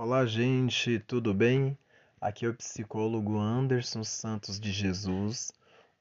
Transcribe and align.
Olá, 0.00 0.24
gente, 0.24 1.00
tudo 1.00 1.34
bem? 1.34 1.76
Aqui 2.20 2.46
é 2.46 2.48
o 2.48 2.54
psicólogo 2.54 3.36
Anderson 3.36 4.04
Santos 4.04 4.60
de 4.60 4.70
Jesus. 4.70 5.50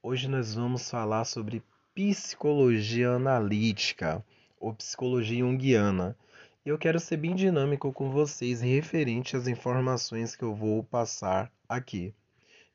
Hoje 0.04 0.28
nós 0.28 0.54
vamos 0.54 0.88
falar 0.88 1.26
sobre 1.26 1.64
psicologia 1.96 3.10
analítica 3.10 4.24
ou 4.60 4.72
psicologia 4.72 5.40
junguiana. 5.40 6.16
E 6.64 6.70
eu 6.70 6.78
quero 6.78 7.00
ser 7.00 7.18
bem 7.18 7.34
dinâmico 7.34 7.92
com 7.92 8.12
vocês 8.12 8.62
referente 8.62 9.36
às 9.36 9.48
informações 9.48 10.36
que 10.36 10.44
eu 10.44 10.54
vou 10.54 10.84
passar 10.84 11.52
aqui. 11.68 12.14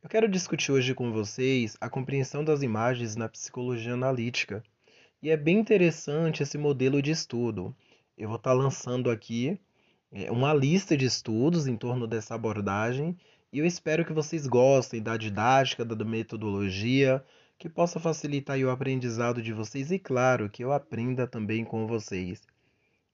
Eu 0.02 0.08
quero 0.08 0.28
discutir 0.28 0.72
hoje 0.72 0.92
com 0.92 1.12
vocês 1.12 1.76
a 1.80 1.88
compreensão 1.88 2.44
das 2.44 2.62
imagens 2.62 3.14
na 3.14 3.28
psicologia 3.28 3.94
analítica. 3.94 4.60
E 5.22 5.30
é 5.30 5.36
bem 5.36 5.60
interessante 5.60 6.42
esse 6.42 6.58
modelo 6.58 7.00
de 7.00 7.12
estudo. 7.12 7.72
Eu 8.18 8.26
vou 8.26 8.38
estar 8.38 8.54
lançando 8.54 9.08
aqui 9.08 9.56
uma 10.30 10.52
lista 10.52 10.96
de 10.96 11.06
estudos 11.06 11.66
em 11.66 11.76
torno 11.76 12.06
dessa 12.06 12.34
abordagem 12.34 13.16
e 13.52 13.58
eu 13.58 13.66
espero 13.66 14.04
que 14.04 14.12
vocês 14.12 14.46
gostem 14.46 15.02
da 15.02 15.16
didática, 15.16 15.84
da 15.84 16.04
metodologia, 16.04 17.22
que 17.58 17.68
possa 17.68 18.00
facilitar 18.00 18.58
o 18.58 18.70
aprendizado 18.70 19.42
de 19.42 19.52
vocês 19.52 19.90
e, 19.90 19.98
claro, 19.98 20.48
que 20.48 20.64
eu 20.64 20.72
aprenda 20.72 21.26
também 21.26 21.64
com 21.64 21.86
vocês. 21.86 22.40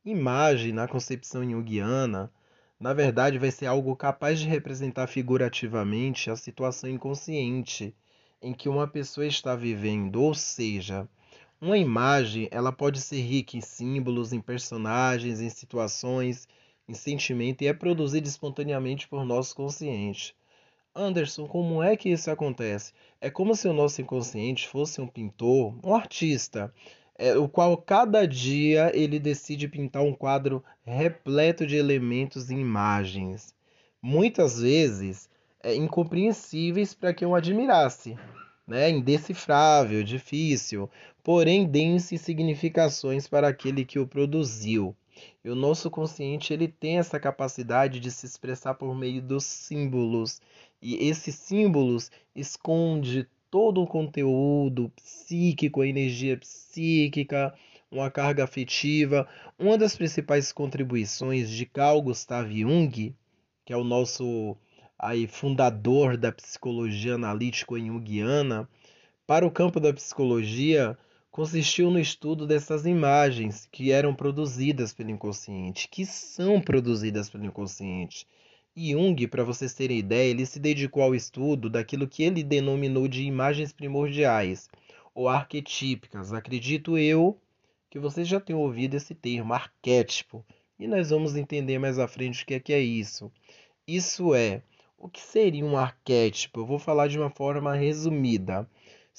Imagem, 0.05 0.73
na 0.73 0.87
concepção 0.87 1.43
junguiana, 1.43 2.33
na 2.79 2.95
verdade, 2.95 3.39
vai 3.39 3.51
ser 3.51 3.67
algo 3.67 3.97
capaz 3.97 4.39
de 4.39 4.47
representar 4.47 5.09
figurativamente 5.09 6.31
a 6.31 6.37
situação 6.37 6.89
inconsciente 6.89 7.93
em 8.41 8.53
que 8.53 8.69
uma 8.69 8.87
pessoa 8.87 9.27
está 9.27 9.57
vivendo, 9.57 10.23
ou 10.23 10.35
seja, 10.35 11.09
uma 11.61 11.77
imagem 11.77 12.49
ela 12.53 12.71
pode 12.71 13.01
ser 13.01 13.21
rica 13.21 13.57
em 13.57 13.61
símbolos, 13.61 14.33
em 14.33 14.41
personagens, 14.41 15.41
em 15.41 15.51
situações 15.51 16.47
em 16.89 16.95
sentimento 16.95 17.63
e 17.63 17.67
é 17.67 17.73
produzido 17.73 18.27
espontaneamente 18.27 19.07
por 19.07 19.25
nosso 19.25 19.55
consciente. 19.55 20.35
Anderson, 20.95 21.47
como 21.47 21.83
é 21.83 21.97
que 21.97 22.09
isso 22.09 22.31
acontece? 22.31 22.93
É 23.21 23.31
como 23.31 23.55
se 23.55 23.69
o 23.69 23.73
nosso 23.73 24.01
inconsciente 24.01 24.67
fosse 24.67 25.01
um 25.01 25.07
pintor, 25.07 25.79
um 25.85 25.95
artista, 25.95 26.73
é, 27.17 27.37
o 27.37 27.49
qual 27.49 27.77
cada 27.77 28.27
dia 28.27 28.91
ele 28.95 29.19
decide 29.19 29.69
pintar 29.69 30.03
um 30.03 30.15
quadro 30.15 30.65
repleto 30.85 31.67
de 31.67 31.77
elementos 31.77 32.49
e 32.51 32.55
imagens, 32.55 33.55
muitas 34.01 34.61
vezes 34.61 35.29
é, 35.63 35.75
incompreensíveis 35.75 36.95
para 36.95 37.13
quem 37.13 37.27
o 37.27 37.35
admirasse, 37.35 38.17
né? 38.67 38.89
indecifrável, 38.89 40.03
difícil, 40.03 40.89
porém 41.23 41.67
denso 41.67 42.15
em 42.15 42.19
significações 42.19 43.29
para 43.29 43.49
aquele 43.49 43.85
que 43.85 43.99
o 43.99 44.07
produziu. 44.07 44.97
E 45.45 45.51
o 45.51 45.55
nosso 45.55 45.91
consciente 45.91 46.53
ele 46.53 46.69
tem 46.69 46.99
essa 46.99 47.19
capacidade 47.19 48.01
de 48.01 48.11
se 48.11 48.27
expressar 48.27 48.75
por 48.75 48.95
meio 48.95 49.23
dos 49.23 49.45
símbolos. 49.45 50.41
E 50.81 51.09
esses 51.09 51.35
símbolos 51.35 52.11
esconde 52.35 53.29
todo 53.51 53.83
o 53.83 53.87
conteúdo 53.87 54.91
psíquico, 54.97 55.81
a 55.81 55.87
energia 55.87 56.37
psíquica, 56.37 57.55
uma 57.91 58.11
carga 58.11 58.45
afetiva. 58.45 59.29
Uma 59.59 59.79
das 59.79 59.97
principais 59.97 60.53
contribuições 60.53 61.51
de 61.51 61.67
Carl 61.67 62.03
Gustav 62.03 62.51
Jung, 62.51 63.15
que 63.65 63.73
é 63.73 63.77
o 63.77 63.85
nosso 63.85 64.57
aí 64.99 65.27
fundador 65.27 66.17
da 66.17 66.33
psicologia 66.33 67.15
analítico 67.15 67.79
junguiana, 67.79 68.69
para 69.27 69.47
o 69.47 69.51
campo 69.51 69.79
da 69.79 69.93
psicologia, 69.93 70.99
consistiu 71.31 71.91
no 71.91 71.99
estudo 71.99 72.47
dessas 72.47 72.87
imagens 72.87 73.69
que 73.71 73.93
eram 73.93 74.15
produzidas 74.15 74.93
pelo 74.93 75.11
inconsciente, 75.11 75.89
que 75.89 76.05
são 76.05 76.61
produzidas 76.61 77.29
pelo 77.31 77.45
inconsciente. 77.45 78.27
Jung, 78.77 79.27
para 79.27 79.45
vocês 79.45 79.75
terem 79.75 79.99
ideia, 79.99 80.31
ele 80.31 80.47
se 80.47 80.61
dedicou 80.61 81.03
ao 81.03 81.15
estudo 81.15 81.69
daquilo 81.69 82.09
que 82.09 82.23
ele 82.23 82.43
denominou 82.43 83.09
de 83.09 83.25
imagens 83.25 83.73
primordiais 83.73 84.69
ou 85.15 85.29
arquetípicas. 85.29 86.33
Acredito 86.33 86.97
eu 86.97 87.37
que 87.91 87.99
vocês 87.99 88.29
já 88.29 88.39
tenham 88.39 88.61
ouvido 88.61 88.95
esse 88.95 89.15
termo, 89.15 89.53
arquétipo, 89.53 90.45
e 90.79 90.87
nós 90.87 91.11
vamos 91.11 91.35
entender 91.35 91.79
mais 91.79 91.99
à 91.99 92.07
frente 92.07 92.43
o 92.43 92.47
que 92.47 92.55
é, 92.55 92.61
que 92.61 92.73
é 92.73 92.81
isso. 92.81 93.33
Isso 93.87 94.35
é, 94.35 94.63
o 94.97 95.09
que 95.09 95.21
seria 95.21 95.65
um 95.65 95.77
arquétipo? 95.77 96.61
Eu 96.61 96.67
vou 96.67 96.79
falar 96.79 97.09
de 97.09 97.19
uma 97.19 97.31
forma 97.31 97.75
resumida 97.75 98.69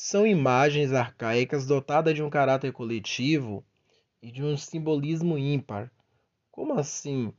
são 0.01 0.25
imagens 0.25 0.93
arcaicas 0.93 1.65
dotadas 1.65 2.15
de 2.15 2.23
um 2.23 2.29
caráter 2.29 2.71
coletivo 2.71 3.65
e 4.23 4.31
de 4.31 4.41
um 4.41 4.55
simbolismo 4.55 5.37
ímpar. 5.37 5.91
Como 6.49 6.73
assim? 6.75 7.33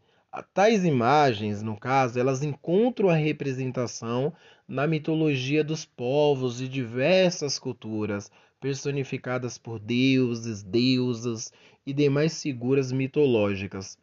Tais 0.53 0.85
imagens, 0.85 1.63
no 1.63 1.75
caso, 1.75 2.21
elas 2.21 2.43
encontram 2.43 3.09
a 3.09 3.15
representação 3.15 4.31
na 4.69 4.87
mitologia 4.87 5.65
dos 5.65 5.87
povos 5.87 6.59
de 6.59 6.69
diversas 6.69 7.59
culturas, 7.59 8.31
personificadas 8.61 9.57
por 9.57 9.79
deuses, 9.79 10.63
deusas 10.63 11.51
e 11.87 11.95
demais 11.95 12.43
figuras 12.43 12.93
mitológicas. 12.93 13.97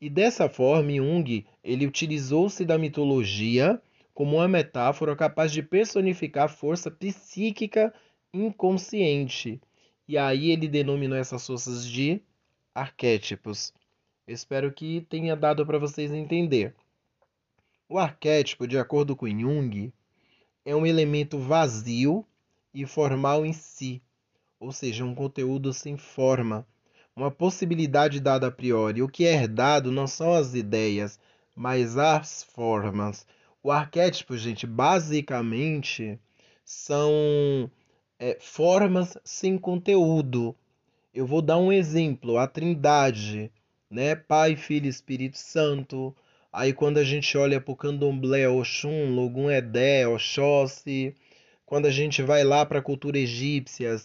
E 0.00 0.08
dessa 0.08 0.48
forma, 0.48 0.92
Jung 0.92 1.44
ele 1.64 1.84
utilizou-se 1.84 2.64
da 2.64 2.78
mitologia 2.78 3.82
como 4.14 4.36
uma 4.36 4.46
metáfora 4.46 5.16
capaz 5.16 5.50
de 5.50 5.64
personificar 5.64 6.44
a 6.44 6.48
força 6.48 6.88
psíquica 6.92 7.92
inconsciente. 8.34 9.60
E 10.06 10.18
aí 10.18 10.50
ele 10.50 10.68
denominou 10.68 11.16
essas 11.16 11.46
forças 11.46 11.86
de 11.86 12.20
arquétipos. 12.74 13.72
Espero 14.26 14.72
que 14.72 15.02
tenha 15.08 15.36
dado 15.36 15.64
para 15.64 15.78
vocês 15.78 16.10
entender. 16.12 16.74
O 17.88 17.98
arquétipo, 17.98 18.66
de 18.66 18.78
acordo 18.78 19.14
com 19.14 19.28
Jung, 19.28 19.92
é 20.64 20.74
um 20.74 20.84
elemento 20.84 21.38
vazio 21.38 22.26
e 22.72 22.84
formal 22.86 23.46
em 23.46 23.52
si, 23.52 24.02
ou 24.58 24.72
seja, 24.72 25.04
um 25.04 25.14
conteúdo 25.14 25.72
sem 25.72 25.96
forma, 25.96 26.66
uma 27.14 27.30
possibilidade 27.30 28.18
dada 28.18 28.48
a 28.48 28.50
priori. 28.50 29.02
O 29.02 29.08
que 29.08 29.24
é 29.24 29.34
herdado 29.34 29.92
não 29.92 30.06
são 30.06 30.32
as 30.32 30.54
ideias, 30.54 31.20
mas 31.54 31.96
as 31.96 32.42
formas. 32.42 33.26
O 33.62 33.70
arquétipo, 33.70 34.36
gente, 34.36 34.66
basicamente 34.66 36.18
são 36.64 37.70
é, 38.18 38.36
formas 38.40 39.16
sem 39.24 39.58
conteúdo. 39.58 40.54
Eu 41.12 41.26
vou 41.26 41.42
dar 41.42 41.58
um 41.58 41.72
exemplo: 41.72 42.38
a 42.38 42.46
Trindade, 42.46 43.50
né? 43.90 44.14
Pai, 44.14 44.56
Filho 44.56 44.88
Espírito 44.88 45.38
Santo. 45.38 46.14
Aí 46.52 46.72
quando 46.72 46.98
a 46.98 47.04
gente 47.04 47.36
olha 47.36 47.60
para 47.60 47.72
o 47.72 47.76
Candomblé, 47.76 48.48
Oxum, 48.48 49.14
Logum 49.14 49.50
Edé, 49.50 50.06
Oxóssi, 50.06 51.14
quando 51.66 51.86
a 51.86 51.90
gente 51.90 52.22
vai 52.22 52.44
lá 52.44 52.64
para 52.64 52.78
a 52.78 52.82
cultura 52.82 53.18
egípcia, 53.18 53.96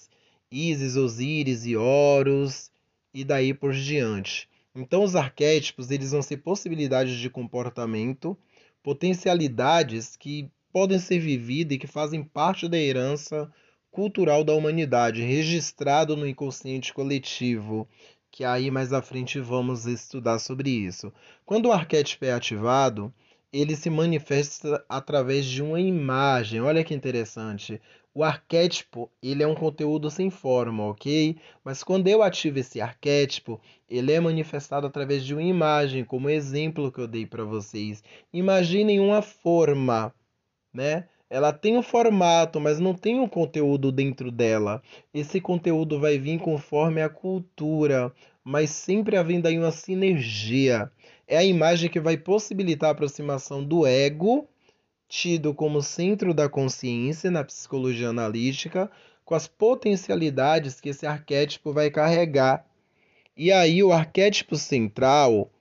Ísis, 0.52 0.96
Osíris 0.96 1.66
e 1.66 1.76
Horus, 1.76 2.72
e 3.14 3.24
daí 3.24 3.54
por 3.54 3.74
diante. 3.74 4.50
Então 4.76 5.04
os 5.04 5.16
arquétipos 5.16 5.92
eles 5.92 6.12
vão 6.12 6.22
ser 6.22 6.38
possibilidades 6.38 7.18
de 7.18 7.30
comportamento 7.30 8.38
potencialidades 8.84 10.16
que 10.16 10.50
podem 10.72 11.00
ser 11.00 11.20
vividas 11.20 11.76
e 11.76 11.80
que 11.80 11.88
fazem 11.88 12.24
parte 12.24 12.68
da 12.68 12.78
herança 12.78 13.52
cultural 13.92 14.44
da 14.44 14.54
humanidade, 14.54 15.22
registrado 15.22 16.16
no 16.16 16.28
inconsciente 16.28 16.94
coletivo, 16.94 17.88
que 18.32 18.44
aí 18.44 18.70
mais 18.70 18.94
à 18.94 19.02
frente 19.02 19.40
vamos 19.40 19.86
estudar 19.86 20.40
sobre 20.40 20.70
isso. 20.70 21.12
Quando 21.46 21.68
o 21.68 21.72
arquétipo 21.72 22.26
é 22.26 22.32
ativado, 22.32 23.14
ele 23.52 23.76
se 23.76 23.90
manifesta 23.90 24.84
através 24.88 25.46
de 25.46 25.64
uma 25.64 25.80
imagem. 25.80 26.62
Olha 26.62 26.84
que 26.84 26.94
interessante. 26.94 27.82
O 28.14 28.24
arquétipo, 28.24 29.10
ele 29.22 29.44
é 29.44 29.48
um 29.48 29.56
conteúdo 29.56 30.10
sem 30.10 30.30
forma, 30.30 30.84
ok? 30.86 31.38
Mas 31.64 31.84
quando 31.84 32.08
eu 32.08 32.22
ativo 32.22 32.60
esse 32.60 32.82
arquétipo, 32.82 33.60
ele 33.90 34.12
é 34.12 34.20
manifestado 34.20 34.86
através 34.88 35.24
de 35.24 35.34
uma 35.34 35.44
imagem, 35.44 36.04
como 36.04 36.30
exemplo 36.30 36.92
que 36.92 37.00
eu 37.00 37.08
dei 37.08 37.26
para 37.26 37.44
vocês. 37.44 38.04
Imaginem 38.34 39.00
uma 39.00 39.22
forma, 39.22 40.14
né? 40.74 41.08
Ela 41.30 41.54
tem 41.54 41.78
um 41.78 41.84
formato, 41.84 42.60
mas 42.60 42.80
não 42.80 42.94
tem 42.94 43.20
um 43.20 43.28
conteúdo 43.28 43.92
dentro 43.92 44.32
dela. 44.32 44.82
Esse 45.14 45.40
conteúdo 45.40 46.00
vai 46.00 46.18
vir 46.18 46.40
conforme 46.40 47.02
a 47.02 47.10
cultura, 47.10 48.12
mas 48.44 48.72
sempre 48.72 49.16
havendo 49.16 49.48
aí 49.48 49.58
uma 49.58 49.72
sinergia. 49.72 50.92
É 51.28 51.38
a 51.38 51.44
imagem 51.44 51.90
que 51.90 52.00
vai 52.00 52.18
possibilitar 52.18 52.90
a 52.90 52.94
aproximação 52.94 53.64
do 53.64 53.86
ego 53.86 54.50
tido 55.10 55.56
como 55.56 55.82
centro 55.82 56.36
da 56.36 56.48
consciência 56.48 57.32
na 57.32 57.44
psicologia 57.44 58.10
analítica, 58.10 58.90
com 59.26 59.34
as 59.34 59.48
potencialidades 59.48 60.80
que 60.80 60.90
esse 60.90 61.06
arquétipo 61.06 61.74
vai 61.74 61.90
carregar. 61.90 62.64
E 63.36 63.52
aí, 63.52 63.84
o 63.84 63.92
arquétipo 63.92 64.56
central, 64.56 65.52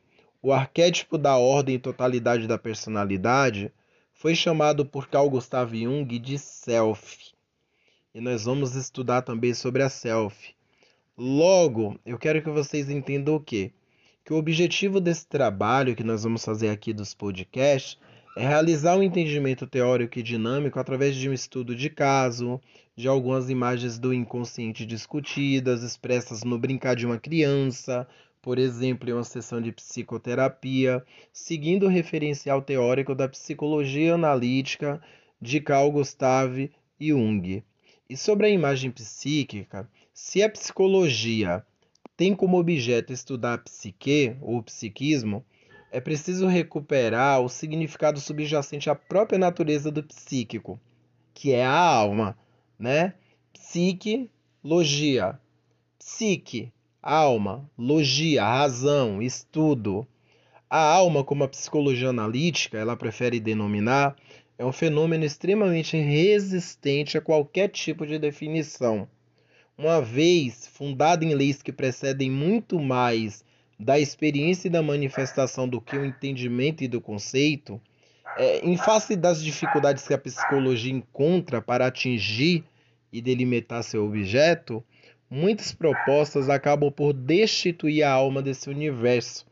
o 0.43 0.53
arquétipo 0.53 1.17
da 1.17 1.39
ordem 1.39 1.77
e 1.77 1.79
totalidade 1.79 2.47
da 2.47 2.59
personalidade, 2.59 3.73
foi 4.19 4.35
chamado 4.35 4.85
por 4.85 5.09
Carl 5.09 5.31
Gustav 5.31 5.75
Jung 5.75 6.19
de 6.19 6.39
self. 6.39 7.33
E 8.15 8.21
nós 8.21 8.45
vamos 8.45 8.75
estudar 8.75 9.23
também 9.23 9.55
sobre 9.55 9.83
a 9.83 9.89
self. 9.89 10.55
Logo, 11.17 11.99
eu 12.05 12.19
quero 12.19 12.43
que 12.43 12.51
vocês 12.51 12.91
entendam 12.91 13.37
o 13.37 13.41
que? 13.41 13.73
que 14.29 14.35
o 14.35 14.37
objetivo 14.37 15.01
desse 15.01 15.27
trabalho 15.27 15.97
que 15.97 16.05
nós 16.05 16.23
vamos 16.23 16.45
fazer 16.45 16.69
aqui 16.69 16.93
dos 16.93 17.15
podcasts 17.15 17.97
é 18.37 18.47
realizar 18.47 18.95
um 18.95 19.03
entendimento 19.03 19.67
teórico 19.67 20.19
e 20.19 20.23
dinâmico 20.23 20.79
através 20.79 21.17
de 21.17 21.31
um 21.31 21.33
estudo 21.33 21.75
de 21.75 21.89
caso, 21.89 22.61
de 22.95 23.09
algumas 23.09 23.49
imagens 23.49 23.99
do 23.99 24.13
inconsciente 24.13 24.85
discutidas, 24.85 25.83
expressas 25.83 26.45
no 26.45 26.59
brincar 26.59 26.95
de 26.95 27.07
uma 27.07 27.19
criança, 27.19 28.07
por 28.41 28.59
exemplo, 28.59 29.09
em 29.09 29.13
uma 29.13 29.25
sessão 29.25 29.61
de 29.61 29.73
psicoterapia, 29.73 31.05
seguindo 31.33 31.87
o 31.87 31.89
referencial 31.89 32.63
teórico 32.63 33.15
da 33.15 33.29
psicologia 33.29 34.15
analítica 34.15 35.01
de 35.41 35.61
Carl 35.61 35.91
Gustav 35.91 36.71
Jung. 37.01 37.63
E 38.09 38.17
sobre 38.17 38.47
a 38.47 38.51
imagem 38.51 38.91
psíquica, 38.91 39.89
se 40.15 40.43
a 40.43 40.49
psicologia 40.49 41.65
tem 42.17 42.35
como 42.35 42.59
objeto 42.59 43.13
estudar 43.13 43.55
a 43.55 43.59
psique 43.59 44.37
ou 44.41 44.63
psiquismo, 44.63 45.45
é 45.91 46.01
preciso 46.01 46.47
recuperar 46.47 47.41
o 47.41 47.49
significado 47.49 48.21
subjacente 48.21 48.91
à 48.91 48.95
própria 48.95 49.39
natureza 49.39 49.91
do 49.91 50.03
psíquico, 50.03 50.81
que 51.33 51.53
é 51.53 51.65
a 51.65 51.79
alma, 51.79 52.37
né? 52.79 53.15
Psique, 53.53 54.31
logia. 54.63 55.39
Psique, 55.99 56.73
alma, 57.03 57.69
logia, 57.77 58.45
razão, 58.45 59.23
estudo. 59.23 60.07
A 60.69 60.79
alma, 60.79 61.25
como 61.25 61.45
a 61.45 61.49
psicologia 61.49 62.11
analítica, 62.11 62.77
ela 62.77 62.97
prefere 62.97 63.41
denominar, 63.41 64.17
é 64.59 64.65
um 64.65 64.73
fenômeno 64.73 65.25
extremamente 65.25 65.97
resistente 65.97 67.17
a 67.17 67.21
qualquer 67.21 67.69
tipo 67.69 68.07
de 68.07 68.19
definição. 68.19 69.09
Uma 69.77 70.03
vez 70.03 70.67
fundada 70.67 71.25
em 71.25 71.35
leis 71.35 71.63
que 71.63 71.73
precedem 71.73 72.31
muito 72.31 72.81
mais 72.81 73.45
da 73.79 73.99
experiência 73.99 74.67
e 74.67 74.71
da 74.71 74.83
manifestação 74.83 75.69
do 75.69 75.81
que 75.81 75.97
o 75.97 76.05
entendimento 76.05 76.83
e 76.83 76.89
do 76.89 77.01
conceito, 77.01 77.81
é, 78.37 78.59
em 78.67 78.77
face 78.77 79.15
das 79.15 79.43
dificuldades 79.43 80.07
que 80.07 80.13
a 80.13 80.19
psicologia 80.19 80.93
encontra 80.93 81.63
para 81.63 81.87
atingir 81.87 82.65
e 83.13 83.23
delimitar 83.23 83.85
seu 83.85 84.05
objeto, 84.05 84.85
muitas 85.31 85.73
propostas 85.73 86.49
acabam 86.49 86.91
por 86.91 87.13
destituir 87.13 88.03
a 88.03 88.11
alma 88.11 88.43
desse 88.43 88.69
universo. 88.71 89.47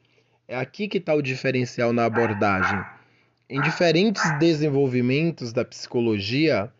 É 0.49 0.57
aqui 0.57 0.89
que 0.89 0.99
está 0.99 1.15
o 1.15 1.23
diferencial 1.23 1.93
na 1.93 2.05
abordagem. 2.05 2.83
Em 3.49 3.61
diferentes 3.61 4.23
desenvolvimentos 4.39 5.53
da 5.53 5.65
psicologia, 5.65 6.73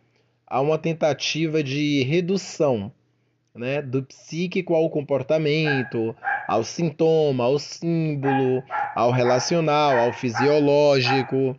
há 0.45 0.61
uma 0.61 0.77
tentativa 0.77 1.63
de 1.63 2.03
redução 2.03 2.91
né, 3.53 3.81
do 3.81 4.03
psíquico 4.03 4.73
ao 4.73 4.89
comportamento, 4.89 6.15
ao 6.47 6.63
sintoma, 6.63 7.43
ao 7.43 7.59
símbolo, 7.59 8.63
ao 8.95 9.11
relacional, 9.11 9.97
ao 9.97 10.13
fisiológico, 10.13 11.57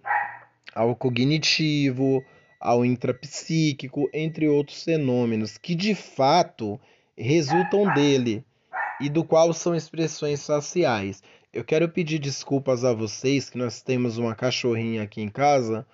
ao 0.75 0.95
cognitivo, 0.95 2.23
ao 2.61 2.85
intrapsíquico, 2.85 4.09
entre 4.13 4.49
outros 4.49 4.83
fenômenos 4.83 5.59
que 5.59 5.75
de 5.75 5.95
fato 5.95 6.81
resultam 7.19 7.93
dele 7.93 8.45
e 9.01 9.09
do 9.09 9.25
qual 9.25 9.53
são 9.53 9.75
expressões 9.75 10.47
faciais. 10.47 11.23
Eu 11.53 11.65
quero 11.65 11.89
pedir 11.89 12.19
desculpas 12.19 12.85
a 12.85 12.93
vocês 12.93 13.51
que 13.51 13.59
nós 13.59 13.83
temos 13.83 14.19
uma 14.19 14.35
cachorrinha 14.35 15.03
aqui 15.03 15.21
em 15.21 15.29
casa. 15.29 15.87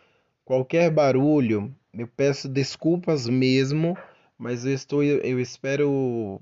Qualquer 0.45 0.91
barulho, 0.91 1.75
eu 1.93 2.07
peço 2.07 2.49
desculpas 2.49 3.27
mesmo, 3.27 3.97
mas 4.37 4.67
eu 4.67 4.75
estou 4.75 5.03
eu 5.03 5.41
espero 5.41 6.41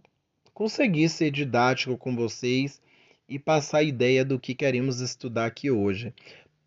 conseguir 0.52 1.08
ser 1.08 1.30
didático 1.30 1.96
com 1.96 2.16
vocês 2.16 2.80
e 3.28 3.38
passar 3.38 3.78
a 3.78 3.82
ideia 3.82 4.24
do 4.24 4.38
que 4.38 4.54
queremos 4.54 5.00
estudar 5.00 5.46
aqui 5.46 5.70
hoje. 5.70 6.12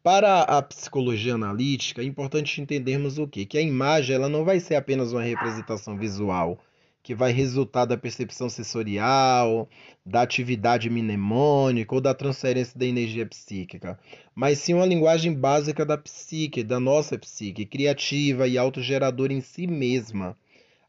Para 0.02 0.44
a 0.44 0.62
psicologia 0.62 1.34
analítica, 1.34 2.02
é 2.02 2.06
importante 2.06 2.62
entendermos 2.62 3.18
o 3.18 3.28
quê? 3.28 3.46
Que 3.46 3.58
a 3.58 3.62
imagem 3.62 4.16
ela 4.16 4.30
não 4.30 4.46
vai 4.46 4.60
ser 4.60 4.76
apenas 4.76 5.12
uma 5.12 5.24
representação 5.24 5.98
visual, 5.98 6.60
que 7.06 7.14
vai 7.14 7.32
resultar 7.32 7.86
da 7.86 7.96
percepção 7.96 8.50
sensorial, 8.50 9.70
da 10.04 10.24
atividade 10.24 10.90
mnemônica 10.90 11.94
ou 11.94 12.02
da 12.02 12.16
transferência 12.16 12.74
da 12.76 12.84
energia 12.84 13.28
psíquica, 13.28 14.00
mas 14.34 14.58
sim 14.58 14.74
uma 14.74 14.88
linguagem 14.88 15.32
básica 15.32 15.86
da 15.86 16.00
psique, 16.00 16.64
da 16.64 16.80
nossa 16.80 17.16
psique, 17.16 17.64
criativa 17.64 18.48
e 18.48 18.58
autogeradora 18.58 19.32
em 19.32 19.40
si 19.40 19.68
mesma. 19.68 20.36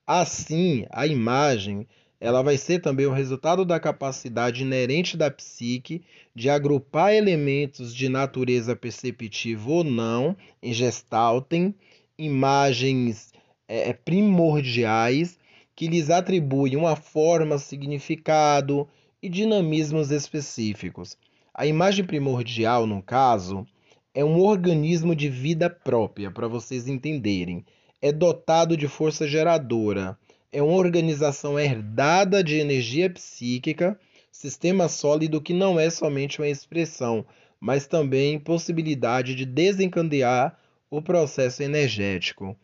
Assim, 0.06 0.86
a 0.88 1.06
imagem 1.06 1.86
ela 2.18 2.40
vai 2.40 2.56
ser 2.56 2.80
também 2.80 3.04
o 3.04 3.12
resultado 3.12 3.62
da 3.62 3.78
capacidade 3.78 4.62
inerente 4.62 5.18
da 5.18 5.30
psique 5.30 6.00
de 6.34 6.48
agrupar 6.48 7.12
elementos 7.12 7.94
de 7.94 8.08
natureza 8.08 8.74
perceptiva 8.74 9.70
ou 9.70 9.84
não 9.84 10.34
em 10.62 10.72
gestaltem, 10.72 11.74
imagens 12.16 13.34
é, 13.68 13.92
primordiais 13.92 15.38
que 15.76 15.86
lhes 15.86 16.10
atribuem 16.10 16.74
uma 16.74 16.96
forma, 16.96 17.58
significado 17.58 18.88
e 19.22 19.28
dinamismos 19.28 20.10
específicos. 20.10 21.16
A 21.54 21.66
imagem 21.66 22.04
primordial, 22.04 22.86
no 22.86 23.00
caso, 23.00 23.64
é 24.12 24.24
um 24.24 24.40
organismo 24.40 25.14
de 25.14 25.28
vida 25.28 25.70
própria, 25.70 26.30
para 26.30 26.48
vocês 26.48 26.88
entenderem. 26.88 27.64
É 28.02 28.10
dotado 28.10 28.76
de 28.76 28.88
força 28.88 29.28
geradora 29.28 30.18
é 30.56 30.62
uma 30.62 30.76
organização 30.76 31.58
herdada 31.60 32.42
de 32.42 32.56
energia 32.56 33.10
psíquica, 33.10 33.98
sistema 34.32 34.88
sólido 34.88 35.38
que 35.38 35.52
não 35.52 35.78
é 35.78 35.90
somente 35.90 36.40
uma 36.40 36.48
expressão, 36.48 37.26
mas 37.60 37.86
também 37.86 38.38
possibilidade 38.38 39.34
de 39.34 39.44
desencadear 39.44 40.58
o 40.90 41.02
processo 41.02 41.62
energético. 41.62 42.56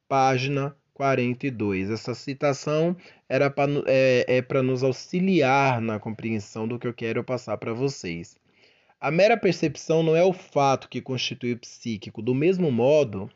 página 0.07 0.75
42. 0.93 1.89
Essa 1.89 2.13
citação 2.13 2.95
era 3.29 3.53
é, 3.87 4.25
é 4.27 4.41
para 4.41 4.61
nos 4.61 4.83
auxiliar 4.83 5.79
na 5.79 5.97
compreensão 5.97 6.67
do 6.67 6.77
que 6.77 6.85
eu 6.85 6.93
quero 6.93 7.23
passar 7.23 7.57
para 7.57 7.73
vocês. 7.73 8.37
A 8.99 9.09
mera 9.09 9.37
percepção 9.37 10.03
não 10.03 10.13
é 10.13 10.25
o 10.25 10.33
fato 10.33 10.89
que 10.89 10.99
constitui 10.99 11.53
o 11.53 11.57
psíquico, 11.57 12.21
do 12.21 12.35
mesmo 12.35 12.69
modo 12.69 13.29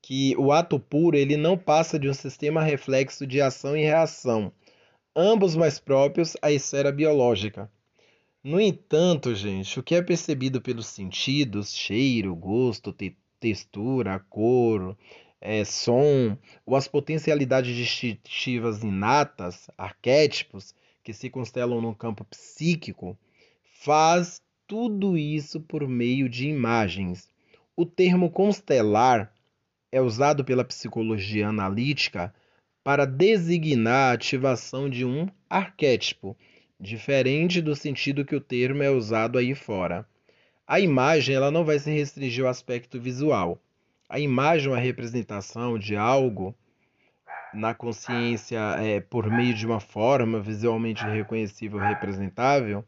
que 0.00 0.34
o 0.38 0.50
ato 0.50 0.80
puro 0.80 1.16
ele 1.16 1.36
não 1.36 1.56
passa 1.56 1.98
de 1.98 2.08
um 2.08 2.14
sistema 2.14 2.62
reflexo 2.62 3.26
de 3.26 3.40
ação 3.40 3.76
e 3.76 3.82
reação, 3.82 4.50
ambos 5.14 5.54
mais 5.54 5.78
próprios 5.78 6.34
à 6.40 6.50
esfera 6.50 6.90
biológica. 6.90 7.70
No 8.44 8.60
entanto, 8.60 9.34
gente, 9.36 9.78
o 9.78 9.84
que 9.84 9.94
é 9.94 10.02
percebido 10.02 10.60
pelos 10.60 10.88
sentidos, 10.88 11.72
cheiro, 11.72 12.34
gosto, 12.34 12.92
te 12.92 13.16
textura, 13.38 14.18
cor, 14.18 14.96
é, 15.40 15.64
som, 15.64 16.36
ou 16.66 16.74
as 16.74 16.88
potencialidades 16.88 17.76
distintivas 17.76 18.82
inatas, 18.82 19.70
arquétipos, 19.78 20.74
que 21.04 21.12
se 21.12 21.30
constelam 21.30 21.80
no 21.80 21.94
campo 21.94 22.24
psíquico, 22.24 23.16
faz 23.80 24.42
tudo 24.66 25.16
isso 25.16 25.60
por 25.60 25.86
meio 25.86 26.28
de 26.28 26.48
imagens. 26.48 27.28
O 27.76 27.86
termo 27.86 28.28
constelar 28.28 29.32
é 29.92 30.00
usado 30.00 30.44
pela 30.44 30.64
psicologia 30.64 31.48
analítica 31.48 32.34
para 32.82 33.04
designar 33.04 34.10
a 34.10 34.14
ativação 34.14 34.90
de 34.90 35.04
um 35.04 35.28
arquétipo, 35.48 36.36
diferente 36.82 37.62
do 37.62 37.74
sentido 37.74 38.24
que 38.24 38.36
o 38.36 38.40
termo 38.40 38.82
é 38.82 38.90
usado 38.90 39.38
aí 39.38 39.54
fora. 39.54 40.06
A 40.66 40.80
imagem 40.80 41.34
ela 41.34 41.50
não 41.50 41.64
vai 41.64 41.78
se 41.78 41.90
restringir 41.90 42.44
ao 42.44 42.50
aspecto 42.50 43.00
visual. 43.00 43.58
A 44.08 44.18
imagem 44.18 44.66
é 44.66 44.70
uma 44.74 44.80
representação 44.80 45.78
de 45.78 45.96
algo 45.96 46.54
na 47.54 47.72
consciência 47.72 48.58
é, 48.78 49.00
por 49.00 49.30
meio 49.30 49.54
de 49.54 49.64
uma 49.64 49.80
forma 49.80 50.40
visualmente 50.40 51.04
reconhecível 51.04 51.78
representável 51.78 52.84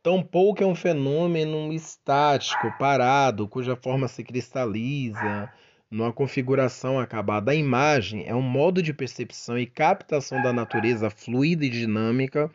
Tampouco 0.00 0.62
é 0.62 0.66
um 0.66 0.74
fenômeno 0.74 1.72
estático, 1.72 2.72
parado, 2.78 3.48
cuja 3.48 3.76
forma 3.76 4.06
se 4.06 4.24
cristaliza 4.24 5.52
numa 5.90 6.12
configuração 6.12 7.00
acabada. 7.00 7.50
A 7.50 7.54
imagem 7.54 8.24
é 8.26 8.34
um 8.34 8.40
modo 8.40 8.80
de 8.80 8.94
percepção 8.94 9.58
e 9.58 9.66
captação 9.66 10.40
da 10.40 10.52
natureza 10.52 11.10
fluida 11.10 11.66
e 11.66 11.68
dinâmica 11.68 12.50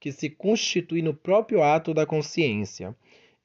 que 0.00 0.12
se 0.12 0.28
constitui 0.30 1.02
no 1.02 1.14
próprio 1.14 1.62
ato 1.62 1.94
da 1.94 2.06
consciência. 2.06 2.94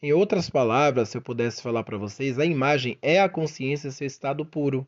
Em 0.01 0.13
outras 0.13 0.49
palavras, 0.49 1.09
se 1.09 1.17
eu 1.17 1.21
pudesse 1.21 1.61
falar 1.61 1.83
para 1.83 1.97
vocês, 1.97 2.39
a 2.39 2.45
imagem 2.45 2.97
é 3.01 3.19
a 3.19 3.29
consciência 3.29 3.91
seu 3.91 4.07
estado 4.07 4.45
puro. 4.45 4.87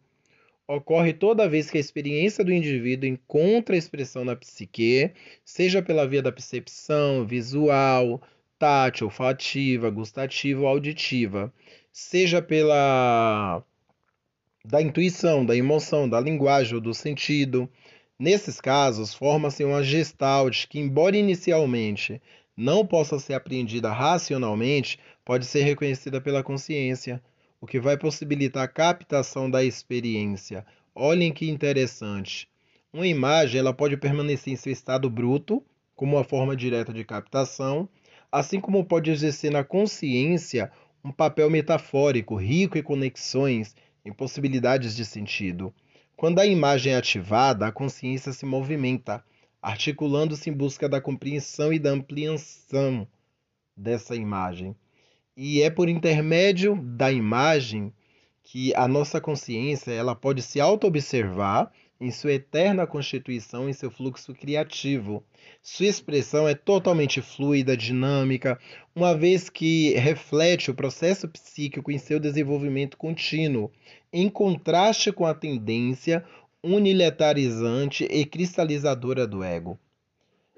Ocorre 0.68 1.14
toda 1.14 1.48
vez 1.48 1.70
que 1.70 1.78
a 1.78 1.82
experiência 1.82 2.44
do 2.44 2.52
indivíduo 2.52 3.08
encontra 3.08 3.76
expressão 3.76 4.24
na 4.24 4.36
psique, 4.36 5.12
seja 5.44 5.82
pela 5.82 6.08
via 6.08 6.22
da 6.22 6.32
percepção 6.32 7.26
visual, 7.26 8.22
tátil, 8.58 9.08
olfativa, 9.08 9.90
gustativa 9.90 10.62
ou 10.62 10.68
auditiva, 10.68 11.54
seja 11.92 12.42
pela 12.42 13.62
da 14.66 14.82
intuição, 14.82 15.46
da 15.46 15.56
emoção, 15.56 16.08
da 16.08 16.20
linguagem 16.20 16.76
ou 16.76 16.82
do 16.82 16.94
sentido, 16.94 17.70
Nesses 18.20 18.62
casos, 18.62 19.14
forma-se 19.14 19.64
uma 19.64 19.84
gestalt 19.84 20.68
que, 20.68 20.80
embora 20.80 21.18
inicialmente 21.18 22.22
não 22.56 22.86
possa 22.86 23.18
ser 23.18 23.34
apreendida 23.34 23.92
racionalmente, 23.92 25.00
pode 25.26 25.46
ser 25.46 25.64
reconhecida 25.64 26.22
pela 26.22 26.44
consciência, 26.44 27.22
o 27.60 27.66
que 27.66 27.80
vai 27.80 27.98
possibilitar 27.98 28.64
a 28.64 28.68
captação 28.68 29.50
da 29.50 29.64
experiência. 29.64 30.64
Olhem 30.94 31.34
que 31.34 31.50
interessante. 31.50 32.48
Uma 32.94 33.08
imagem 33.08 33.60
ela 33.60 33.74
pode 33.74 33.98
permanecer 33.98 34.54
em 34.54 34.58
seu 34.58 34.72
estado 34.72 35.10
bruto, 35.10 35.64
como 35.96 36.16
uma 36.16 36.24
forma 36.24 36.56
direta 36.56 36.94
de 36.94 37.04
captação, 37.04 37.90
assim 38.32 38.60
como 38.60 38.86
pode 38.86 39.10
exercer 39.10 39.52
na 39.52 39.64
consciência 39.64 40.72
um 41.04 41.12
papel 41.12 41.50
metafórico, 41.50 42.36
rico 42.36 42.78
em 42.78 42.84
conexões, 42.84 43.76
em 44.06 44.14
possibilidades 44.14 44.96
de 44.96 45.04
sentido. 45.04 45.74
Quando 46.16 46.40
a 46.40 46.46
imagem 46.46 46.94
é 46.94 46.96
ativada, 46.96 47.68
a 47.68 47.72
consciência 47.72 48.32
se 48.32 48.46
movimenta, 48.46 49.24
articulando-se 49.62 50.50
em 50.50 50.54
busca 50.54 50.88
da 50.88 51.02
compreensão 51.02 51.74
e 51.74 51.80
da 51.80 51.90
ampliação 51.90 53.08
dessa 53.76 54.16
imagem. 54.16 54.76
E 55.36 55.62
é 55.62 55.70
por 55.70 55.90
intermédio 55.90 56.76
da 56.82 57.12
imagem 57.12 57.92
que 58.44 58.74
a 58.76 58.88
nossa 58.88 59.20
consciência 59.20 59.92
ela 59.92 60.16
pode 60.16 60.42
se 60.42 60.60
auto-observar 60.60 61.72
em 62.00 62.12
sua 62.12 62.34
eterna 62.34 62.86
constituição, 62.86 63.70
em 63.70 63.74
seu 63.74 63.90
fluxo 63.90 64.34
criativo. 64.34 65.24
Sua 65.62 65.86
expressão 65.86 66.48
é 66.48 66.54
totalmente 66.54 67.22
fluida, 67.22 67.78
dinâmica, 67.78 68.60
uma 68.96 69.16
vez 69.16 69.50
que 69.50 69.94
reflete 69.94 70.70
o 70.70 70.76
processo 70.76 71.28
psíquico 71.28 71.92
em 71.92 71.98
seu 71.98 72.20
desenvolvimento 72.20 72.98
contínuo, 72.98 73.72
em 74.12 74.30
contraste 74.30 75.12
com 75.12 75.26
a 75.26 75.34
tendência 75.34 76.24
unilaterizante 76.64 78.06
e 78.06 78.26
cristalizadora 78.26 79.28
do 79.28 79.44
ego. 79.44 79.78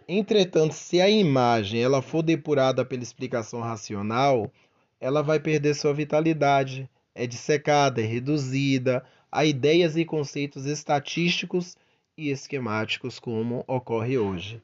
Entretanto, 0.08 0.75
se 0.75 1.01
a 1.01 1.10
imagem 1.10 1.82
ela 1.82 2.01
for 2.01 2.22
depurada 2.22 2.86
pela 2.86 3.01
explicação 3.01 3.62
racional, 3.62 4.51
ela 5.00 5.24
vai 5.24 5.39
perder 5.39 5.74
sua 5.74 5.94
vitalidade, 5.94 6.88
é 7.15 7.25
dissecada, 7.25 8.01
é 8.01 8.06
reduzida, 8.06 9.04
a 9.32 9.46
ideias 9.46 9.96
e 9.98 10.05
conceitos 10.05 10.65
estatísticos 10.65 11.75
e 12.17 12.29
esquemáticos 12.29 13.20
como 13.20 13.63
ocorre 13.67 14.17
hoje. 14.17 14.62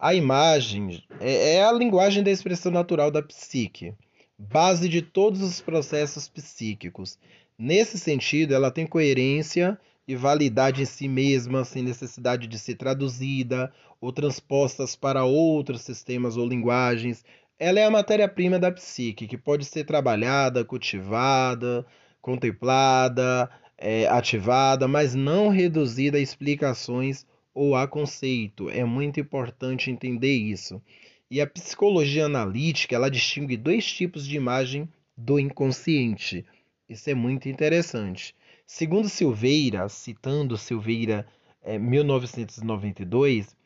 A 0.00 0.14
imagem 0.14 1.02
é, 1.20 1.56
é 1.56 1.64
a 1.64 1.72
linguagem 1.72 2.22
da 2.22 2.30
expressão 2.30 2.70
natural 2.70 3.10
da 3.10 3.22
psique, 3.22 3.92
base 4.38 4.88
de 4.88 5.02
todos 5.02 5.42
os 5.42 5.60
processos 5.60 6.28
psíquicos. 6.28 7.18
Nesse 7.58 7.98
sentido, 7.98 8.54
ela 8.54 8.70
tem 8.70 8.86
coerência 8.86 9.78
e 10.06 10.14
validade 10.14 10.82
em 10.82 10.86
si 10.86 11.08
mesma, 11.08 11.64
sem 11.64 11.82
necessidade 11.82 12.46
de 12.46 12.58
ser 12.58 12.76
traduzida 12.76 13.72
ou 14.00 14.12
transpostas 14.12 14.94
para 14.94 15.24
outros 15.24 15.82
sistemas 15.82 16.36
ou 16.36 16.48
linguagens. 16.48 17.24
Ela 17.58 17.80
é 17.80 17.84
a 17.84 17.90
matéria-prima 17.90 18.58
da 18.58 18.70
psique, 18.70 19.26
que 19.26 19.36
pode 19.36 19.64
ser 19.64 19.84
trabalhada, 19.84 20.64
cultivada, 20.64 21.84
contemplada, 22.22 23.50
é, 23.78 24.08
ativada, 24.08 24.88
mas 24.88 25.14
não 25.14 25.48
reduzida 25.48 26.18
a 26.18 26.20
explicações 26.20 27.24
ou 27.54 27.76
a 27.76 27.86
conceito. 27.86 28.68
É 28.68 28.84
muito 28.84 29.20
importante 29.20 29.90
entender 29.90 30.34
isso. 30.34 30.82
E 31.30 31.40
a 31.40 31.46
psicologia 31.46 32.26
analítica 32.26 32.96
ela 32.96 33.10
distingue 33.10 33.56
dois 33.56 33.90
tipos 33.90 34.26
de 34.26 34.36
imagem 34.36 34.88
do 35.16 35.38
inconsciente. 35.38 36.44
Isso 36.88 37.08
é 37.08 37.14
muito 37.14 37.48
interessante. 37.48 38.34
Segundo 38.66 39.08
Silveira, 39.08 39.88
citando 39.88 40.56
Silveira 40.56 41.26
é, 41.62 41.78
1992, 41.78 43.56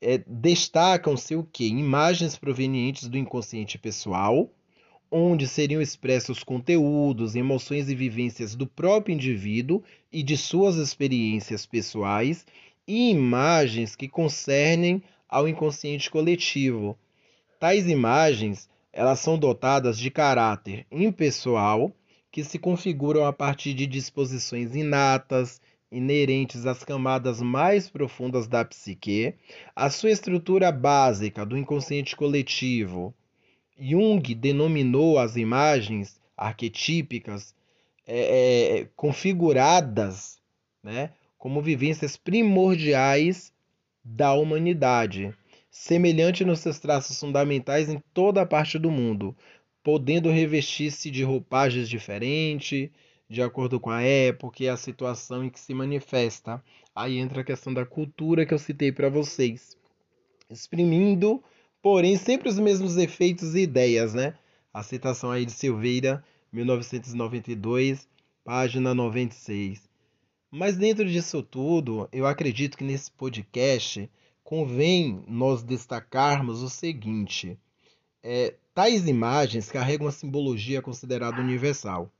é, 0.00 0.18
destacam-se 0.26 1.34
o 1.34 1.44
que? 1.44 1.66
Imagens 1.66 2.36
provenientes 2.36 3.08
do 3.08 3.18
inconsciente 3.18 3.78
pessoal, 3.78 4.50
onde 5.10 5.46
seriam 5.46 5.80
expressos 5.80 6.42
conteúdos, 6.42 7.34
emoções 7.34 7.88
e 7.88 7.94
vivências 7.94 8.54
do 8.54 8.66
próprio 8.66 9.14
indivíduo 9.14 9.82
e 10.12 10.22
de 10.22 10.36
suas 10.36 10.76
experiências 10.76 11.64
pessoais 11.64 12.44
e 12.86 13.10
imagens 13.10 13.94
que 13.94 14.08
concernem 14.08 15.02
ao 15.28 15.48
inconsciente 15.48 16.10
coletivo. 16.10 16.98
Tais 17.60 17.88
imagens, 17.88 18.68
elas 18.92 19.20
são 19.20 19.38
dotadas 19.38 19.98
de 19.98 20.10
caráter 20.10 20.86
impessoal, 20.90 21.92
que 22.30 22.44
se 22.44 22.58
configuram 22.58 23.24
a 23.24 23.32
partir 23.32 23.74
de 23.74 23.86
disposições 23.86 24.74
inatas, 24.74 25.60
inerentes 25.90 26.66
às 26.66 26.84
camadas 26.84 27.40
mais 27.40 27.88
profundas 27.88 28.46
da 28.46 28.64
psique, 28.64 29.34
a 29.74 29.88
sua 29.88 30.10
estrutura 30.10 30.70
básica 30.70 31.44
do 31.44 31.56
inconsciente 31.56 32.14
coletivo, 32.14 33.14
Jung 33.78 34.34
denominou 34.34 35.18
as 35.18 35.36
imagens 35.36 36.20
arquetípicas 36.36 37.54
é, 38.06 38.80
é, 38.80 38.88
configuradas 38.96 40.38
né, 40.82 41.12
como 41.36 41.62
vivências 41.62 42.16
primordiais 42.16 43.52
da 44.02 44.32
humanidade, 44.32 45.34
semelhante 45.70 46.44
nos 46.44 46.60
seus 46.60 46.78
traços 46.78 47.18
fundamentais 47.20 47.88
em 47.88 48.02
toda 48.12 48.42
a 48.42 48.46
parte 48.46 48.78
do 48.78 48.90
mundo, 48.90 49.36
podendo 49.82 50.30
revestir-se 50.30 51.10
de 51.10 51.22
roupagens 51.22 51.88
diferentes, 51.88 52.90
de 53.28 53.42
acordo 53.42 53.78
com 53.78 53.90
a 53.90 54.02
época 54.02 54.64
e 54.64 54.68
a 54.68 54.76
situação 54.76 55.44
em 55.44 55.50
que 55.50 55.60
se 55.60 55.74
manifesta. 55.74 56.62
Aí 56.94 57.18
entra 57.18 57.42
a 57.42 57.44
questão 57.44 57.72
da 57.72 57.84
cultura 57.84 58.46
que 58.46 58.54
eu 58.54 58.58
citei 58.58 58.90
para 58.90 59.10
vocês, 59.10 59.76
exprimindo 60.50 61.42
porém 61.88 62.18
sempre 62.18 62.50
os 62.50 62.58
mesmos 62.58 62.98
efeitos 62.98 63.54
e 63.54 63.60
ideias, 63.60 64.12
né? 64.12 64.34
A 64.74 64.82
citação 64.82 65.30
aí 65.30 65.46
de 65.46 65.52
Silveira, 65.52 66.22
1992, 66.52 68.06
página 68.44 68.94
96. 68.94 69.88
Mas 70.50 70.76
dentro 70.76 71.08
disso 71.08 71.42
tudo, 71.42 72.06
eu 72.12 72.26
acredito 72.26 72.76
que 72.76 72.84
nesse 72.84 73.10
podcast 73.10 74.06
convém 74.44 75.24
nós 75.26 75.62
destacarmos 75.62 76.60
o 76.62 76.68
seguinte: 76.68 77.58
é, 78.22 78.54
tais 78.74 79.08
imagens 79.08 79.70
carregam 79.70 80.06
a 80.06 80.12
simbologia 80.12 80.82
considerada 80.82 81.40
universal, 81.40 82.12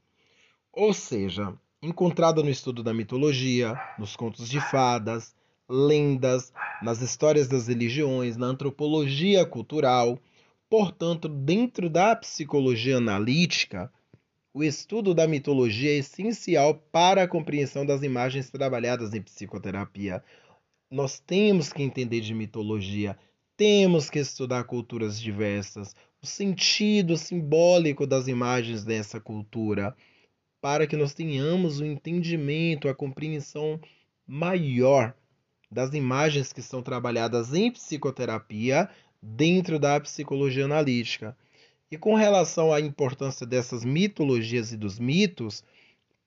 ou 0.73 0.95
seja, 0.95 1.53
encontrada 1.83 2.43
no 2.43 2.49
estudo 2.49 2.83
da 2.83 2.95
mitologia, 2.95 3.79
nos 3.99 4.17
contos 4.17 4.49
de 4.49 4.63
fadas, 4.63 5.35
lendas, 5.69 6.53
nas 6.83 7.03
histórias 7.03 7.47
das 7.47 7.69
religiões, 7.69 8.37
na 8.37 8.47
antropologia 8.47 9.45
cultural. 9.45 10.19
Portanto, 10.71 11.29
dentro 11.29 11.91
da 11.91 12.17
psicologia 12.17 12.97
analítica, 12.97 13.93
o 14.55 14.65
estudo 14.65 15.15
da 15.15 15.29
mitologia 15.29 15.91
é 15.91 15.99
essencial 15.99 16.75
para 16.91 17.23
a 17.23 17.29
compreensão 17.29 17.85
das 17.85 18.03
imagens 18.03 18.51
trabalhadas 18.51 19.15
em 19.15 19.23
psicoterapia. 19.23 20.23
Nós 20.91 21.21
temos 21.21 21.73
que 21.73 21.83
entender 21.83 22.21
de 22.21 22.35
mitologia, 22.35 23.17
temos 23.57 24.09
que 24.09 24.19
estudar 24.19 24.65
culturas 24.65 25.21
diversas, 25.21 25.95
o 26.23 26.27
sentido 26.27 27.17
simbólico 27.17 28.07
das 28.07 28.27
imagens 28.27 28.85
dessa 28.85 29.21
cultura, 29.21 29.95
para 30.61 30.87
que 30.87 30.97
nós 30.97 31.15
tenhamos 31.15 31.79
o 31.79 31.85
entendimento, 31.85 32.89
a 32.89 32.95
compreensão 32.95 33.79
maior 34.27 35.15
das 35.71 35.93
imagens 35.93 36.53
que 36.53 36.63
são 36.63 36.83
trabalhadas 36.83 37.53
em 37.55 37.71
psicoterapia 37.71 38.89
dentro 39.23 39.79
da 39.79 40.01
psicologia 40.01 40.65
analítica. 40.65 41.37
E 41.91 41.97
com 41.97 42.15
relação 42.15 42.73
à 42.73 42.81
importância 42.81 43.47
dessas 43.47 43.85
mitologias 43.85 44.73
e 44.73 44.77
dos 44.77 44.99
mitos 44.99 45.65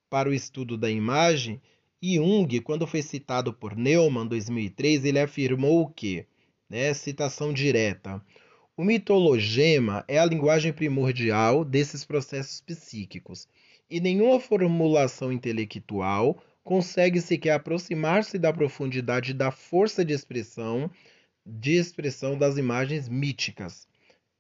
para 0.10 0.30
o 0.30 0.34
estudo 0.34 0.78
da 0.78 0.90
imagem, 0.90 1.62
Jung, 2.04 2.60
quando 2.62 2.88
foi 2.88 3.02
citado 3.02 3.54
por 3.54 3.76
Neumann 3.76 4.26
em 4.26 4.30
2003, 4.30 5.06
ele 5.06 5.20
afirmou 5.20 5.88
que? 5.88 6.26
Né, 6.70 6.94
citação 6.94 7.54
direta. 7.54 8.24
O 8.76 8.84
mitologema 8.84 10.04
é 10.08 10.18
a 10.18 10.26
linguagem 10.26 10.74
primordial 10.74 11.64
desses 11.64 12.04
processos 12.04 12.62
psíquicos, 12.62 13.48
e 13.90 14.00
nenhuma 14.00 14.40
formulação 14.40 15.32
intelectual 15.32 16.42
consegue 16.64 17.20
sequer 17.22 17.52
aproximar-se 17.52 18.38
da 18.38 18.54
profundidade 18.54 19.34
da 19.34 19.52
força 19.52 20.06
de 20.06 20.14
expressão 20.14 20.90
de 21.46 21.76
expressão 21.76 22.38
das 22.38 22.58
imagens 22.58 23.10
míticas. 23.10 23.88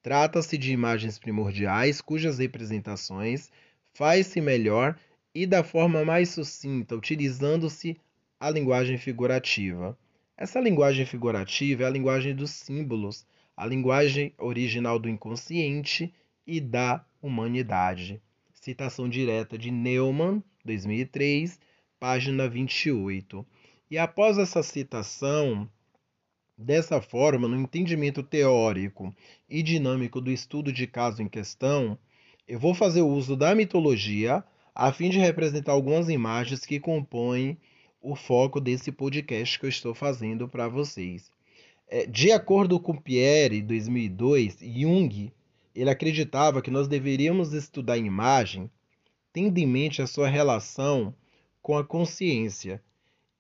Trata-se 0.01 0.58
de 0.58 0.72
imagens 0.72 1.18
primordiais 1.18 2.01
cujas 2.01 2.40
representações 2.40 3.50
faz-se 3.94 4.40
melhor 4.40 4.98
e 5.34 5.46
da 5.46 5.63
forma 5.63 6.04
mais 6.06 6.30
sucinta, 6.30 6.96
utilizando-se 6.96 7.98
a 8.40 8.50
linguagem 8.50 8.98
figurativa. 8.98 9.98
Essa 10.38 10.60
linguagem 10.60 11.06
figurativa 11.06 11.84
é 11.84 11.86
a 11.86 11.90
linguagem 11.90 12.36
dos 12.36 12.51
símbolos, 12.51 13.25
a 13.56 13.66
linguagem 13.66 14.34
original 14.38 14.98
do 14.98 15.10
inconsciente 15.10 16.13
e 16.46 16.60
da 16.60 17.06
humanidade. 17.22 18.22
Citação 18.54 19.08
direta 19.08 19.58
de 19.58 19.72
Neumann, 19.72 20.44
2003, 20.66 21.60
página 22.01 22.50
28. 22.50 23.46
E 23.91 23.96
após 23.96 24.39
essa 24.39 24.63
citação, 24.63 25.70
dessa 26.58 27.00
forma, 27.00 27.48
no 27.48 27.55
entendimento 27.55 28.24
teórico 28.24 29.15
e 29.48 29.62
dinâmico 29.62 30.20
do 30.20 30.31
estudo 30.31 30.74
de 30.74 30.88
caso 30.88 31.22
em 31.22 31.29
questão, 31.29 31.96
eu 32.48 32.58
vou 32.58 32.74
fazer 32.74 33.03
uso 33.03 33.36
da 33.36 33.53
mitologia 33.53 34.43
a 34.74 34.91
fim 34.91 35.12
de 35.12 35.20
representar 35.20 35.74
algumas 35.74 36.10
imagens 36.10 36.65
que 36.65 36.79
compõem 36.79 37.55
o 38.01 38.15
foco 38.15 38.60
desse 38.60 38.91
podcast 38.91 39.60
que 39.60 39.67
eu 39.67 39.70
estou 39.70 39.93
fazendo 39.93 40.48
para 40.48 40.67
vocês. 40.67 41.29
É, 41.88 42.08
de 42.08 42.31
acordo 42.31 42.79
com 42.79 42.98
Pierre, 42.98 43.62
2002, 43.62 44.58
Jung, 44.60 45.31
ele 45.75 45.89
acreditava 45.91 46.63
que 46.63 46.72
nós 46.72 46.88
deveríamos 46.88 47.53
estudar 47.53 47.93
a 47.93 47.98
imagem 47.98 48.72
tendo 49.31 49.60
em 49.60 49.67
mente 49.67 50.01
a 50.01 50.08
sua 50.08 50.27
relação 50.27 51.13
com 51.62 51.77
a 51.77 51.84
consciência 51.84 52.82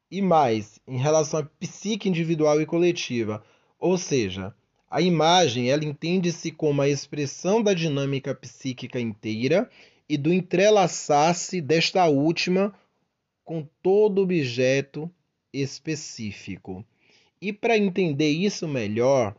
e 0.09 0.21
mais 0.21 0.79
em 0.87 0.97
relação 0.97 1.39
à 1.39 1.43
psique 1.43 2.09
individual 2.09 2.61
e 2.61 2.65
coletiva, 2.65 3.43
ou 3.79 3.97
seja, 3.97 4.53
a 4.89 5.01
imagem 5.01 5.71
ela 5.71 5.85
entende-se 5.85 6.51
como 6.51 6.81
a 6.81 6.89
expressão 6.89 7.63
da 7.63 7.73
dinâmica 7.73 8.35
psíquica 8.35 8.99
inteira 8.99 9.69
e 10.07 10.17
do 10.17 10.33
entrelaçar-se 10.33 11.61
desta 11.61 12.05
última 12.07 12.73
com 13.45 13.65
todo 13.81 14.21
objeto 14.21 15.09
específico. 15.53 16.85
E 17.41 17.53
para 17.53 17.77
entender 17.77 18.29
isso 18.29 18.67
melhor, 18.67 19.35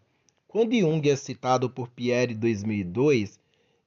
quando 0.49 0.75
Jung 0.75 1.09
é 1.09 1.17
citado 1.17 1.71
por 1.71 1.89
Pierre 1.89 2.33
em 2.33 2.39
2002, 2.39 3.39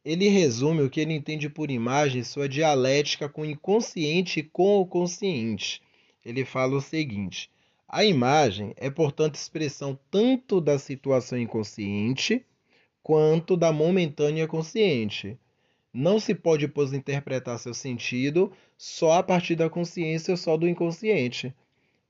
ele 0.06 0.30
resume 0.30 0.84
o 0.84 0.90
que 0.90 1.02
ele 1.02 1.14
entende 1.14 1.50
por 1.50 1.70
imagem 1.70 2.24
sua 2.24 2.48
dialética 2.48 3.28
com 3.28 3.42
o 3.42 3.46
inconsciente 3.46 4.40
e 4.40 4.44
com 4.44 4.80
o 4.80 4.86
consciente 4.86 5.82
ele 6.26 6.44
fala 6.44 6.76
o 6.76 6.82
seguinte: 6.82 7.50
a 7.88 8.04
imagem 8.04 8.74
é, 8.78 8.90
portanto, 8.90 9.36
expressão 9.36 9.98
tanto 10.10 10.60
da 10.60 10.80
situação 10.80 11.38
inconsciente 11.38 12.44
quanto 13.04 13.56
da 13.56 13.72
momentânea 13.72 14.48
consciente. 14.48 15.38
Não 15.94 16.20
se 16.20 16.34
pode, 16.36 16.68
pois, 16.68 16.92
interpretar 16.92 17.58
seu 17.60 17.74
sentido 17.74 18.52
só 18.78 19.14
a 19.14 19.24
partir 19.24 19.56
da 19.56 19.70
consciência 19.70 20.32
ou 20.32 20.38
só 20.38 20.58
do 20.58 20.68
inconsciente, 20.68 21.56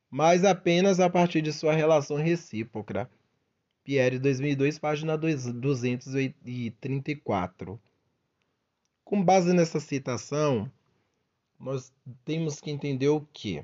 mas 0.10 0.44
apenas 0.44 1.00
a 1.00 1.08
partir 1.10 1.42
de 1.42 1.54
sua 1.54 1.74
relação 1.74 2.18
recíproca. 2.18 3.08
Pierre, 3.84 4.18
2002, 4.18 4.80
página 4.80 5.16
234. 5.16 7.80
Com 9.06 9.24
base 9.24 9.54
nessa 9.54 9.80
citação, 9.80 10.70
nós 11.60 11.94
temos 12.26 12.60
que 12.60 12.72
entender 12.72 13.08
o 13.08 13.22
que? 13.32 13.64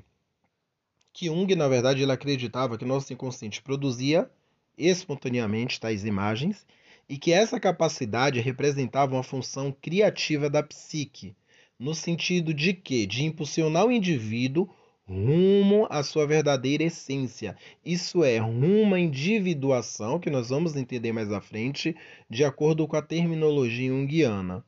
que 1.12 1.26
Jung, 1.26 1.54
na 1.54 1.68
verdade, 1.68 2.02
ele 2.02 2.12
acreditava 2.12 2.78
que 2.78 2.84
nosso 2.84 3.12
inconsciente 3.12 3.60
produzia 3.60 4.30
espontaneamente 4.78 5.78
tais 5.78 6.04
imagens 6.04 6.66
e 7.08 7.18
que 7.18 7.32
essa 7.32 7.60
capacidade 7.60 8.40
representava 8.40 9.14
uma 9.14 9.22
função 9.22 9.70
criativa 9.70 10.48
da 10.48 10.62
psique, 10.62 11.36
no 11.78 11.94
sentido 11.94 12.54
de 12.54 12.72
que 12.72 13.04
de 13.04 13.24
impulsionar 13.24 13.84
o 13.84 13.92
indivíduo 13.92 14.70
rumo 15.06 15.86
à 15.90 16.02
sua 16.02 16.26
verdadeira 16.26 16.84
essência. 16.84 17.56
Isso 17.84 18.24
é, 18.24 18.38
rumo 18.38 18.94
à 18.94 19.00
individuação, 19.00 20.18
que 20.18 20.30
nós 20.30 20.48
vamos 20.48 20.76
entender 20.76 21.12
mais 21.12 21.30
à 21.30 21.40
frente, 21.40 21.94
de 22.30 22.44
acordo 22.44 22.86
com 22.86 22.96
a 22.96 23.02
terminologia 23.02 23.90
junguiana. 23.90 24.64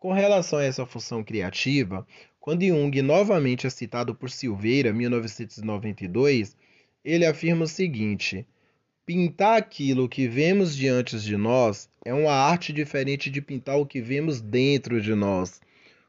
Com 0.00 0.14
relação 0.14 0.58
a 0.58 0.64
essa 0.64 0.86
função 0.86 1.22
criativa, 1.22 2.06
quando 2.40 2.64
Jung 2.64 3.02
novamente 3.02 3.66
é 3.66 3.70
citado 3.70 4.14
por 4.14 4.30
Silveira, 4.30 4.94
1992, 4.94 6.56
ele 7.04 7.26
afirma 7.26 7.64
o 7.64 7.68
seguinte: 7.68 8.46
pintar 9.04 9.58
aquilo 9.58 10.08
que 10.08 10.26
vemos 10.26 10.74
diante 10.74 11.20
de 11.20 11.36
nós 11.36 11.86
é 12.02 12.14
uma 12.14 12.32
arte 12.32 12.72
diferente 12.72 13.28
de 13.28 13.42
pintar 13.42 13.76
o 13.76 13.84
que 13.84 14.00
vemos 14.00 14.40
dentro 14.40 15.02
de 15.02 15.14
nós. 15.14 15.60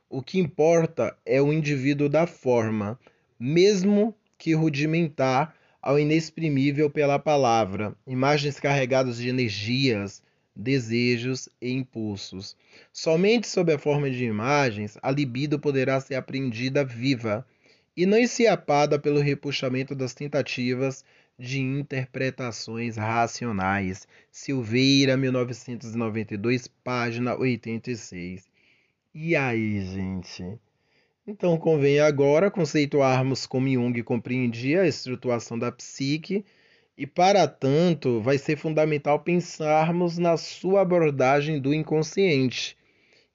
O 0.09 0.23
que 0.23 0.39
importa 0.39 1.13
é 1.25 1.41
o 1.41 1.51
indivíduo 1.51 2.07
da 2.07 2.25
forma, 2.25 2.97
mesmo 3.37 4.15
que 4.37 4.53
rudimentar 4.53 5.53
ao 5.81 5.99
inexprimível 5.99 6.89
pela 6.89 7.19
palavra, 7.19 7.93
imagens 8.07 8.57
carregadas 8.57 9.17
de 9.17 9.27
energias, 9.27 10.23
desejos 10.55 11.49
e 11.61 11.71
impulsos. 11.71 12.55
Somente 12.91 13.47
sob 13.47 13.71
a 13.73 13.79
forma 13.79 14.09
de 14.09 14.25
imagens, 14.25 14.97
a 15.01 15.11
libido 15.11 15.59
poderá 15.59 15.99
ser 15.99 16.15
apreendida 16.15 16.83
viva 16.83 17.45
e 17.95 18.05
não 18.05 18.17
enciapada 18.17 18.99
pelo 18.99 19.19
repuxamento 19.19 19.93
das 19.95 20.13
tentativas 20.13 21.03
de 21.37 21.59
interpretações 21.59 22.97
racionais. 22.97 24.07
Silveira, 24.31 25.17
1992, 25.17 26.67
página 26.67 27.35
86. 27.37 28.49
E 29.13 29.35
aí, 29.35 29.81
gente? 29.85 30.59
Então 31.25 31.57
convém 31.57 31.99
agora 31.99 32.49
conceituarmos 32.49 33.45
como 33.45 33.69
Jung 33.69 34.01
compreendia 34.03 34.81
a 34.81 34.87
estruturação 34.87 35.57
da 35.57 35.71
psique 35.71 36.45
e, 36.97 37.07
para 37.07 37.47
tanto, 37.47 38.21
vai 38.21 38.37
ser 38.37 38.57
fundamental 38.57 39.19
pensarmos 39.19 40.17
na 40.17 40.37
sua 40.37 40.81
abordagem 40.81 41.59
do 41.59 41.73
inconsciente. 41.73 42.77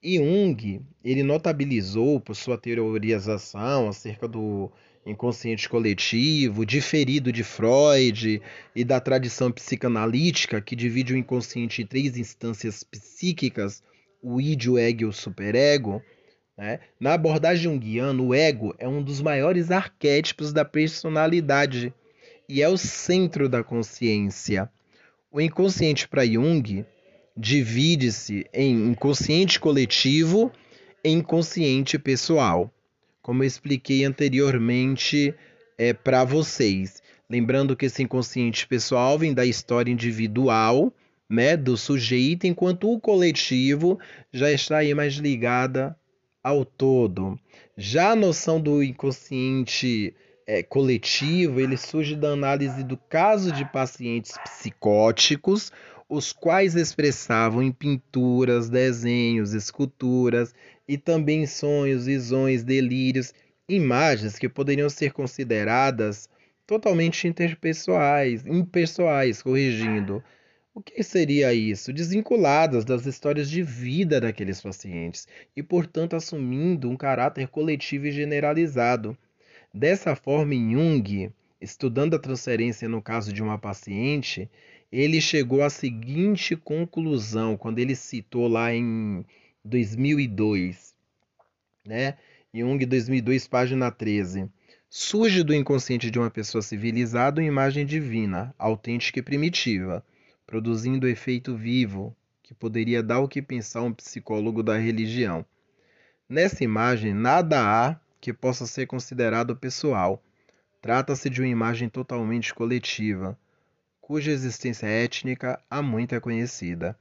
Jung, 0.03 0.81
ele 1.03 1.23
notabilizou 1.23 2.19
por 2.19 2.35
sua 2.35 2.57
teorização 2.57 3.89
acerca 3.89 4.27
do 4.27 4.71
inconsciente 5.05 5.67
coletivo, 5.67 6.65
diferido 6.65 7.31
de 7.31 7.43
Freud 7.43 8.41
e 8.75 8.83
da 8.83 8.99
tradição 8.99 9.51
psicanalítica 9.51 10.61
que 10.61 10.75
divide 10.75 11.13
o 11.13 11.17
inconsciente 11.17 11.81
em 11.81 11.85
três 11.85 12.17
instâncias 12.17 12.83
psíquicas, 12.83 13.81
o 14.21 14.39
id, 14.39 14.69
o 14.69 14.77
ego 14.77 15.01
e 15.01 15.05
o 15.05 15.13
superego. 15.13 16.01
Né? 16.57 16.79
Na 16.99 17.13
abordagem 17.13 17.63
junguiana, 17.63 18.21
o 18.21 18.33
ego 18.33 18.75
é 18.77 18.87
um 18.87 19.01
dos 19.01 19.21
maiores 19.21 19.71
arquétipos 19.71 20.53
da 20.53 20.65
personalidade 20.65 21.93
e 22.47 22.61
é 22.61 22.69
o 22.69 22.77
centro 22.77 23.49
da 23.49 23.63
consciência. 23.63 24.69
O 25.31 25.41
inconsciente 25.41 26.07
para 26.07 26.25
Jung 26.25 26.85
divide-se 27.35 28.45
em 28.53 28.89
inconsciente 28.89 29.59
coletivo 29.59 30.51
e 31.03 31.09
inconsciente 31.09 31.99
pessoal, 31.99 32.73
como 33.21 33.43
eu 33.43 33.47
expliquei 33.47 34.03
anteriormente 34.05 35.35
é, 35.77 35.93
para 35.93 36.23
vocês. 36.23 37.01
Lembrando 37.29 37.75
que 37.75 37.85
esse 37.85 38.01
inconsciente 38.01 38.65
pessoal 38.65 39.19
vem 39.19 39.33
da 39.33 39.45
história 39.45 39.91
individual, 39.91 40.93
né, 41.29 41.57
do 41.57 41.75
sujeito, 41.75 42.47
enquanto 42.47 42.89
o 42.89 42.99
coletivo 42.99 43.99
já 44.31 44.49
está 44.49 44.77
aí 44.77 44.93
mais 44.93 45.15
ligada 45.15 45.95
ao 46.41 46.63
todo. 46.63 47.37
Já 47.75 48.11
a 48.11 48.15
noção 48.15 48.61
do 48.61 48.81
inconsciente 48.81 50.15
é, 50.47 50.63
coletivo 50.63 51.59
ele 51.59 51.75
surge 51.75 52.15
da 52.15 52.29
análise 52.29 52.81
do 52.81 52.95
caso 52.95 53.51
de 53.51 53.65
pacientes 53.65 54.37
psicóticos, 54.45 55.73
os 56.07 56.31
quais 56.31 56.73
expressavam 56.73 57.61
em 57.61 57.71
pinturas, 57.71 58.69
desenhos, 58.69 59.53
esculturas 59.53 60.55
e 60.87 60.97
também 60.97 61.45
sonhos, 61.45 62.05
visões, 62.05 62.63
delírios, 62.63 63.33
imagens 63.67 64.39
que 64.39 64.47
poderiam 64.47 64.89
ser 64.89 65.11
consideradas 65.11 66.29
totalmente 66.65 67.27
interpessoais, 67.27 68.45
impessoais, 68.45 69.41
corrigindo. 69.41 70.23
O 70.73 70.81
que 70.81 71.03
seria 71.03 71.53
isso? 71.53 71.91
Desvinculadas 71.91 72.85
das 72.85 73.05
histórias 73.05 73.49
de 73.49 73.63
vida 73.63 74.21
daqueles 74.21 74.61
pacientes 74.61 75.27
e, 75.55 75.63
portanto, 75.63 76.15
assumindo 76.15 76.89
um 76.89 76.95
caráter 76.95 77.49
coletivo 77.49 78.05
e 78.05 78.11
generalizado. 78.11 79.17
Dessa 79.77 80.15
forma, 80.15 80.55
Jung, 80.55 81.31
estudando 81.61 82.15
a 82.15 82.19
transferência 82.19 82.89
no 82.89 82.99
caso 82.99 83.31
de 83.31 83.43
uma 83.43 83.59
paciente, 83.59 84.49
ele 84.91 85.21
chegou 85.21 85.61
à 85.61 85.69
seguinte 85.69 86.55
conclusão 86.55 87.55
quando 87.55 87.77
ele 87.77 87.95
citou 87.95 88.47
lá 88.47 88.73
em 88.73 89.23
2002, 89.63 90.95
né? 91.85 92.17
Jung 92.51 92.83
2002, 92.83 93.47
página 93.47 93.91
13. 93.91 94.49
Surge 94.89 95.43
do 95.43 95.53
inconsciente 95.53 96.09
de 96.09 96.17
uma 96.17 96.31
pessoa 96.31 96.63
civilizada 96.63 97.39
uma 97.39 97.47
imagem 97.47 97.85
divina, 97.85 98.55
autêntica 98.57 99.19
e 99.19 99.21
primitiva, 99.21 100.03
produzindo 100.47 101.07
efeito 101.07 101.55
vivo 101.55 102.17
que 102.41 102.55
poderia 102.55 103.03
dar 103.03 103.19
o 103.19 103.27
que 103.27 103.43
pensar 103.43 103.83
um 103.83 103.93
psicólogo 103.93 104.63
da 104.63 104.75
religião. 104.75 105.45
Nessa 106.27 106.63
imagem, 106.63 107.13
nada 107.13 107.61
há 107.61 108.06
que 108.19 108.33
possa 108.33 108.65
ser 108.65 108.85
considerado 108.85 109.55
pessoal. 109.55 110.23
Trata-se 110.81 111.29
de 111.29 111.41
uma 111.41 111.47
imagem 111.47 111.89
totalmente 111.89 112.53
coletiva, 112.53 113.37
cuja 113.99 114.31
existência 114.31 114.87
étnica 114.87 115.61
há 115.69 115.81
muito 115.81 116.15
é 116.15 116.19
conhecida. 116.19 116.97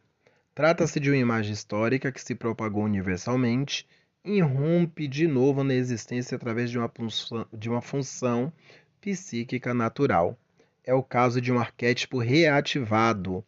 Trata-se 0.55 0.98
de 0.98 1.11
uma 1.11 1.16
imagem 1.16 1.52
histórica 1.52 2.11
que 2.11 2.20
se 2.20 2.35
propagou 2.35 2.85
universalmente 2.85 3.87
e 4.24 4.38
irrompe 4.38 5.07
de 5.07 5.26
novo 5.26 5.62
na 5.62 5.74
existência 5.74 6.35
através 6.35 6.70
de 6.70 6.79
uma, 6.79 6.88
função, 6.88 7.46
de 7.52 7.68
uma 7.68 7.81
função 7.81 8.52
psíquica 9.00 9.72
natural. 9.72 10.37
É 10.83 10.94
o 10.94 11.02
caso 11.02 11.40
de 11.40 11.52
um 11.52 11.59
arquétipo 11.59 12.18
reativado, 12.18 13.44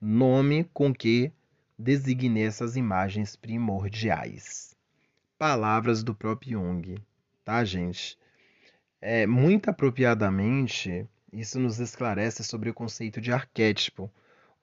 nome 0.00 0.64
com 0.72 0.92
que 0.92 1.32
designei 1.78 2.44
essas 2.44 2.76
imagens 2.76 3.36
primordiais. 3.36 4.75
Palavras 5.38 6.02
do 6.02 6.14
próprio 6.14 6.52
Jung, 6.52 6.96
tá, 7.44 7.62
gente? 7.62 8.18
É, 9.02 9.26
muito 9.26 9.68
apropriadamente, 9.68 11.06
isso 11.30 11.60
nos 11.60 11.78
esclarece 11.78 12.42
sobre 12.42 12.70
o 12.70 12.74
conceito 12.74 13.20
de 13.20 13.30
arquétipo, 13.30 14.10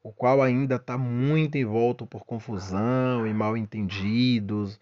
o 0.01 0.11
qual 0.11 0.41
ainda 0.41 0.77
está 0.77 0.97
muito 0.97 1.59
envolto 1.59 2.07
por 2.07 2.25
confusão 2.25 3.27
e 3.27 3.33
mal 3.35 3.55
entendidos. 3.55 4.79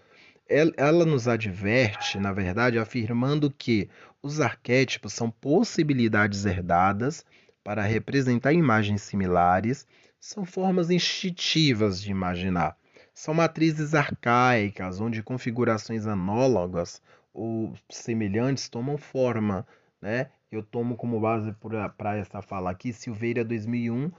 Ela 0.48 1.06
nos 1.06 1.28
adverte, 1.28 2.18
na 2.18 2.32
verdade, 2.32 2.80
afirmando 2.80 3.52
que 3.52 3.90
os 4.24 4.40
arquétipos 4.40 5.12
são 5.12 5.30
possibilidades 5.30 6.46
herdadas 6.46 7.26
para 7.66 7.82
representar 7.84 8.54
imagens 8.54 9.02
similares, 9.02 9.86
são 10.22 10.46
formas 10.46 10.90
instintivas 10.90 12.02
de 12.02 12.12
imaginar. 12.12 12.78
São 13.14 13.34
matrizes 13.34 13.94
arcaicas, 13.94 15.00
onde 15.00 15.22
configurações 15.22 16.08
análogas 16.08 17.02
ou 17.34 17.74
semelhantes 17.90 18.70
tomam 18.70 18.98
forma, 18.98 19.68
né? 20.02 20.32
Eu 20.52 20.64
tomo 20.64 20.96
como 20.96 21.20
base 21.20 21.54
para 21.98 22.18
essa 22.18 22.42
fala 22.42 22.72
aqui 22.72 22.92
Silveira 22.92 23.44
2001, 23.46 24.12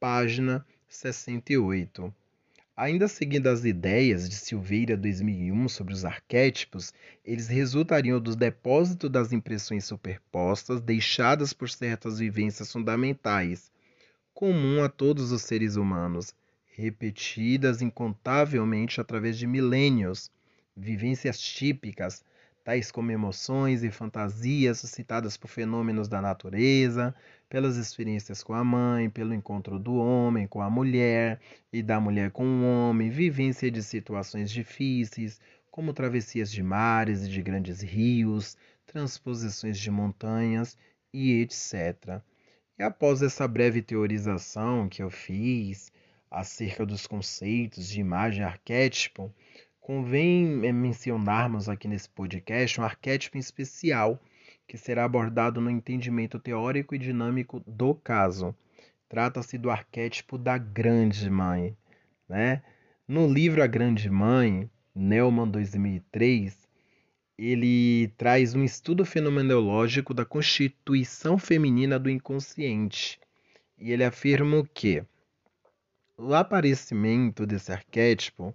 página 0.00 0.66
68. 0.88 2.12
Ainda 2.76 3.08
seguindo 3.08 3.46
as 3.46 3.64
ideias 3.64 4.28
de 4.28 4.34
Silveira 4.34 4.96
2001 4.96 5.68
sobre 5.68 5.94
os 5.94 6.04
arquétipos, 6.04 6.92
eles 7.24 7.48
resultariam 7.48 8.20
do 8.20 8.36
depósito 8.36 9.08
das 9.08 9.32
impressões 9.32 9.86
superpostas 9.86 10.82
deixadas 10.82 11.54
por 11.54 11.70
certas 11.70 12.18
vivências 12.18 12.70
fundamentais, 12.70 13.72
comum 14.34 14.82
a 14.82 14.90
todos 14.90 15.32
os 15.32 15.40
seres 15.40 15.76
humanos, 15.76 16.34
repetidas 16.76 17.80
incontavelmente 17.80 19.00
através 19.00 19.38
de 19.38 19.46
milênios, 19.46 20.30
vivências 20.76 21.40
típicas 21.40 22.22
tais 22.62 22.90
como 22.90 23.10
emoções 23.10 23.82
e 23.82 23.90
fantasias 23.90 24.80
suscitadas 24.80 25.36
por 25.36 25.48
fenômenos 25.48 26.06
da 26.08 26.20
natureza, 26.20 27.14
pelas 27.48 27.76
experiências 27.76 28.42
com 28.42 28.52
a 28.52 28.62
mãe, 28.62 29.08
pelo 29.08 29.32
encontro 29.32 29.78
do 29.78 29.94
homem 29.94 30.46
com 30.46 30.60
a 30.60 30.68
mulher 30.68 31.40
e 31.72 31.82
da 31.82 31.98
mulher 31.98 32.30
com 32.30 32.44
o 32.44 32.64
homem, 32.64 33.08
vivência 33.08 33.70
de 33.70 33.82
situações 33.82 34.50
difíceis, 34.50 35.40
como 35.70 35.94
travessias 35.94 36.50
de 36.50 36.62
mares 36.62 37.24
e 37.24 37.30
de 37.30 37.40
grandes 37.40 37.80
rios, 37.80 38.56
transposições 38.84 39.78
de 39.78 39.90
montanhas 39.90 40.76
e 41.12 41.40
etc. 41.40 42.20
E 42.78 42.82
após 42.82 43.22
essa 43.22 43.46
breve 43.48 43.80
teorização 43.80 44.88
que 44.88 45.02
eu 45.02 45.08
fiz 45.08 45.90
acerca 46.36 46.84
dos 46.84 47.06
conceitos 47.06 47.88
de 47.88 48.00
imagem 48.00 48.44
arquétipo, 48.44 49.32
Convém 49.86 50.66
eh, 50.66 50.72
mencionarmos 50.72 51.68
aqui 51.68 51.86
nesse 51.86 52.08
podcast 52.08 52.80
um 52.80 52.82
arquétipo 52.82 53.38
especial 53.38 54.20
que 54.66 54.76
será 54.76 55.04
abordado 55.04 55.60
no 55.60 55.70
entendimento 55.70 56.40
teórico 56.40 56.92
e 56.92 56.98
dinâmico 56.98 57.62
do 57.64 57.94
caso. 57.94 58.52
Trata-se 59.08 59.56
do 59.56 59.70
arquétipo 59.70 60.36
da 60.36 60.58
Grande 60.58 61.30
Mãe. 61.30 61.76
Né? 62.28 62.64
No 63.06 63.32
livro 63.32 63.62
A 63.62 63.66
Grande 63.68 64.10
Mãe, 64.10 64.68
Neumann 64.92 65.48
2003, 65.48 66.66
ele 67.38 68.08
traz 68.18 68.56
um 68.56 68.64
estudo 68.64 69.04
fenomenológico 69.04 70.12
da 70.12 70.24
constituição 70.24 71.38
feminina 71.38 71.96
do 71.96 72.10
inconsciente. 72.10 73.20
E 73.78 73.92
ele 73.92 74.02
afirma 74.02 74.68
que 74.74 75.04
o 76.18 76.34
aparecimento 76.34 77.46
desse 77.46 77.72
arquétipo 77.72 78.54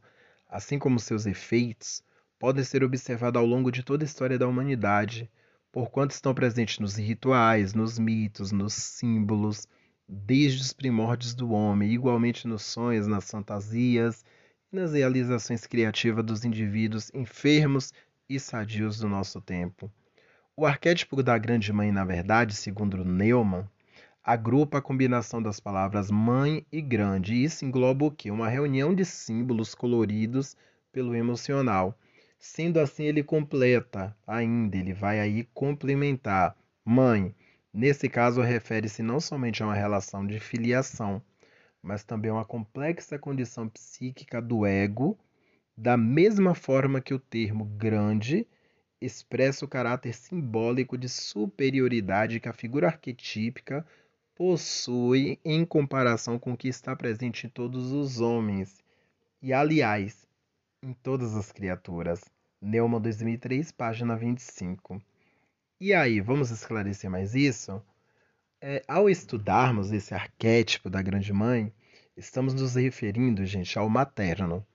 assim 0.51 0.77
como 0.77 0.99
seus 0.99 1.25
efeitos, 1.25 2.03
podem 2.37 2.63
ser 2.63 2.83
observados 2.83 3.39
ao 3.39 3.47
longo 3.47 3.71
de 3.71 3.81
toda 3.81 4.03
a 4.03 4.05
história 4.05 4.37
da 4.37 4.47
humanidade, 4.47 5.31
porquanto 5.71 6.11
estão 6.11 6.33
presentes 6.33 6.77
nos 6.79 6.97
rituais, 6.97 7.73
nos 7.73 7.97
mitos, 7.97 8.51
nos 8.51 8.73
símbolos, 8.73 9.65
desde 10.05 10.61
os 10.61 10.73
primórdios 10.73 11.33
do 11.33 11.51
homem, 11.51 11.93
igualmente 11.93 12.45
nos 12.45 12.63
sonhos, 12.63 13.07
nas 13.07 13.31
fantasias 13.31 14.25
e 14.71 14.75
nas 14.75 14.91
realizações 14.91 15.65
criativas 15.65 16.25
dos 16.25 16.43
indivíduos 16.43 17.09
enfermos 17.13 17.93
e 18.27 18.37
sadios 18.37 18.99
do 18.99 19.07
nosso 19.07 19.39
tempo. 19.39 19.89
O 20.53 20.65
arquétipo 20.65 21.23
da 21.23 21.37
Grande 21.37 21.71
Mãe, 21.71 21.93
na 21.93 22.03
verdade, 22.03 22.53
segundo 22.53 23.05
Neumann, 23.05 23.65
agrupa 24.23 24.77
a 24.77 24.81
combinação 24.81 25.41
das 25.41 25.59
palavras 25.59 26.11
mãe 26.11 26.65
e 26.71 26.81
grande. 26.81 27.43
Isso 27.43 27.65
engloba 27.65 28.05
o 28.05 28.11
quê? 28.11 28.29
Uma 28.29 28.49
reunião 28.49 28.93
de 28.93 29.03
símbolos 29.03 29.73
coloridos 29.73 30.55
pelo 30.91 31.15
emocional. 31.15 31.97
Sendo 32.37 32.79
assim, 32.79 33.05
ele 33.05 33.23
completa 33.23 34.15
ainda, 34.25 34.77
ele 34.77 34.93
vai 34.93 35.19
aí 35.19 35.43
complementar. 35.53 36.55
Mãe, 36.85 37.35
nesse 37.73 38.09
caso, 38.09 38.41
refere-se 38.41 39.01
não 39.01 39.19
somente 39.19 39.61
a 39.61 39.65
uma 39.67 39.75
relação 39.75 40.25
de 40.25 40.39
filiação, 40.39 41.21
mas 41.81 42.03
também 42.03 42.29
a 42.31 42.35
uma 42.35 42.45
complexa 42.45 43.17
condição 43.17 43.67
psíquica 43.67 44.41
do 44.41 44.65
ego, 44.65 45.17
da 45.75 45.97
mesma 45.97 46.53
forma 46.53 47.01
que 47.01 47.13
o 47.13 47.19
termo 47.19 47.65
grande 47.65 48.47
expressa 48.99 49.65
o 49.65 49.67
caráter 49.67 50.13
simbólico 50.13 50.95
de 50.95 51.09
superioridade 51.09 52.39
que 52.39 52.47
a 52.47 52.53
figura 52.53 52.87
arquetípica 52.87 53.85
possui 54.35 55.39
em 55.43 55.65
comparação 55.65 56.39
com 56.39 56.53
o 56.53 56.57
que 56.57 56.67
está 56.67 56.95
presente 56.95 57.47
em 57.47 57.49
todos 57.49 57.91
os 57.91 58.19
homens 58.19 58.79
e, 59.41 59.53
aliás, 59.53 60.27
em 60.81 60.93
todas 60.93 61.35
as 61.35 61.51
criaturas. 61.51 62.23
Neumann 62.61 63.01
2003, 63.01 63.71
página 63.71 64.15
25. 64.15 65.01
E 65.79 65.93
aí, 65.93 66.21
vamos 66.21 66.51
esclarecer 66.51 67.09
mais 67.09 67.33
isso? 67.33 67.81
É, 68.61 68.83
ao 68.87 69.09
estudarmos 69.09 69.91
esse 69.91 70.13
arquétipo 70.13 70.89
da 70.89 71.01
Grande 71.01 71.33
Mãe, 71.33 71.73
estamos 72.15 72.53
nos 72.53 72.75
referindo, 72.75 73.43
gente, 73.45 73.79
ao 73.79 73.89
materno. 73.89 74.65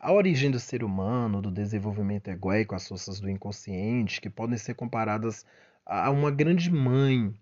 A 0.00 0.12
origem 0.12 0.50
do 0.50 0.58
ser 0.58 0.82
humano, 0.82 1.40
do 1.40 1.50
desenvolvimento 1.50 2.28
egóico, 2.28 2.74
as 2.74 2.88
forças 2.88 3.20
do 3.20 3.30
inconsciente, 3.30 4.20
que 4.20 4.28
podem 4.28 4.58
ser 4.58 4.74
comparadas 4.74 5.46
a 5.86 6.10
uma 6.10 6.30
grande 6.30 6.70
mãe 6.70 7.32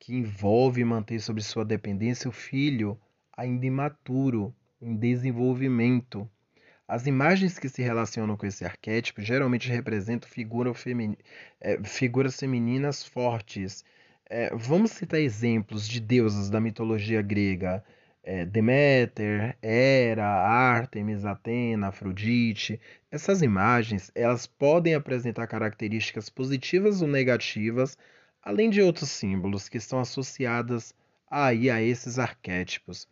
que 0.00 0.16
envolve 0.16 0.82
manter 0.82 1.20
sob 1.20 1.42
sua 1.42 1.64
dependência 1.64 2.28
o 2.28 2.32
filho 2.32 2.98
ainda 3.36 3.66
imaturo, 3.66 4.52
em 4.80 4.96
desenvolvimento. 4.96 6.28
As 6.88 7.06
imagens 7.06 7.58
que 7.58 7.68
se 7.68 7.82
relacionam 7.82 8.36
com 8.36 8.46
esse 8.46 8.64
arquétipo 8.64 9.22
geralmente 9.22 9.70
representam 9.70 10.28
figura 10.28 10.72
é, 11.60 11.78
figuras 11.84 12.40
femininas 12.40 13.04
fortes. 13.04 13.84
É, 14.28 14.50
vamos 14.56 14.92
citar 14.92 15.20
exemplos 15.20 15.86
de 15.86 16.00
deusas 16.00 16.48
da 16.50 16.60
mitologia 16.60 17.20
grega. 17.20 17.84
É, 18.22 18.44
Deméter, 18.44 19.56
Hera, 19.62 20.26
Ártemis, 20.26 21.24
Atena, 21.24 21.88
Afrodite. 21.88 22.80
Essas 23.10 23.42
imagens 23.42 24.10
elas 24.14 24.46
podem 24.46 24.94
apresentar 24.94 25.46
características 25.46 26.28
positivas 26.28 27.02
ou 27.02 27.08
negativas 27.08 27.96
além 28.42 28.70
de 28.70 28.80
outros 28.82 29.10
símbolos 29.10 29.68
que 29.68 29.78
estão 29.78 30.00
associados 30.00 30.94
aí 31.30 31.70
a 31.70 31.80
esses 31.80 32.18
arquétipos. 32.18 33.06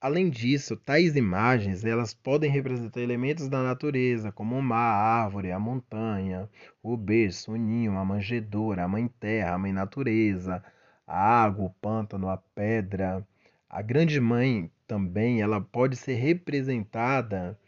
Além 0.00 0.28
disso, 0.28 0.76
tais 0.76 1.16
imagens 1.16 1.84
elas 1.84 2.12
podem 2.12 2.50
representar 2.50 3.00
elementos 3.00 3.48
da 3.48 3.62
natureza, 3.62 4.30
como 4.30 4.56
o 4.56 4.62
mar, 4.62 4.94
a 4.94 5.24
árvore, 5.24 5.50
a 5.50 5.58
montanha, 5.58 6.48
o 6.82 6.96
berço, 6.96 7.52
o 7.52 7.56
ninho, 7.56 7.96
a 7.96 8.04
manjedoura, 8.04 8.84
a 8.84 8.88
mãe 8.88 9.08
terra, 9.08 9.54
a 9.54 9.58
mãe 9.58 9.72
natureza, 9.72 10.62
a 11.06 11.44
água, 11.44 11.66
o 11.66 11.70
pântano, 11.70 12.28
a 12.28 12.36
pedra. 12.36 13.26
A 13.68 13.80
grande 13.80 14.20
mãe 14.20 14.70
também 14.86 15.40
ela 15.40 15.60
pode 15.60 15.96
ser 15.96 16.14
representada 16.14 17.58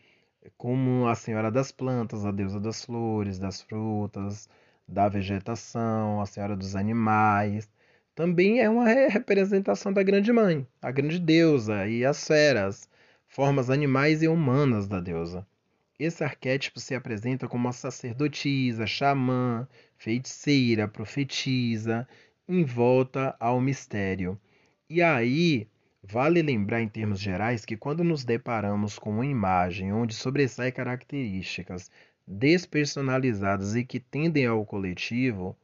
como 0.59 1.09
a 1.09 1.14
senhora 1.14 1.51
das 1.51 1.73
plantas, 1.73 2.27
a 2.27 2.31
deusa 2.31 2.61
das 2.61 2.85
flores, 2.85 3.38
das 3.38 3.62
frutas, 3.62 4.49
da 4.87 5.09
vegetação, 5.09 6.20
a 6.20 6.27
Senhora 6.27 6.57
dos 6.57 6.77
Animais. 6.77 7.70
Também 8.14 8.61
é 8.61 8.70
uma 8.70 8.87
representação 8.87 9.92
da 9.92 10.03
Grande 10.03 10.33
Mãe, 10.33 10.66
a 10.81 10.90
Grande 10.90 11.18
Deusa 11.18 11.87
e 11.87 12.05
as 12.05 12.27
feras, 12.27 12.88
formas 13.27 13.68
animais 13.68 14.22
e 14.22 14.29
humanas 14.29 14.87
da 14.87 15.01
deusa. 15.01 15.46
Esse 15.99 16.22
arquétipo 16.22 16.79
se 16.79 16.94
apresenta 16.94 17.49
como 17.49 17.66
uma 17.66 17.72
sacerdotisa, 17.72 18.87
xamã, 18.87 19.66
feiticeira, 19.96 20.87
profetisa, 20.87 22.07
em 22.49 22.64
volta 22.64 23.35
ao 23.40 23.61
mistério. 23.61 24.38
E 24.88 25.03
aí, 25.03 25.66
vale 26.03 26.42
lembrar 26.42 26.83
em 26.83 26.88
termos 26.88 27.18
gerais 27.18 27.64
que 27.64 27.77
quando 27.77 28.05
nos 28.05 28.25
deparamos 28.25 28.99
com 28.99 29.11
uma 29.11 29.27
imagem 29.27 29.92
onde 29.92 30.14
sobressai 30.14 30.70
características 30.70 31.90
despersonalizadas 32.27 33.75
e 33.75 33.85
que 33.85 34.01
tendem 34.01 34.47
ao 34.47 34.65
coletivo, 34.65 35.57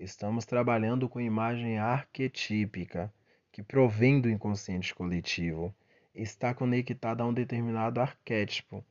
Estamos 0.00 0.46
trabalhando 0.46 1.10
com 1.10 1.20
imagem 1.20 1.76
arquetípica, 1.76 3.12
que 3.52 3.62
provém 3.62 4.18
do 4.18 4.30
inconsciente 4.30 4.94
coletivo, 4.94 5.74
está 6.14 6.54
conectada 6.54 7.22
a 7.22 7.26
um 7.26 7.34
determinado 7.34 8.00
arquétipo. 8.00 8.82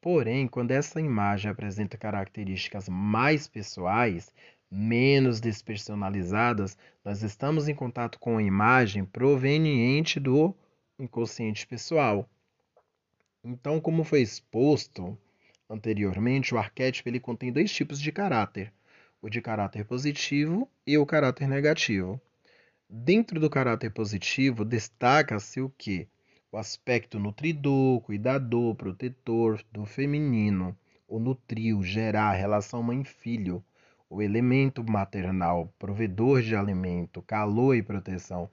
Porém, 0.00 0.48
quando 0.48 0.70
essa 0.70 0.98
imagem 0.98 1.50
apresenta 1.50 1.98
características 1.98 2.88
mais 2.88 3.46
pessoais, 3.46 4.32
menos 4.70 5.42
despersonalizadas, 5.42 6.78
nós 7.04 7.22
estamos 7.22 7.68
em 7.68 7.74
contato 7.74 8.18
com 8.18 8.38
a 8.38 8.42
imagem 8.42 9.04
proveniente 9.04 10.18
do 10.18 10.56
inconsciente 10.98 11.66
pessoal. 11.66 12.26
Então, 13.44 13.78
como 13.78 14.04
foi 14.04 14.22
exposto 14.22 15.18
anteriormente, 15.68 16.54
o 16.54 16.58
arquétipo 16.58 17.08
ele 17.08 17.20
contém 17.20 17.52
dois 17.52 17.72
tipos 17.72 18.00
de 18.00 18.12
caráter: 18.12 18.72
o 19.20 19.28
de 19.28 19.40
caráter 19.40 19.84
positivo 19.84 20.68
e 20.86 20.96
o 20.96 21.06
caráter 21.06 21.48
negativo. 21.48 22.20
Dentro 22.88 23.40
do 23.40 23.50
caráter 23.50 23.90
positivo, 23.90 24.64
destaca-se 24.64 25.60
o 25.60 25.68
que? 25.68 26.06
O 26.52 26.56
aspecto 26.56 27.18
nutridor, 27.18 28.00
cuidador, 28.00 28.74
protetor 28.76 29.60
do 29.72 29.84
feminino, 29.84 30.76
o 31.08 31.18
nutrio, 31.18 31.82
gerar, 31.82 32.32
relação 32.32 32.82
mãe-filho, 32.82 33.62
o 34.08 34.22
elemento 34.22 34.88
maternal, 34.88 35.72
provedor 35.78 36.42
de 36.42 36.54
alimento, 36.54 37.20
calor 37.22 37.74
e 37.74 37.82
proteção. 37.82 38.48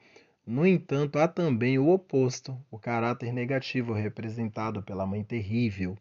No 0.45 0.65
entanto, 0.65 1.19
há 1.19 1.27
também 1.27 1.77
o 1.77 1.89
oposto, 1.89 2.57
o 2.71 2.79
caráter 2.79 3.31
negativo 3.31 3.93
representado 3.93 4.81
pela 4.81 5.05
mãe 5.05 5.23
terrível, 5.23 5.95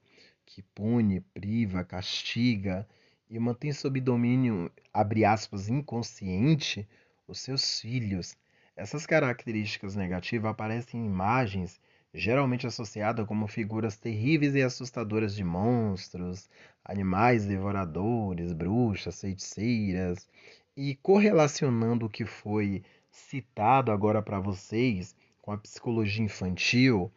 que 0.54 0.62
pune, 0.62 1.20
priva, 1.32 1.82
castiga 1.82 2.86
e 3.30 3.38
mantém 3.38 3.72
sob 3.72 3.98
domínio, 3.98 4.70
abre 4.92 5.24
aspas, 5.24 5.70
inconsciente 5.70 6.86
os 7.26 7.40
seus 7.40 7.80
filhos. 7.80 8.36
Essas 8.76 9.06
características 9.06 9.96
negativas 9.96 10.50
aparecem 10.50 11.00
em 11.00 11.06
imagens 11.06 11.80
geralmente 12.12 12.66
associadas 12.66 13.26
como 13.26 13.46
figuras 13.46 13.96
terríveis 13.96 14.54
e 14.54 14.60
assustadoras 14.60 15.34
de 15.34 15.42
monstros, 15.42 16.50
animais 16.84 17.46
devoradores, 17.46 18.52
bruxas, 18.52 19.22
feiticeiras, 19.22 20.28
e 20.76 20.94
correlacionando 20.96 22.04
o 22.04 22.10
que 22.10 22.26
foi 22.26 22.82
citado 23.10 23.90
agora 23.90 24.20
para 24.20 24.38
vocês 24.38 25.16
com 25.40 25.52
a 25.52 25.56
psicologia 25.56 26.24
infantil, 26.24 27.10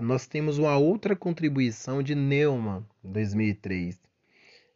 nós 0.00 0.26
temos 0.26 0.58
uma 0.58 0.76
outra 0.76 1.16
contribuição 1.16 2.02
de 2.02 2.14
Neumann, 2.14 2.86
2003. 3.02 3.98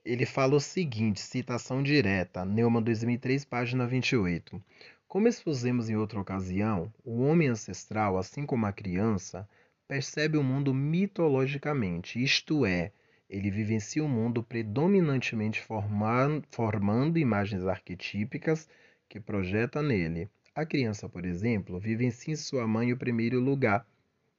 Ele 0.05 0.27
fala 0.27 0.57
o 0.57 0.61
seguinte, 0.61 1.21
citação 1.21 1.83
direta, 1.83 2.45
Neumann 2.45 2.83
2003, 2.83 3.45
página 3.45 3.87
28. 3.87 4.61
Como 5.07 5.29
expusemos 5.29 5.89
em 5.89 5.97
outra 5.97 6.19
ocasião, 6.19 6.93
o 7.05 7.23
homem 7.23 7.49
ancestral, 7.49 8.19
assim 8.19 8.45
como 8.45 8.67
a 8.67 8.73
criança, 8.73 9.49
percebe 9.87 10.37
o 10.37 10.43
mundo 10.43 10.75
mitologicamente, 10.75 12.21
isto 12.21 12.67
é, 12.67 12.91
ele 13.31 13.51
vivencia 13.51 14.05
o 14.05 14.09
mundo 14.09 14.43
predominantemente 14.43 15.61
formando, 15.63 16.45
formando 16.51 17.19
imagens 17.19 17.65
arquetípicas 17.65 18.69
que 19.09 19.21
projeta 19.21 19.81
nele. 19.81 20.29
A 20.55 20.67
criança, 20.67 21.09
por 21.09 21.25
exemplo, 21.25 21.79
vivencia 21.79 22.33
em 22.33 22.37
sua 22.37 22.67
mãe 22.67 22.93
o 22.93 22.97
primeiro 22.97 23.41
lugar, 23.41 23.87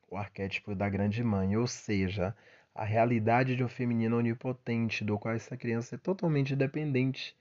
o 0.08 0.18
arquétipo 0.18 0.76
da 0.76 0.89
grande 0.89 1.24
mãe, 1.24 1.58
ou 1.58 1.68
seja, 1.68 2.36
a 2.74 2.84
realidade 2.84 3.56
de 3.56 3.63
um 3.63 3.68
feminino 3.68 4.18
onipotente, 4.18 5.04
do 5.04 5.18
qual 5.18 5.34
essa 5.34 5.56
criança 5.56 5.96
é 5.96 5.98
totalmente 5.98 6.56
dependente, 6.56 7.36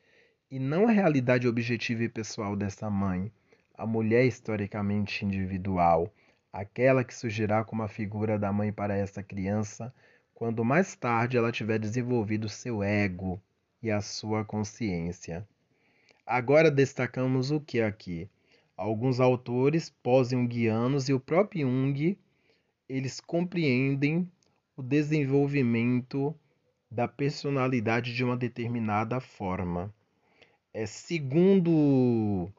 e 0.50 0.58
não 0.58 0.86
a 0.86 0.92
realidade 0.92 1.48
objetiva 1.48 2.04
e 2.04 2.08
pessoal 2.08 2.54
dessa 2.54 2.88
mãe, 2.88 3.32
a 3.76 3.86
mulher 3.86 4.24
historicamente 4.24 5.24
individual, 5.24 6.12
aquela 6.52 7.02
que 7.02 7.14
surgirá 7.14 7.64
como 7.64 7.82
a 7.82 7.88
figura 7.88 8.38
da 8.38 8.52
mãe 8.52 8.72
para 8.72 8.96
essa 8.96 9.22
criança 9.22 9.92
quando 10.32 10.64
mais 10.64 10.94
tarde 10.94 11.36
ela 11.36 11.52
tiver 11.52 11.78
desenvolvido 11.78 12.48
seu 12.48 12.82
ego 12.82 13.40
e 13.82 13.90
a 13.90 14.00
sua 14.00 14.44
consciência. 14.44 15.46
Agora 16.26 16.70
destacamos 16.70 17.50
o 17.50 17.60
que 17.60 17.80
aqui? 17.80 18.28
Alguns 18.76 19.20
autores 19.20 19.90
pós-jungianos 20.02 21.08
e 21.08 21.12
o 21.12 21.20
próprio 21.20 21.68
Jung, 21.68 22.18
eles 22.88 23.20
compreendem 23.20 24.30
o 24.76 24.82
desenvolvimento 24.82 26.34
da 26.90 27.08
personalidade 27.08 28.14
de 28.14 28.22
uma 28.22 28.36
determinada 28.36 29.20
forma. 29.20 29.92
É 30.72 30.86
segundo 30.86 32.50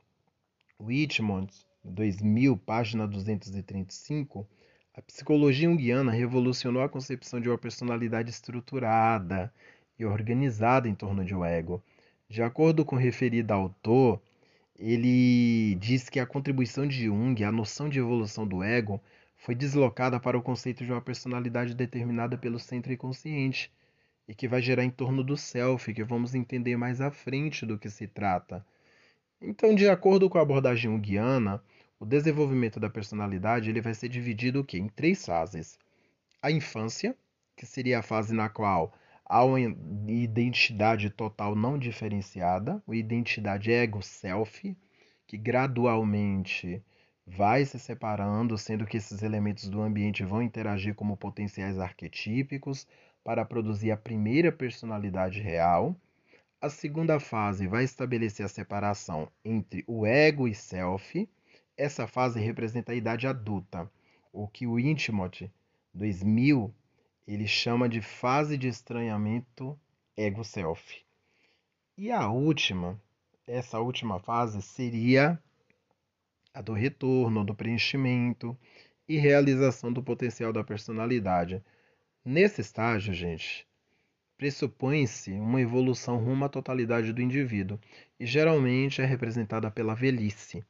Whitmont, 0.79 1.53
2000, 1.83 2.57
página 2.57 3.07
235, 3.07 4.47
a 4.93 5.01
psicologia 5.01 5.69
junguiana 5.69 6.11
revolucionou 6.11 6.81
a 6.81 6.89
concepção 6.89 7.39
de 7.39 7.49
uma 7.49 7.57
personalidade 7.57 8.29
estruturada 8.29 9.53
e 9.99 10.05
organizada 10.05 10.87
em 10.87 10.95
torno 10.95 11.23
de 11.23 11.35
um 11.35 11.43
ego. 11.43 11.83
De 12.29 12.41
acordo 12.41 12.83
com 12.83 12.95
o 12.95 12.99
referido 12.99 13.53
autor, 13.53 14.21
ele 14.77 15.75
diz 15.75 16.09
que 16.09 16.19
a 16.19 16.25
contribuição 16.25 16.87
de 16.87 17.05
Jung 17.05 17.43
à 17.43 17.51
noção 17.51 17.87
de 17.87 17.99
evolução 17.99 18.47
do 18.47 18.63
ego 18.63 19.01
foi 19.45 19.53
deslocada 19.53 20.19
para 20.19 20.35
o 20.35 20.41
conceito 20.41 20.83
de 20.83 20.91
uma 20.91 20.99
personalidade 20.99 21.75
determinada 21.75 22.35
pelo 22.35 22.57
centro 22.57 22.91
inconsciente 22.91 23.71
e 24.27 24.33
que 24.33 24.47
vai 24.47 24.59
gerar 24.59 24.83
em 24.83 24.89
torno 24.89 25.23
do 25.23 25.37
self, 25.37 25.93
que 25.93 26.03
vamos 26.03 26.33
entender 26.33 26.75
mais 26.75 26.99
à 26.99 27.11
frente 27.11 27.63
do 27.63 27.77
que 27.77 27.87
se 27.87 28.07
trata. 28.07 28.65
Então, 29.39 29.75
de 29.75 29.87
acordo 29.87 30.27
com 30.31 30.39
a 30.39 30.41
abordagem 30.41 30.91
junguiana, 30.91 31.63
o 31.99 32.05
desenvolvimento 32.07 32.79
da 32.79 32.89
personalidade 32.89 33.69
ele 33.69 33.81
vai 33.81 33.93
ser 33.93 34.09
dividido 34.09 34.63
quê? 34.63 34.79
em 34.79 34.87
três 34.87 35.23
fases. 35.23 35.77
A 36.41 36.49
infância, 36.49 37.15
que 37.55 37.67
seria 37.67 37.99
a 37.99 38.01
fase 38.01 38.33
na 38.33 38.49
qual 38.49 38.97
há 39.23 39.43
uma 39.43 39.59
identidade 39.61 41.11
total 41.11 41.55
não 41.55 41.77
diferenciada, 41.77 42.81
uma 42.87 42.95
identidade 42.95 43.71
ego-self, 43.71 44.75
que 45.27 45.37
gradualmente 45.37 46.81
vai 47.25 47.65
se 47.65 47.79
separando, 47.79 48.57
sendo 48.57 48.85
que 48.85 48.97
esses 48.97 49.23
elementos 49.23 49.69
do 49.69 49.81
ambiente 49.81 50.23
vão 50.23 50.41
interagir 50.41 50.93
como 50.93 51.17
potenciais 51.17 51.79
arquetípicos 51.79 52.87
para 53.23 53.43
produzir 53.43 53.91
a 53.91 53.97
primeira 53.97 54.51
personalidade 54.51 55.41
real. 55.41 55.95
A 56.61 56.69
segunda 56.69 57.19
fase 57.19 57.67
vai 57.67 57.83
estabelecer 57.83 58.45
a 58.45 58.49
separação 58.49 59.27
entre 59.43 59.83
o 59.87 60.05
ego 60.05 60.47
e 60.47 60.53
self, 60.53 61.27
essa 61.77 62.07
fase 62.07 62.39
representa 62.39 62.91
a 62.91 62.95
idade 62.95 63.27
adulta, 63.27 63.91
o 64.31 64.47
que 64.47 64.65
o 64.65 64.79
Intimate 64.79 65.51
2000 65.93 66.73
ele 67.27 67.47
chama 67.47 67.89
de 67.89 68.01
fase 68.01 68.57
de 68.57 68.67
estranhamento 68.67 69.77
ego-self. 70.15 71.03
E 71.97 72.11
a 72.11 72.29
última, 72.29 73.01
essa 73.47 73.79
última 73.79 74.19
fase 74.19 74.61
seria 74.61 75.41
a 76.55 76.61
do 76.61 76.71
retorno, 76.71 77.43
do 77.43 77.53
preenchimento 77.53 78.57
e 79.07 79.17
realização 79.17 79.91
do 79.91 80.01
potencial 80.01 80.53
da 80.53 80.63
personalidade. 80.63 81.61
Nesse 82.23 82.61
estágio, 82.61 83.13
gente, 83.13 83.67
pressupõe-se 84.37 85.33
uma 85.33 85.59
evolução 85.59 86.17
rumo 86.17 86.45
à 86.45 86.49
totalidade 86.49 87.11
do 87.11 87.21
indivíduo 87.21 87.77
e 88.17 88.25
geralmente 88.25 89.01
é 89.01 89.05
representada 89.05 89.69
pela 89.69 89.93
velhice. 89.93 90.63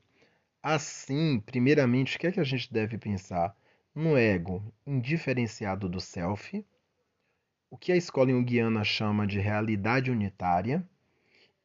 Assim, 0.62 1.40
primeiramente, 1.40 2.18
o 2.18 2.20
que 2.20 2.28
é 2.28 2.32
que 2.32 2.40
a 2.40 2.44
gente 2.44 2.74
deve 2.74 2.98
pensar? 2.98 3.56
No 3.94 4.18
ego 4.18 4.74
indiferenciado 4.88 5.88
do 5.88 6.02
self, 6.02 6.66
o 7.70 7.78
que 7.78 7.92
a 7.92 7.96
escola 7.96 8.32
junguiana 8.32 8.84
chama 8.84 9.28
de 9.28 9.40
realidade 9.40 10.10
unitária, 10.10 10.84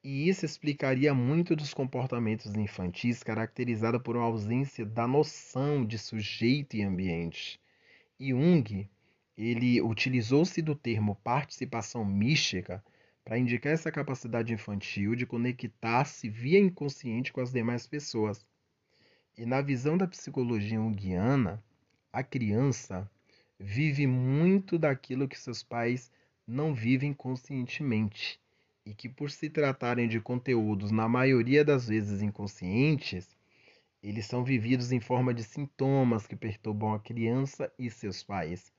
e 0.03 0.29
isso 0.29 0.47
explicaria 0.47 1.13
muito 1.13 1.55
dos 1.55 1.75
comportamentos 1.75 2.55
infantis 2.55 3.23
caracterizada 3.23 4.01
por 4.01 4.17
uma 4.17 4.25
ausência 4.25 4.87
da 4.87 5.07
noção 5.07 5.85
de 5.85 5.99
sujeito 5.99 6.77
e 6.77 6.83
ambiente. 6.83 7.61
Jung, 8.19 8.89
ele 9.37 9.81
utilizou-se 9.83 10.63
do 10.63 10.75
termo 10.75 11.17
participação 11.17 12.05
mística 12.05 12.83
para 13.23 13.39
indicar 13.39 13.73
essa 13.73 13.93
capacidade 13.93 14.53
infantil 14.53 15.15
de 15.15 15.27
conectar-se 15.27 16.29
via 16.29 16.59
inconsciente 16.59 17.33
com 17.33 17.41
as 17.41 17.53
demais 17.53 17.87
pessoas 17.87 18.47
e 19.37 19.47
na 19.47 19.63
visão 19.63 19.97
da 19.97 20.07
psicologia 20.07 20.77
junguiana, 20.77 21.63
a 22.13 22.23
criança 22.23 23.11
vive 23.59 24.07
muito 24.07 24.79
daquilo 24.79 25.29
que 25.29 25.39
seus 25.39 25.63
pais 25.63 26.11
não 26.47 26.75
vivem 26.75 27.15
conscientemente 27.15 28.41
e 28.85 28.95
que, 28.95 29.09
por 29.09 29.31
se 29.31 29.51
tratarem 29.51 30.09
de 30.09 30.21
conteúdos 30.21 30.91
na 30.91 31.09
maioria 31.09 31.65
das 31.65 31.89
vezes 31.89 32.23
inconscientes, 32.23 33.29
eles 34.03 34.27
são 34.27 34.43
vividos 34.43 34.93
em 34.93 35.01
forma 35.01 35.35
de 35.35 35.45
sintomas 35.45 36.27
que 36.27 36.35
perturbam 36.35 36.95
a 36.95 37.01
criança 37.01 37.71
e 37.79 37.91
seus 37.91 38.23
pais. 38.23 38.73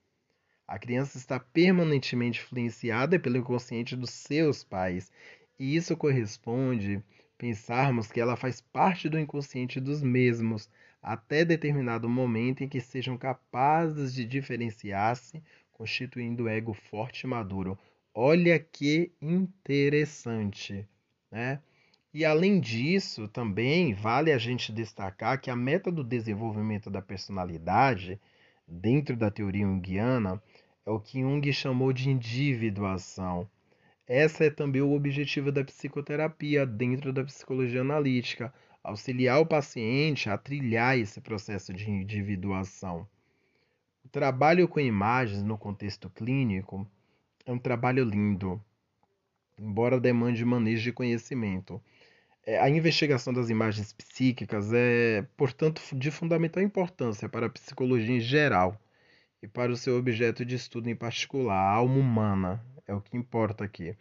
A 0.67 0.79
criança 0.79 1.17
está 1.17 1.39
permanentemente 1.39 2.41
influenciada 2.41 3.19
pelo 3.19 3.37
inconsciente 3.37 3.95
dos 3.95 4.09
seus 4.09 4.63
pais, 4.63 5.11
e 5.59 5.75
isso 5.75 5.95
corresponde 5.95 7.03
pensarmos 7.37 8.11
que 8.11 8.19
ela 8.19 8.35
faz 8.35 8.61
parte 8.61 9.09
do 9.09 9.19
inconsciente 9.19 9.79
dos 9.79 10.01
mesmos, 10.01 10.69
até 11.01 11.43
determinado 11.43 12.07
momento 12.07 12.63
em 12.63 12.69
que 12.69 12.79
sejam 12.79 13.17
capazes 13.17 14.13
de 14.13 14.23
diferenciar-se, 14.23 15.43
constituindo 15.71 16.43
o 16.43 16.47
ego 16.47 16.73
forte 16.73 17.21
e 17.23 17.27
maduro. 17.27 17.77
Olha 18.13 18.59
que 18.59 19.09
interessante, 19.21 20.85
né? 21.31 21.61
E 22.13 22.25
além 22.25 22.59
disso, 22.59 23.25
também 23.29 23.93
vale 23.93 24.33
a 24.33 24.37
gente 24.37 24.73
destacar 24.73 25.39
que 25.39 25.49
a 25.49 25.55
meta 25.55 25.89
do 25.89 26.03
desenvolvimento 26.03 26.89
da 26.89 27.01
personalidade, 27.01 28.19
dentro 28.67 29.15
da 29.15 29.31
teoria 29.31 29.65
junguiana, 29.65 30.43
é 30.85 30.91
o 30.91 30.99
que 30.99 31.21
Jung 31.21 31.53
chamou 31.53 31.93
de 31.93 32.09
individuação. 32.09 33.49
Essa 34.05 34.43
é 34.43 34.49
também 34.49 34.81
o 34.81 34.91
objetivo 34.91 35.49
da 35.49 35.63
psicoterapia 35.63 36.65
dentro 36.65 37.13
da 37.13 37.23
psicologia 37.23 37.79
analítica, 37.79 38.53
auxiliar 38.83 39.39
o 39.39 39.45
paciente 39.45 40.29
a 40.29 40.37
trilhar 40.37 40.97
esse 40.97 41.21
processo 41.21 41.73
de 41.73 41.89
individuação. 41.89 43.07
O 44.03 44.09
trabalho 44.09 44.67
com 44.67 44.81
imagens 44.81 45.41
no 45.43 45.57
contexto 45.57 46.09
clínico 46.09 46.85
é 47.45 47.51
um 47.51 47.57
trabalho 47.57 48.03
lindo, 48.03 48.61
embora 49.57 49.99
demande 49.99 50.43
manejo 50.45 50.83
de 50.83 50.91
conhecimento. 50.91 51.81
É, 52.45 52.59
a 52.59 52.69
investigação 52.69 53.33
das 53.33 53.49
imagens 53.49 53.93
psíquicas 53.93 54.71
é, 54.73 55.25
portanto, 55.37 55.81
de 55.93 56.09
fundamental 56.09 56.63
importância 56.63 57.29
para 57.29 57.45
a 57.45 57.49
psicologia 57.49 58.15
em 58.15 58.19
geral 58.19 58.79
e 59.41 59.47
para 59.47 59.71
o 59.71 59.77
seu 59.77 59.97
objeto 59.97 60.43
de 60.45 60.55
estudo 60.55 60.89
em 60.89 60.95
particular, 60.95 61.55
a 61.55 61.71
alma 61.71 61.97
humana, 61.97 62.63
é 62.87 62.93
o 62.93 63.01
que 63.01 63.17
importa 63.17 63.63
aqui. 63.63 63.95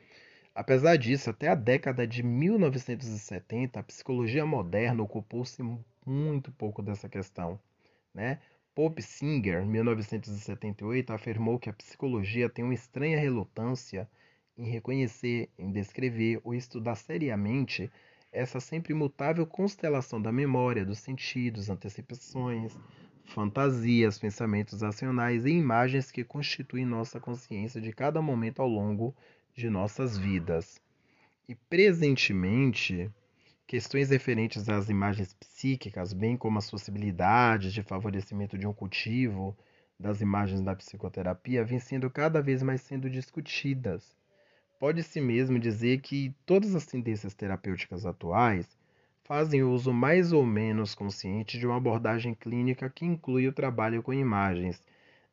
Apesar 0.54 0.96
disso, 0.96 1.30
até 1.30 1.48
a 1.48 1.54
década 1.54 2.06
de 2.06 2.22
1970, 2.22 3.78
a 3.78 3.82
psicologia 3.82 4.44
moderna 4.44 5.02
ocupou-se 5.02 5.62
muito 6.04 6.50
pouco 6.52 6.82
dessa 6.82 7.08
questão. 7.08 7.58
Né? 8.12 8.40
Pope 8.80 9.02
Singer, 9.02 9.66
1978, 9.66 11.12
afirmou 11.12 11.58
que 11.58 11.68
a 11.68 11.72
psicologia 11.74 12.48
tem 12.48 12.64
uma 12.64 12.72
estranha 12.72 13.20
relutância 13.20 14.08
em 14.56 14.64
reconhecer, 14.70 15.50
em 15.58 15.70
descrever 15.70 16.40
ou 16.42 16.54
estudar 16.54 16.94
seriamente 16.94 17.90
essa 18.32 18.58
sempre 18.58 18.94
imutável 18.94 19.46
constelação 19.46 20.18
da 20.18 20.32
memória, 20.32 20.82
dos 20.82 20.98
sentidos, 20.98 21.68
antecipações, 21.68 22.74
fantasias, 23.26 24.18
pensamentos 24.18 24.80
racionais 24.80 25.44
e 25.44 25.50
imagens 25.50 26.10
que 26.10 26.24
constituem 26.24 26.86
nossa 26.86 27.20
consciência 27.20 27.82
de 27.82 27.92
cada 27.92 28.22
momento 28.22 28.62
ao 28.62 28.68
longo 28.68 29.14
de 29.54 29.68
nossas 29.68 30.16
vidas. 30.16 30.80
E 31.46 31.54
presentemente, 31.54 33.10
questões 33.70 34.10
referentes 34.10 34.68
às 34.68 34.88
imagens 34.88 35.32
psíquicas, 35.32 36.12
bem 36.12 36.36
como 36.36 36.58
as 36.58 36.68
possibilidades 36.68 37.72
de 37.72 37.84
favorecimento 37.84 38.58
de 38.58 38.66
um 38.66 38.72
cultivo 38.72 39.56
das 39.96 40.20
imagens 40.20 40.60
da 40.60 40.74
psicoterapia, 40.74 41.64
vêm 41.64 41.78
sendo 41.78 42.10
cada 42.10 42.42
vez 42.42 42.64
mais 42.64 42.80
sendo 42.80 43.08
discutidas. 43.08 44.12
Pode-se 44.80 45.20
mesmo 45.20 45.56
dizer 45.56 46.00
que 46.00 46.34
todas 46.44 46.74
as 46.74 46.84
tendências 46.84 47.32
terapêuticas 47.32 48.04
atuais 48.04 48.66
fazem 49.22 49.62
uso 49.62 49.92
mais 49.92 50.32
ou 50.32 50.44
menos 50.44 50.92
consciente 50.92 51.56
de 51.56 51.64
uma 51.64 51.76
abordagem 51.76 52.34
clínica 52.34 52.90
que 52.90 53.06
inclui 53.06 53.46
o 53.46 53.52
trabalho 53.52 54.02
com 54.02 54.12
imagens, 54.12 54.82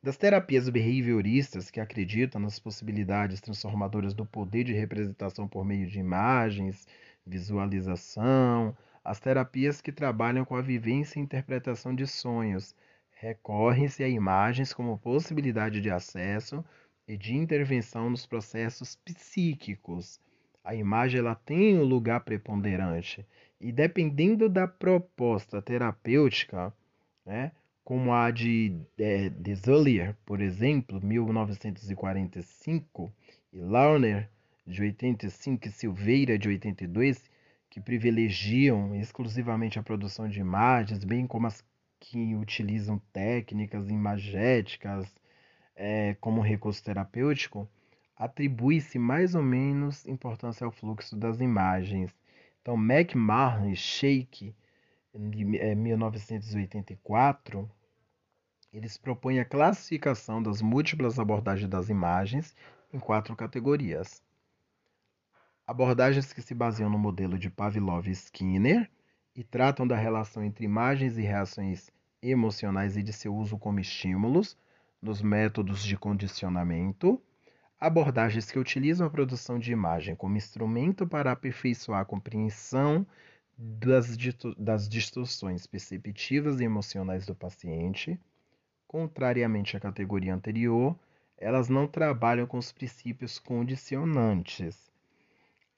das 0.03 0.15
terapias 0.15 0.69
behavioristas 0.69 1.71
que 1.71 1.79
acreditam 1.79 2.39
nas 2.39 2.59
possibilidades 2.59 3.41
transformadoras 3.41 4.13
do 4.13 4.27
poder 4.27 4.63
de 4.63 4.73
representação 4.73 5.47
por 5.47 5.65
meio 5.65 5.87
de 5.87 5.97
imagens, 5.97 6.85
visualização, 7.27 8.75
as 9.03 9.19
terapias 9.19 9.81
que 9.81 9.91
trabalham 9.91 10.45
com 10.45 10.55
a 10.55 10.61
vivência 10.61 11.19
e 11.19 11.21
interpretação 11.21 11.93
de 11.93 12.07
sonhos, 12.07 12.73
recorrem-se 13.11 14.03
a 14.03 14.07
imagens 14.07 14.73
como 14.73 14.97
possibilidade 14.97 15.81
de 15.81 15.89
acesso 15.89 16.63
e 17.07 17.17
de 17.17 17.35
intervenção 17.35 18.09
nos 18.09 18.25
processos 18.25 18.95
psíquicos. 18.95 20.19
A 20.63 20.75
imagem 20.75 21.19
ela 21.19 21.35
tem 21.35 21.77
um 21.77 21.83
lugar 21.83 22.21
preponderante 22.21 23.25
e 23.59 23.71
dependendo 23.71 24.49
da 24.49 24.67
proposta 24.67 25.61
terapêutica, 25.61 26.73
né, 27.25 27.51
como 27.83 28.13
a 28.13 28.29
de 28.29 28.77
é, 28.97 29.29
Desollier, 29.29 30.15
por 30.25 30.41
exemplo, 30.41 30.99
1945, 31.01 33.11
e 33.53 33.61
Launer, 33.61 34.29
de 34.67 34.81
85, 34.81 35.67
e 35.67 35.71
Silveira, 35.71 36.37
de 36.37 36.49
82, 36.49 37.23
que 37.69 37.79
privilegiam 37.79 38.93
exclusivamente 38.95 39.79
a 39.79 39.83
produção 39.83 40.27
de 40.27 40.39
imagens, 40.41 41.05
bem 41.05 41.25
como 41.25 41.47
as 41.47 41.63
que 41.99 42.35
utilizam 42.35 43.01
técnicas 43.13 43.89
imagéticas, 43.89 45.09
é, 45.75 46.15
como 46.15 46.41
recurso 46.41 46.83
terapêutico, 46.83 47.67
atribui-se 48.15 48.99
mais 48.99 49.35
ou 49.35 49.41
menos 49.41 50.05
importância 50.05 50.65
ao 50.65 50.71
fluxo 50.71 51.15
das 51.15 51.39
imagens. 51.39 52.11
Então, 52.61 52.75
McMahon 52.75 53.69
e 53.69 53.75
Sheikh, 53.75 54.53
em 55.13 55.57
é, 55.57 55.73
1984, 55.75 57.69
eles 58.73 58.97
propõem 58.97 59.39
a 59.39 59.45
classificação 59.45 60.43
das 60.43 60.61
múltiplas 60.61 61.17
abordagens 61.17 61.69
das 61.69 61.89
imagens 61.89 62.55
em 62.93 62.99
quatro 62.99 63.35
categorias. 63.35 64.21
Abordagens 65.67 66.31
que 66.31 66.41
se 66.41 66.55
baseiam 66.55 66.89
no 66.89 66.97
modelo 66.97 67.37
de 67.37 67.49
Pavlov 67.49 68.07
e 68.07 68.11
Skinner 68.11 68.89
e 69.35 69.43
tratam 69.43 69.85
da 69.85 69.97
relação 69.97 70.41
entre 70.41 70.63
imagens 70.63 71.17
e 71.17 71.21
reações 71.21 71.91
emocionais 72.21 72.95
e 72.95 73.03
de 73.03 73.11
seu 73.11 73.35
uso 73.35 73.57
como 73.57 73.77
estímulos, 73.77 74.57
nos 75.01 75.21
métodos 75.21 75.83
de 75.83 75.97
condicionamento, 75.97 77.21
abordagens 77.77 78.49
que 78.49 78.57
utilizam 78.57 79.05
a 79.05 79.09
produção 79.09 79.59
de 79.59 79.73
imagem 79.73 80.15
como 80.15 80.37
instrumento 80.37 81.05
para 81.05 81.33
aperfeiçoar 81.33 81.99
a 81.99 82.05
compreensão 82.05 83.05
das, 83.57 84.15
das 84.57 84.87
distorções 84.87 85.67
perceptivas 85.67 86.61
e 86.61 86.63
emocionais 86.63 87.25
do 87.25 87.35
paciente. 87.35 88.17
Contrariamente 88.87 89.75
à 89.75 89.81
categoria 89.81 90.33
anterior, 90.33 90.97
elas 91.37 91.67
não 91.67 91.89
trabalham 91.89 92.47
com 92.47 92.57
os 92.57 92.71
princípios 92.71 93.37
condicionantes. 93.37 94.87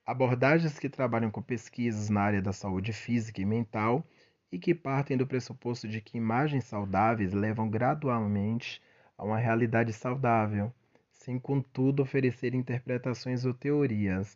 Abordagens 0.09 0.79
que 0.79 0.89
trabalham 0.89 1.29
com 1.29 1.39
pesquisas 1.39 2.09
na 2.09 2.21
área 2.21 2.41
da 2.41 2.51
saúde 2.51 2.91
física 2.91 3.39
e 3.39 3.45
mental 3.45 4.03
e 4.51 4.57
que 4.57 4.73
partem 4.73 5.15
do 5.15 5.27
pressuposto 5.27 5.87
de 5.87 6.01
que 6.01 6.17
imagens 6.17 6.63
saudáveis 6.63 7.31
levam 7.31 7.69
gradualmente 7.69 8.81
a 9.15 9.23
uma 9.23 9.37
realidade 9.37 9.93
saudável, 9.93 10.73
sem 11.13 11.37
contudo 11.37 12.01
oferecer 12.01 12.55
interpretações 12.55 13.45
ou 13.45 13.53
teorias. 13.53 14.35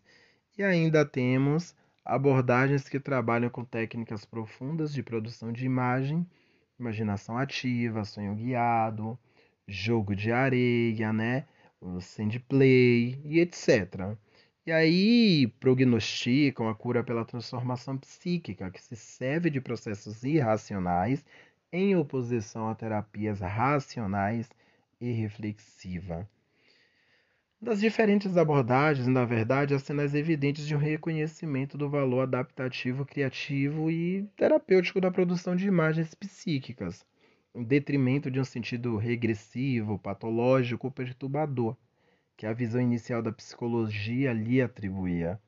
E 0.56 0.62
ainda 0.62 1.04
temos 1.04 1.76
abordagens 2.06 2.88
que 2.88 3.00
trabalham 3.00 3.50
com 3.50 3.66
técnicas 3.66 4.26
profundas 4.26 4.94
de 4.94 5.02
produção 5.02 5.52
de 5.52 5.66
imagem, 5.66 6.24
imaginação 6.80 7.36
ativa, 7.36 8.06
sonho 8.06 8.36
guiado, 8.36 9.18
jogo 9.68 10.16
de 10.16 10.32
areia, 10.32 11.12
né? 11.12 11.48
o 11.82 12.00
sandplay 12.00 13.20
e 13.26 13.40
etc. 13.40 14.16
E 14.66 14.72
aí 14.72 15.48
prognosticam 15.60 16.70
a 16.70 16.76
cura 16.76 17.04
pela 17.04 17.26
transformação 17.26 17.98
psíquica, 17.98 18.72
que 18.72 18.82
se 18.82 18.96
serve 18.96 19.50
de 19.50 19.60
processos 19.60 20.24
irracionais 20.24 21.26
em 21.70 21.98
oposição 21.98 22.70
a 22.70 22.76
terapias 22.76 23.42
racionais 23.42 24.50
e 25.02 25.12
reflexiva. 25.12 26.30
Das 27.62 27.82
diferentes 27.82 28.38
abordagens, 28.38 29.08
na 29.08 29.26
verdade, 29.26 29.74
há 29.74 29.80
sinais 29.80 30.16
evidentes 30.16 30.66
de 30.66 30.76
um 30.76 30.80
reconhecimento 30.80 31.78
do 31.78 31.90
valor 31.90 32.22
adaptativo, 32.22 33.06
criativo 33.06 33.92
e 33.92 34.24
terapêutico 34.38 35.02
da 35.02 35.12
produção 35.12 35.58
de 35.58 35.68
imagens 35.68 36.16
psíquicas, 36.16 37.06
em 37.54 37.64
detrimento 37.64 38.32
de 38.32 38.40
um 38.40 38.46
sentido 38.46 38.96
regressivo, 38.96 40.00
patológico 40.00 40.90
perturbador, 40.90 41.76
que 42.36 42.46
a 42.46 42.54
visão 42.54 42.82
inicial 42.82 43.22
da 43.22 43.32
psicologia 43.32 44.34
lhe 44.34 44.62
atribuía. 44.62 45.40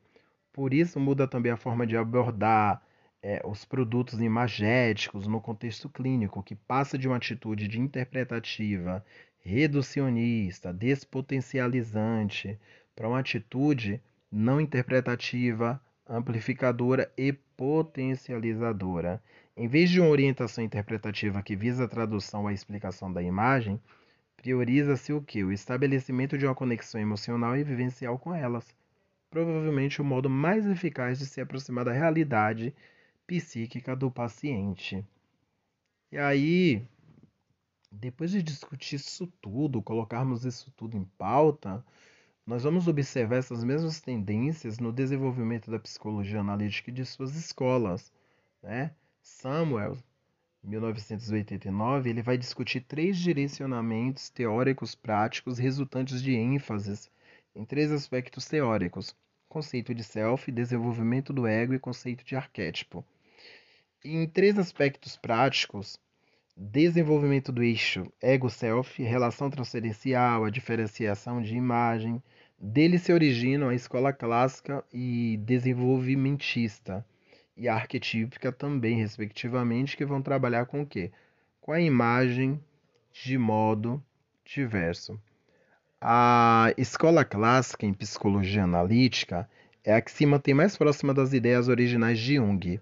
Por 0.54 0.74
isso, 0.74 1.00
muda 1.00 1.28
também 1.28 1.52
a 1.52 1.58
forma 1.58 1.86
de 1.86 1.98
abordar 1.98 2.82
é, 3.22 3.42
os 3.46 3.66
produtos 3.66 4.22
imagéticos 4.22 5.28
no 5.28 5.42
contexto 5.42 5.90
clínico, 5.90 6.44
que 6.44 6.56
passa 6.56 6.98
de 6.98 7.08
uma 7.08 7.18
atitude 7.18 7.68
de 7.68 7.80
interpretativa 7.80 9.04
reducionista, 9.40 10.74
despotencializante, 10.74 12.58
para 12.96 13.08
uma 13.08 13.20
atitude 13.20 14.02
não 14.32 14.60
interpretativa, 14.62 15.82
amplificadora 16.08 17.12
e 17.18 17.34
potencializadora. 17.34 19.22
Em 19.58 19.68
vez 19.68 19.90
de 19.90 20.00
uma 20.00 20.10
orientação 20.10 20.64
interpretativa 20.64 21.42
que 21.42 21.56
visa 21.56 21.86
a 21.86 21.88
tradução 21.88 22.48
a 22.48 22.54
explicação 22.54 23.12
da 23.12 23.22
imagem, 23.22 23.80
prioriza-se 24.46 25.12
o 25.12 25.24
que? 25.24 25.44
O 25.44 25.52
estabelecimento 25.52 26.38
de 26.38 26.46
uma 26.46 26.54
conexão 26.54 27.02
emocional 27.02 27.58
e 27.58 27.64
vivencial 27.64 28.20
com 28.20 28.32
elas. 28.32 28.76
provavelmente 29.28 30.00
o 30.00 30.06
modo 30.06 30.30
mais 30.30 30.68
eficaz 30.68 31.18
de 31.18 31.26
se 31.26 31.42
aproximar 31.42 31.84
da 31.84 31.92
realidade 31.92 32.72
psíquica 33.26 33.96
do 33.96 34.12
paciente. 34.12 35.04
E 36.12 36.20
aí, 36.20 36.88
depois 37.92 38.30
de 38.30 38.44
discutir 38.44 38.98
isso 38.98 39.26
tudo, 39.42 39.82
colocarmos 39.82 40.46
isso 40.46 40.72
tudo 40.78 40.96
em 40.96 41.06
pauta, 41.18 41.84
nós 42.46 42.62
vamos 42.64 42.88
observar 42.88 43.38
essas 43.38 43.64
mesmas 43.64 44.00
tendências 44.00 44.78
no 44.78 44.94
desenvolvimento 44.94 45.72
da 45.72 45.80
psicologia 45.80 46.40
analítica 46.40 46.92
e 46.92 46.94
de 46.94 47.04
suas 47.04 47.36
escolas. 47.36 48.14
Né? 48.62 48.92
Samuel, 49.24 49.98
1989, 50.66 52.10
ele 52.10 52.22
vai 52.24 52.38
discutir 52.38 52.82
três 52.82 53.18
direcionamentos 53.18 54.30
teóricos 54.30 54.96
práticos 54.96 55.60
resultantes 55.60 56.22
de 56.22 56.34
ênfases 56.34 57.10
em 57.56 57.64
três 57.64 57.92
aspectos 57.92 58.48
teóricos: 58.48 59.16
conceito 59.48 59.94
de 59.94 60.04
self, 60.04 60.52
desenvolvimento 60.52 61.32
do 61.32 61.46
ego 61.46 61.74
e 61.74 61.80
conceito 61.80 62.26
de 62.26 62.36
arquétipo. 62.36 63.06
Em 64.04 64.28
três 64.28 64.58
aspectos 64.58 65.16
práticos, 65.16 66.00
desenvolvimento 66.58 67.52
do 67.52 67.62
eixo 67.62 68.12
ego-self, 68.22 69.04
relação 69.04 69.50
transferencial, 69.50 70.46
a 70.46 70.50
diferenciação 70.50 71.42
de 71.42 71.56
imagem, 71.56 72.22
dele 72.58 72.98
se 72.98 73.14
originam 73.14 73.70
a 73.70 73.76
escola 73.76 74.12
clássica 74.12 74.84
e 74.92 75.38
desenvolvimentista 75.38 77.06
e 77.58 77.68
arquetípica 77.68 78.52
também, 78.52 78.98
respectivamente, 78.98 79.96
que 79.96 80.06
vão 80.06 80.22
trabalhar 80.22 80.66
com 80.66 80.82
o 80.82 80.86
quê? 80.86 81.12
Com 81.62 81.72
a 81.72 81.80
imagem 81.80 82.60
de 83.12 83.38
modo 83.38 84.04
diverso. 84.44 85.20
A 86.02 86.74
escola 86.78 87.24
clássica 87.24 87.86
em 87.86 87.94
psicologia 87.94 88.64
analítica 88.64 89.50
é 89.84 89.94
a 89.94 90.02
que 90.02 90.12
se 90.12 90.26
mantém 90.26 90.54
mais 90.54 90.76
próxima 90.78 91.14
das 91.14 91.34
ideias 91.34 91.68
originais 91.68 92.20
de 92.20 92.36
Jung. 92.36 92.80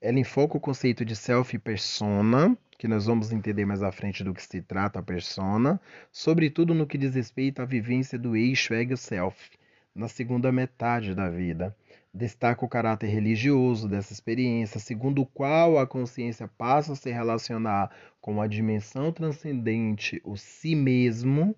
Ela 0.00 0.18
enfoca 0.18 0.56
o 0.56 0.60
conceito 0.60 1.04
de 1.04 1.14
self 1.14 1.58
persona, 1.58 2.56
que 2.78 2.88
nós 2.88 3.06
vamos 3.06 3.32
entender 3.32 3.64
mais 3.64 3.82
à 3.82 3.92
frente 3.92 4.24
do 4.24 4.34
que 4.34 4.42
se 4.42 4.60
trata 4.60 4.98
a 4.98 5.02
persona, 5.02 5.80
sobretudo 6.10 6.74
no 6.74 6.86
que 6.86 6.98
diz 6.98 7.14
respeito 7.14 7.62
à 7.62 7.64
vivência 7.64 8.18
do 8.18 8.36
eixo 8.36 8.74
ego-self, 8.74 9.50
na 9.94 10.08
segunda 10.08 10.50
metade 10.50 11.14
da 11.14 11.28
vida. 11.28 11.76
Destaca 12.16 12.64
o 12.64 12.68
caráter 12.68 13.08
religioso 13.08 13.88
dessa 13.88 14.12
experiência, 14.12 14.78
segundo 14.78 15.22
o 15.22 15.26
qual 15.26 15.76
a 15.76 15.84
consciência 15.84 16.46
passa 16.46 16.92
a 16.92 16.96
se 16.96 17.10
relacionar 17.10 17.90
com 18.20 18.40
a 18.40 18.46
dimensão 18.46 19.10
transcendente, 19.10 20.22
o 20.24 20.36
si 20.36 20.76
mesmo, 20.76 21.56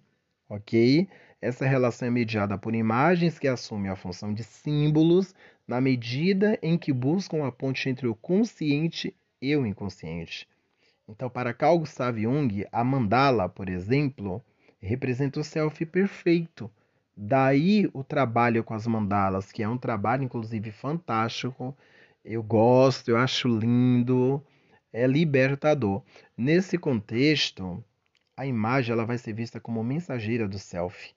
ok? 0.49 1.07
Essa 1.43 1.67
relação 1.67 2.09
é 2.09 2.11
mediada 2.11 2.57
por 2.57 2.75
imagens 2.75 3.39
que 3.39 3.47
assumem 3.47 3.91
a 3.91 3.97
função 3.97 4.33
de 4.33 4.43
símbolos 4.43 5.35
na 5.69 5.79
medida 5.79 6.59
em 6.63 6.79
que 6.79 6.91
buscam 6.91 7.47
a 7.47 7.53
ponte 7.53 7.91
entre 7.91 8.07
o 8.07 8.15
consciente 8.15 9.15
e 9.43 9.55
o 9.55 9.67
inconsciente. 9.67 10.49
Então, 11.07 11.29
para 11.29 11.53
Carl 11.53 11.79
Gustav 11.81 12.19
Jung, 12.19 12.65
a 12.73 12.83
mandala, 12.83 13.47
por 13.47 13.69
exemplo, 13.69 14.43
representa 14.81 15.39
o 15.39 15.45
self 15.45 15.85
perfeito. 15.85 16.71
Daí 17.17 17.89
o 17.95 18.05
trabalho 18.05 18.63
com 18.63 18.75
as 18.75 18.87
mandalas, 18.87 19.51
que 19.51 19.63
é 19.63 19.69
um 19.69 19.79
trabalho, 19.79 20.23
inclusive, 20.23 20.71
fantástico. 20.71 21.77
Eu 22.25 22.43
gosto, 22.43 23.09
eu 23.11 23.17
acho 23.17 23.49
lindo, 23.49 24.45
é 24.93 25.07
libertador. 25.07 26.03
Nesse 26.37 26.77
contexto, 26.77 27.83
a 28.37 28.45
imagem 28.47 28.93
ela 28.93 29.07
vai 29.07 29.17
ser 29.17 29.33
vista 29.33 29.59
como 29.59 29.83
mensageira 29.83 30.47
do 30.47 30.59
self, 30.59 31.15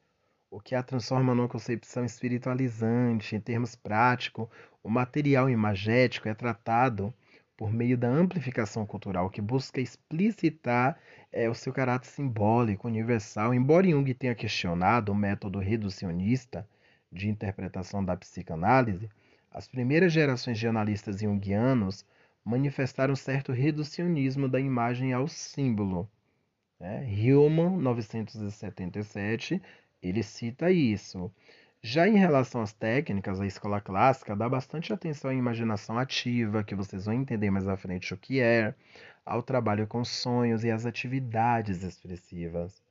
o 0.50 0.62
que 0.62 0.74
a 0.74 0.82
transforma 0.82 1.36
numa 1.36 1.50
concepção 1.50 2.06
espiritualizante. 2.06 3.36
Em 3.36 3.41
termos 3.41 3.76
práticos, 3.76 4.47
o 4.82 4.89
material 4.89 5.50
imagético 5.50 6.30
é 6.30 6.34
tratado 6.34 7.14
por 7.60 7.74
meio 7.74 7.97
da 7.97 8.07
amplificação 8.07 8.86
cultural, 8.86 9.30
que 9.30 9.41
busca 9.41 9.82
explicitar 9.82 10.97
é, 11.30 11.49
o 11.49 11.53
seu 11.53 11.74
caráter 11.74 12.07
simbólico, 12.07 12.88
universal. 12.88 13.53
Embora 13.53 13.86
Jung 13.86 14.14
tenha 14.14 14.34
questionado 14.34 15.12
o 15.12 15.16
método 15.16 15.60
reducionista 15.60 16.66
de 17.12 17.28
interpretação 17.28 18.01
da 18.01 18.16
psicanálise, 18.16 19.10
as 19.51 19.68
primeiras 19.68 20.14
gerações 20.14 20.57
de 20.57 20.70
analistas 20.70 21.20
junguianos 21.20 22.05
manifestaram 22.45 23.14
certo 23.14 23.51
reducionismo 23.51 24.47
da 24.47 24.62
imagem 24.62 25.12
ao 25.12 25.28
símbolo. 25.28 26.10
Né? 26.80 27.05
Hillman, 27.12 27.78
977, 27.78 29.62
ele 30.01 30.24
cita 30.24 30.72
isso. 30.72 31.30
Já 31.82 32.06
em 32.10 32.18
relação 32.18 32.62
às 32.62 32.74
técnicas, 32.74 33.40
a 33.40 33.48
escola 33.48 33.80
clássica 33.80 34.36
dá 34.36 34.50
bastante 34.50 34.92
atenção 34.92 35.32
à 35.32 35.34
imaginação 35.34 35.98
ativa, 35.98 36.62
que 36.62 36.76
vocês 36.76 37.06
vão 37.06 37.14
entender 37.14 37.50
mais 37.50 37.70
à 37.70 37.78
frente 37.78 38.14
o 38.14 38.18
que 38.18 38.42
é, 38.42 38.76
ao 39.26 39.42
trabalho 39.42 39.88
com 39.88 40.04
sonhos 40.04 40.66
e 40.66 40.72
às 40.72 40.86
atividades 40.86 41.82
expressivas. 41.82 42.84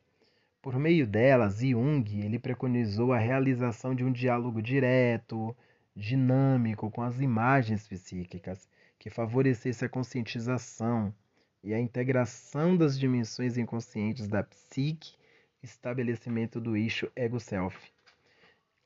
Por 0.62 0.78
meio 0.78 1.07
delas, 1.07 1.59
Jung 1.59 2.18
ele 2.18 2.39
preconizou 2.39 3.12
a 3.12 3.18
realização 3.18 3.95
de 3.95 4.05
um 4.05 4.11
diálogo 4.11 4.62
direto, 4.62 5.55
dinâmico 5.95 6.91
com 6.91 7.03
as 7.03 7.20
imagens 7.20 7.86
psíquicas, 7.86 8.66
que 8.99 9.11
favorecesse 9.11 9.84
a 9.84 9.89
conscientização 9.89 11.14
e 11.62 11.74
a 11.74 11.78
integração 11.78 12.74
das 12.74 12.99
dimensões 12.99 13.59
inconscientes 13.59 14.26
da 14.26 14.43
psique, 14.43 15.14
estabelecimento 15.62 16.59
do 16.59 16.74
eixo 16.74 17.12
ego-self. 17.14 17.76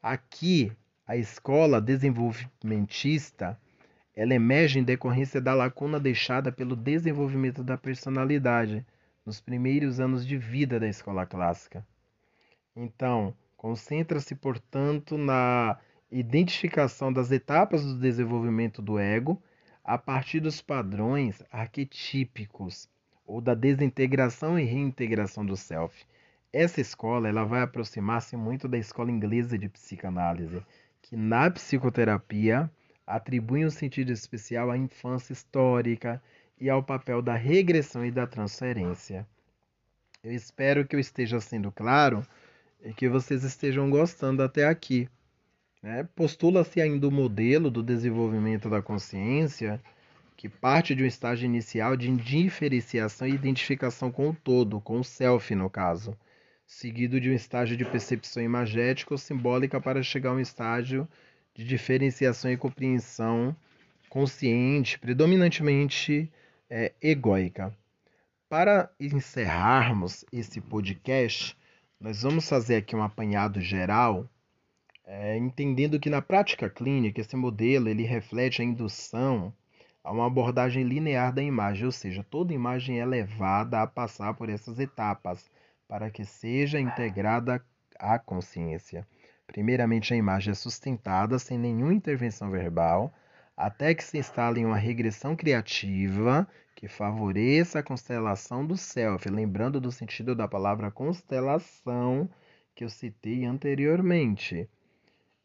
Aqui, 0.03 0.72
a 1.07 1.16
escola 1.16 1.80
desenvolvimentista 1.80 3.57
ela 4.16 4.34
emerge 4.34 4.80
em 4.80 4.82
decorrência 4.82 5.40
da 5.40 5.55
lacuna 5.55 6.00
deixada 6.00 6.50
pelo 6.50 6.74
desenvolvimento 6.74 7.62
da 7.62 7.78
personalidade 7.78 8.84
nos 9.24 9.40
primeiros 9.40 10.00
anos 10.00 10.26
de 10.26 10.36
vida 10.36 10.80
da 10.80 10.88
escola 10.88 11.24
clássica. 11.24 11.86
Então, 12.74 13.32
concentra-se, 13.57 14.34
portanto, 14.34 15.16
na 15.16 15.78
identificação 16.11 17.12
das 17.12 17.30
etapas 17.30 17.84
do 17.84 17.96
desenvolvimento 17.96 18.82
do 18.82 18.98
ego 18.98 19.40
a 19.84 19.96
partir 19.96 20.40
dos 20.40 20.61
padrões 20.61 21.44
arquetípicos 21.50 22.88
ou 23.24 23.40
da 23.40 23.55
desintegração 23.55 24.59
e 24.59 24.64
reintegração 24.64 25.46
do 25.46 25.57
self, 25.57 26.05
essa 26.53 26.82
escola 26.82 27.28
ela 27.28 27.44
vai 27.44 27.62
aproximar-se 27.62 28.36
muito 28.36 28.68
da 28.68 28.76
escola 28.76 29.11
inglesa 29.11 29.57
de 29.57 29.70
psicanálise, 29.70 30.62
que 31.00 31.16
na 31.16 31.50
psicoterapia 31.50 32.70
atribui 33.07 33.64
um 33.64 33.70
sentido 33.70 34.12
especial 34.12 34.70
à 34.70 34.76
infância 34.76 35.32
histórica 35.32 36.22
e 36.61 36.68
ao 36.68 36.82
papel 36.82 37.22
da 37.22 37.34
regressão 37.34 38.05
e 38.05 38.11
da 38.11 38.26
transferência. 38.26 39.26
Eu 40.22 40.30
espero 40.30 40.86
que 40.86 40.94
eu 40.94 41.00
esteja 41.00 41.40
sendo 41.40 41.72
claro 41.72 42.24
e 42.84 42.92
que 42.92 43.09
vocês 43.09 43.42
estejam 43.44 43.88
gostando 43.88 44.42
até 44.42 44.66
aqui. 44.66 45.09
Né? 45.82 46.07
Postula-se 46.14 46.80
ainda 46.80 47.09
o 47.09 47.11
modelo 47.11 47.70
do 47.70 47.82
desenvolvimento 47.82 48.68
da 48.68 48.82
consciência, 48.82 49.80
que 50.36 50.48
parte 50.48 50.94
de 50.94 51.03
um 51.03 51.07
estágio 51.07 51.46
inicial 51.46 51.96
de 51.96 52.14
diferenciação 52.14 53.26
e 53.26 53.32
identificação 53.32 54.12
com 54.12 54.28
o 54.28 54.34
todo, 54.34 54.80
com 54.80 55.00
o 55.00 55.05
self, 55.05 55.55
no 55.55 55.70
caso 55.70 56.16
seguido 56.72 57.20
de 57.20 57.30
um 57.30 57.34
estágio 57.34 57.76
de 57.76 57.84
percepção 57.84 58.42
imagética 58.42 59.12
ou 59.12 59.18
simbólica 59.18 59.80
para 59.80 60.02
chegar 60.02 60.30
a 60.30 60.34
um 60.34 60.40
estágio 60.40 61.06
de 61.54 61.64
diferenciação 61.64 62.50
e 62.50 62.56
compreensão 62.56 63.54
consciente, 64.08 64.98
predominantemente 64.98 66.32
é. 66.70 66.92
Para 68.48 68.90
encerrarmos 68.98 70.24
esse 70.32 70.60
podcast, 70.60 71.56
nós 72.00 72.22
vamos 72.22 72.48
fazer 72.48 72.76
aqui 72.76 72.96
um 72.96 73.02
apanhado 73.02 73.60
geral, 73.60 74.26
é, 75.04 75.36
entendendo 75.36 76.00
que 76.00 76.08
na 76.08 76.22
prática 76.22 76.70
clínica 76.70 77.20
esse 77.20 77.36
modelo 77.36 77.88
ele 77.88 78.02
reflete 78.02 78.62
a 78.62 78.64
indução 78.64 79.52
a 80.02 80.10
uma 80.10 80.26
abordagem 80.26 80.84
linear 80.84 81.34
da 81.34 81.42
imagem, 81.42 81.84
ou 81.84 81.92
seja, 81.92 82.24
toda 82.28 82.54
imagem 82.54 82.98
é 82.98 83.04
levada 83.04 83.82
a 83.82 83.86
passar 83.86 84.34
por 84.34 84.48
essas 84.48 84.78
etapas 84.78 85.48
para 85.93 86.11
que 86.11 86.24
seja 86.24 86.80
integrada 86.80 87.62
à 87.99 88.18
consciência. 88.18 89.07
Primeiramente, 89.47 90.14
a 90.14 90.16
imagem 90.16 90.53
é 90.53 90.55
sustentada 90.55 91.38
sem 91.38 91.59
nenhuma 91.59 91.93
intervenção 91.93 92.51
verbal, 92.51 93.12
até 93.55 93.95
que 93.95 94.03
se 94.03 94.16
instale 94.16 94.64
uma 94.64 94.78
regressão 94.78 95.36
criativa 95.36 96.49
que 96.74 96.88
favoreça 96.88 97.80
a 97.80 97.82
constelação 97.82 98.66
do 98.66 98.74
self, 98.74 99.28
lembrando 99.28 99.78
do 99.78 99.93
sentido 99.93 100.34
da 100.34 100.49
palavra 100.49 100.90
constelação 100.90 102.26
que 102.74 102.84
eu 102.84 102.88
citei 102.88 103.45
anteriormente. 103.45 104.66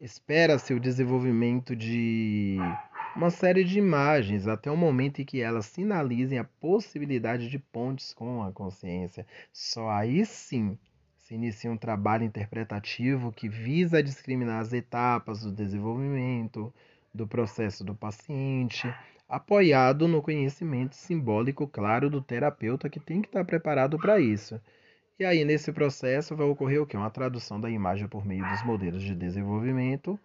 Espera-se 0.00 0.72
o 0.72 0.80
desenvolvimento 0.80 1.76
de 1.76 2.56
uma 3.18 3.30
série 3.30 3.64
de 3.64 3.80
imagens 3.80 4.46
até 4.46 4.70
o 4.70 4.76
momento 4.76 5.20
em 5.20 5.24
que 5.24 5.40
elas 5.40 5.66
sinalizem 5.66 6.38
a 6.38 6.44
possibilidade 6.44 7.50
de 7.50 7.58
pontes 7.58 8.14
com 8.14 8.44
a 8.44 8.52
consciência. 8.52 9.26
Só 9.52 9.90
aí 9.90 10.24
sim 10.24 10.78
se 11.16 11.34
inicia 11.34 11.68
um 11.68 11.76
trabalho 11.76 12.22
interpretativo 12.22 13.32
que 13.32 13.48
visa 13.48 14.00
discriminar 14.00 14.60
as 14.60 14.72
etapas 14.72 15.42
do 15.42 15.50
desenvolvimento 15.50 16.72
do 17.12 17.26
processo 17.26 17.82
do 17.82 17.92
paciente, 17.92 18.88
apoiado 19.28 20.06
no 20.06 20.22
conhecimento 20.22 20.94
simbólico 20.94 21.66
claro 21.66 22.08
do 22.08 22.22
terapeuta 22.22 22.88
que 22.88 23.00
tem 23.00 23.20
que 23.20 23.26
estar 23.26 23.44
preparado 23.44 23.98
para 23.98 24.20
isso. 24.20 24.60
E 25.18 25.24
aí, 25.24 25.44
nesse 25.44 25.72
processo, 25.72 26.36
vai 26.36 26.46
ocorrer 26.46 26.80
o 26.80 26.86
que? 26.86 26.96
Uma 26.96 27.10
tradução 27.10 27.60
da 27.60 27.68
imagem 27.68 28.06
por 28.06 28.24
meio 28.24 28.48
dos 28.48 28.62
modelos 28.62 29.02
de 29.02 29.16
desenvolvimento, 29.16 30.16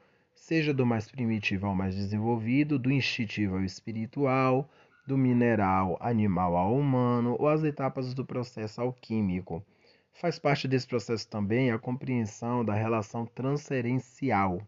seja 0.43 0.73
do 0.73 0.85
mais 0.85 1.09
primitivo 1.09 1.67
ao 1.67 1.73
mais 1.73 1.95
desenvolvido, 1.95 2.77
do 2.77 2.91
instintivo 2.91 3.55
ao 3.55 3.63
espiritual, 3.63 4.69
do 5.07 5.17
mineral 5.17 5.97
animal 6.01 6.57
ao 6.57 6.75
humano, 6.77 7.37
ou 7.39 7.47
as 7.47 7.63
etapas 7.63 8.13
do 8.13 8.25
processo 8.25 8.81
alquímico. 8.81 9.63
Faz 10.11 10.37
parte 10.37 10.67
desse 10.67 10.85
processo 10.85 11.29
também 11.29 11.71
a 11.71 11.79
compreensão 11.79 12.63
da 12.63 12.73
relação 12.73 13.25
transferencial. 13.25 14.61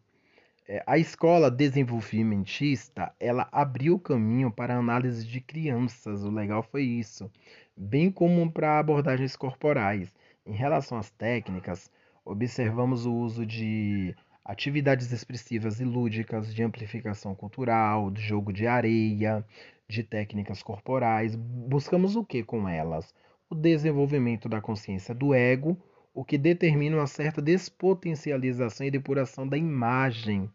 É, 0.65 0.81
a 0.87 0.97
escola 0.97 1.51
desenvolvimentista 1.51 3.13
ela 3.19 3.49
abriu 3.51 3.95
o 3.95 3.99
caminho 3.99 4.49
para 4.49 4.75
a 4.75 4.79
análise 4.79 5.27
de 5.27 5.41
crianças, 5.41 6.23
o 6.23 6.31
legal 6.31 6.63
foi 6.63 6.83
isso, 6.83 7.29
bem 7.75 8.09
como 8.09 8.49
para 8.49 8.79
abordagens 8.79 9.35
corporais. 9.35 10.09
Em 10.45 10.53
relação 10.53 10.97
às 10.97 11.11
técnicas, 11.11 11.91
observamos 12.23 13.05
o 13.05 13.13
uso 13.13 13.45
de 13.45 14.15
atividades 14.45 15.11
expressivas 15.11 15.81
e 15.81 15.83
lúdicas, 15.83 16.53
de 16.53 16.63
amplificação 16.63 17.35
cultural, 17.35 18.09
de 18.11 18.21
jogo 18.21 18.53
de 18.53 18.67
areia, 18.67 19.43
de 19.87 20.03
técnicas 20.03 20.63
corporais. 20.63 21.35
Buscamos 21.35 22.15
o 22.15 22.23
que 22.23 22.43
com 22.43 22.69
elas? 22.69 23.13
o 23.49 23.55
desenvolvimento 23.55 24.49
da 24.49 24.61
consciência 24.61 25.13
do 25.13 25.33
ego, 25.33 25.77
o 26.13 26.23
que 26.23 26.37
determina 26.37 26.97
uma 26.97 27.07
certa 27.07 27.41
despotencialização 27.41 28.87
e 28.87 28.91
depuração 28.91 29.47
da 29.47 29.57
imagem 29.57 30.49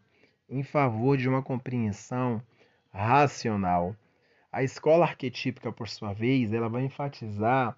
em 0.49 0.63
favor 0.63 1.17
de 1.17 1.29
uma 1.29 1.43
compreensão 1.43 2.43
racional. 2.91 3.95
A 4.51 4.63
escola 4.63 5.05
arquetípica, 5.05 5.71
por 5.71 5.89
sua 5.89 6.13
vez, 6.13 6.53
ela 6.53 6.69
vai 6.69 6.85
enfatizar 6.85 7.77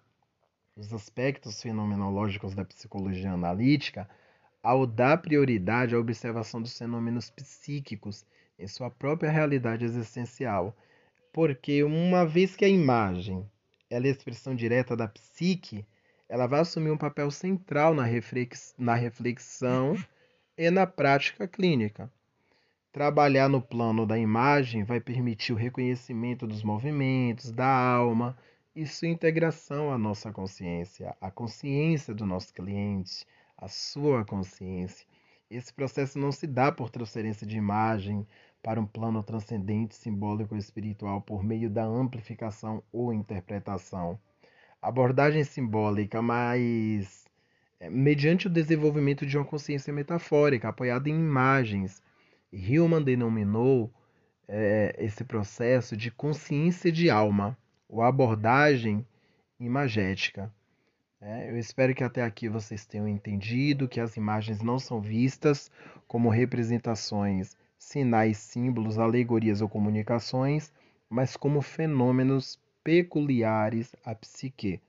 os 0.74 0.92
aspectos 0.92 1.60
fenomenológicos 1.60 2.54
da 2.54 2.64
psicologia 2.64 3.32
analítica 3.32 4.08
ao 4.62 4.86
dar 4.86 5.18
prioridade 5.18 5.94
à 5.94 5.98
observação 5.98 6.62
dos 6.62 6.76
fenômenos 6.76 7.30
psíquicos 7.30 8.24
em 8.58 8.66
sua 8.66 8.90
própria 8.90 9.30
realidade 9.30 9.84
existencial. 9.84 10.76
Porque 11.32 11.82
uma 11.82 12.24
vez 12.24 12.54
que 12.54 12.64
a 12.64 12.68
imagem 12.68 13.44
ela 13.92 14.06
é 14.06 14.08
a 14.08 14.12
expressão 14.12 14.54
direta 14.54 14.96
da 14.96 15.06
psique, 15.06 15.84
ela 16.26 16.46
vai 16.46 16.60
assumir 16.60 16.90
um 16.90 16.96
papel 16.96 17.30
central 17.30 17.94
na, 17.94 18.04
reflex, 18.04 18.74
na 18.78 18.94
reflexão 18.94 19.94
e 20.56 20.70
na 20.70 20.86
prática 20.86 21.46
clínica. 21.46 22.10
Trabalhar 22.90 23.48
no 23.48 23.60
plano 23.60 24.06
da 24.06 24.18
imagem 24.18 24.82
vai 24.84 24.98
permitir 24.98 25.52
o 25.52 25.56
reconhecimento 25.56 26.46
dos 26.46 26.62
movimentos, 26.62 27.50
da 27.50 27.66
alma 27.66 28.36
e 28.74 28.86
sua 28.86 29.08
integração 29.08 29.92
à 29.92 29.98
nossa 29.98 30.32
consciência, 30.32 31.14
à 31.20 31.30
consciência 31.30 32.14
do 32.14 32.24
nosso 32.24 32.52
cliente, 32.54 33.26
à 33.62 33.68
sua 33.68 34.24
consciência. 34.24 35.06
Esse 35.48 35.72
processo 35.72 36.18
não 36.18 36.32
se 36.32 36.48
dá 36.48 36.72
por 36.72 36.90
transferência 36.90 37.46
de 37.46 37.56
imagem, 37.56 38.26
para 38.60 38.80
um 38.80 38.86
plano 38.86 39.22
transcendente, 39.22 39.94
simbólico 39.94 40.54
ou 40.54 40.58
espiritual 40.58 41.20
por 41.20 41.44
meio 41.44 41.70
da 41.70 41.84
amplificação 41.84 42.82
ou 42.92 43.12
interpretação. 43.12 44.18
Abordagem 44.80 45.44
simbólica, 45.44 46.20
mas 46.20 47.24
é, 47.78 47.88
mediante 47.88 48.48
o 48.48 48.50
desenvolvimento 48.50 49.24
de 49.24 49.38
uma 49.38 49.44
consciência 49.44 49.92
metafórica 49.92 50.68
apoiada 50.68 51.08
em 51.08 51.14
imagens. 51.14 52.02
Hillman 52.52 53.02
denominou 53.02 53.92
é, 54.48 54.96
esse 54.98 55.24
processo 55.24 55.96
de 55.96 56.10
consciência 56.10 56.90
de 56.90 57.10
alma, 57.10 57.56
ou 57.88 58.02
abordagem 58.02 59.06
imagética. 59.58 60.52
É, 61.24 61.48
eu 61.48 61.56
espero 61.56 61.94
que 61.94 62.02
até 62.02 62.20
aqui 62.20 62.48
vocês 62.48 62.84
tenham 62.84 63.06
entendido 63.06 63.86
que 63.88 64.00
as 64.00 64.16
imagens 64.16 64.60
não 64.60 64.76
são 64.80 65.00
vistas 65.00 65.70
como 66.08 66.28
representações 66.28 67.56
sinais, 67.78 68.38
símbolos, 68.38 68.98
alegorias 68.98 69.60
ou 69.60 69.68
comunicações, 69.68 70.72
mas 71.08 71.36
como 71.36 71.62
fenômenos 71.62 72.58
peculiares 72.82 73.94
à 74.04 74.16
psique. 74.16 74.80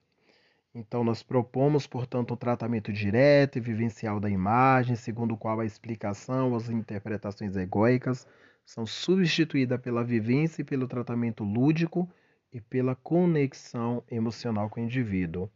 Então, 0.74 1.04
nós 1.04 1.22
propomos, 1.22 1.86
portanto, 1.86 2.34
um 2.34 2.38
tratamento 2.38 2.92
direto 2.92 3.60
e 3.60 3.62
vivencial 3.62 4.20
da 4.20 4.28
imagem, 4.28 4.96
segundo 4.96 5.36
o 5.36 5.38
qual 5.38 5.60
a 5.60 5.66
explicação, 5.68 6.56
as 6.56 6.68
interpretações 6.68 7.56
egóicas 7.56 8.28
são 8.66 8.88
substituídas 8.88 9.80
pela 9.80 10.04
vivência 10.04 10.64
e 10.64 10.66
pelo 10.66 10.88
tratamento 10.88 11.44
lúdico 11.44 12.10
e 12.52 12.60
pela 12.60 12.96
conexão 12.96 14.04
emocional 14.10 14.68
com 14.68 14.82
o 14.82 14.84
indivíduo. 14.84 15.48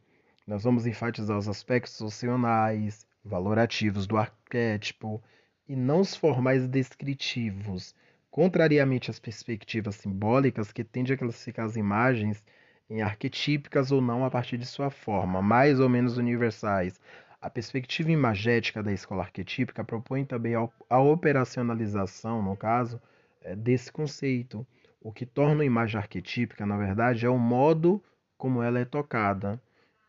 Nós 0.47 0.63
vamos 0.63 0.87
enfatizar 0.87 1.37
os 1.37 1.49
aspectos 1.49 1.91
sociais, 1.91 3.05
valorativos 3.21 4.07
do 4.07 4.15
arquétipo, 4.15 5.21
e 5.67 5.75
não 5.75 5.99
os 5.99 6.15
formais 6.15 6.65
descritivos, 6.69 7.93
contrariamente 8.31 9.11
às 9.11 9.19
perspectivas 9.19 9.95
simbólicas 9.95 10.71
que 10.71 10.85
tendem 10.85 11.15
a 11.15 11.17
classificar 11.17 11.65
as 11.65 11.75
imagens 11.75 12.41
em 12.89 13.01
arquetípicas 13.01 13.91
ou 13.91 13.99
não 13.99 14.23
a 14.23 14.31
partir 14.31 14.57
de 14.57 14.65
sua 14.65 14.89
forma, 14.89 15.41
mais 15.41 15.81
ou 15.81 15.89
menos 15.89 16.15
universais. 16.15 16.97
A 17.41 17.49
perspectiva 17.49 18.09
imagética 18.09 18.81
da 18.81 18.93
escola 18.93 19.23
arquetípica 19.23 19.83
propõe 19.83 20.23
também 20.23 20.53
a 20.55 20.99
operacionalização, 21.01 22.41
no 22.41 22.55
caso, 22.55 23.01
eh, 23.41 23.53
desse 23.53 23.91
conceito. 23.91 24.65
O 25.01 25.11
que 25.11 25.25
torna 25.25 25.63
a 25.63 25.65
imagem 25.65 25.99
arquetípica, 25.99 26.65
na 26.65 26.77
verdade, 26.77 27.25
é 27.25 27.29
o 27.29 27.37
modo 27.37 28.01
como 28.37 28.63
ela 28.63 28.79
é 28.79 28.85
tocada, 28.85 29.61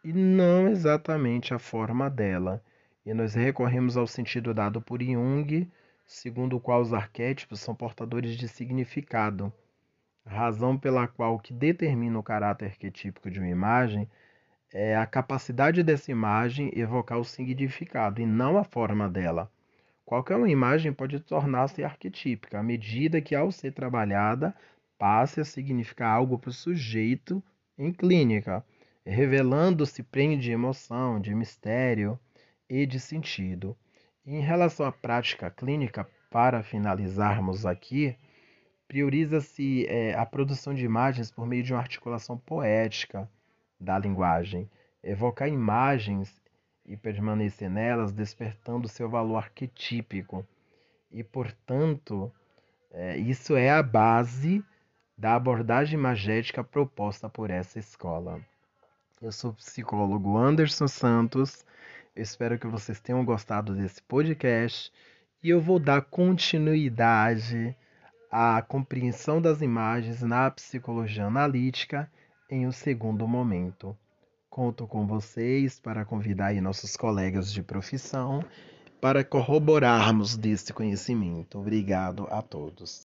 e 0.08 0.12
não 0.14 0.68
exatamente 0.68 1.52
a 1.52 1.58
forma 1.58 2.08
dela. 2.08 2.64
E 3.04 3.12
nós 3.12 3.34
recorremos 3.34 3.94
ao 3.94 4.06
sentido 4.06 4.54
dado 4.54 4.80
por 4.80 5.02
Jung, 5.02 5.70
segundo 6.06 6.56
o 6.56 6.60
qual 6.60 6.80
os 6.80 6.94
arquétipos 6.94 7.60
são 7.60 7.74
portadores 7.74 8.34
de 8.34 8.48
significado, 8.48 9.52
razão 10.24 10.78
pela 10.78 11.06
qual 11.06 11.34
o 11.34 11.38
que 11.38 11.52
determina 11.52 12.18
o 12.18 12.22
caráter 12.22 12.70
arquetípico 12.70 13.30
de 13.30 13.38
uma 13.38 13.50
imagem 13.50 14.08
é 14.72 14.96
a 14.96 15.04
capacidade 15.04 15.82
dessa 15.82 16.10
imagem 16.10 16.72
evocar 16.74 17.18
o 17.18 17.24
significado 17.24 18.22
e 18.22 18.24
não 18.24 18.56
a 18.56 18.64
forma 18.64 19.10
dela. 19.10 19.52
Qualquer 20.06 20.36
uma 20.36 20.48
imagem 20.48 20.90
pode 20.90 21.20
tornar-se 21.20 21.84
arquetípica 21.84 22.60
à 22.60 22.62
medida 22.62 23.20
que, 23.20 23.34
ao 23.34 23.52
ser 23.52 23.72
trabalhada, 23.72 24.54
passe 24.98 25.38
a 25.38 25.44
significar 25.44 26.10
algo 26.14 26.38
para 26.38 26.48
o 26.48 26.52
sujeito 26.52 27.44
em 27.76 27.92
clínica, 27.92 28.64
revelando-se 29.10 30.02
prende 30.02 30.42
de 30.42 30.52
emoção, 30.52 31.20
de 31.20 31.34
mistério, 31.34 32.18
e 32.68 32.84
de 32.84 33.00
sentido. 33.00 33.76
Em 34.26 34.40
relação 34.40 34.84
à 34.84 34.92
prática 34.92 35.50
clínica, 35.50 36.06
para 36.30 36.62
finalizarmos 36.62 37.64
aqui, 37.64 38.14
prioriza-se 38.86 39.86
é, 39.86 40.14
a 40.14 40.26
produção 40.26 40.74
de 40.74 40.84
imagens 40.84 41.30
por 41.30 41.46
meio 41.46 41.62
de 41.62 41.72
uma 41.72 41.80
articulação 41.80 42.36
poética 42.36 43.28
da 43.80 43.98
linguagem, 43.98 44.68
evocar 45.02 45.48
imagens 45.48 46.42
e 46.84 46.96
permanecer 46.96 47.70
nelas, 47.70 48.12
despertando 48.12 48.88
seu 48.88 49.08
valor 49.08 49.38
arquetípico. 49.38 50.46
E, 51.10 51.24
portanto, 51.24 52.30
é, 52.90 53.16
isso 53.16 53.56
é 53.56 53.70
a 53.70 53.82
base 53.82 54.62
da 55.16 55.34
abordagem 55.34 55.98
imagética 55.98 56.62
proposta 56.62 57.28
por 57.28 57.50
essa 57.50 57.78
escola. 57.78 58.40
Eu 59.20 59.32
sou 59.32 59.50
o 59.50 59.54
psicólogo 59.54 60.38
Anderson 60.38 60.86
Santos 60.86 61.64
espero 62.14 62.58
que 62.58 62.66
vocês 62.66 63.00
tenham 63.00 63.24
gostado 63.24 63.74
desse 63.74 64.02
podcast 64.02 64.92
e 65.42 65.50
eu 65.50 65.60
vou 65.60 65.78
dar 65.78 66.02
continuidade 66.02 67.76
à 68.30 68.62
compreensão 68.62 69.40
das 69.40 69.60
imagens 69.60 70.22
na 70.22 70.50
psicologia 70.50 71.26
analítica 71.26 72.10
em 72.48 72.66
um 72.66 72.72
segundo 72.72 73.26
momento. 73.26 73.96
Conto 74.48 74.86
com 74.86 75.06
vocês 75.06 75.80
para 75.80 76.04
convidar 76.04 76.54
nossos 76.54 76.96
colegas 76.96 77.52
de 77.52 77.62
profissão 77.62 78.44
para 79.00 79.24
corroborarmos 79.24 80.36
desse 80.36 80.72
conhecimento. 80.72 81.58
Obrigado 81.58 82.26
a 82.30 82.42
todos. 82.42 83.06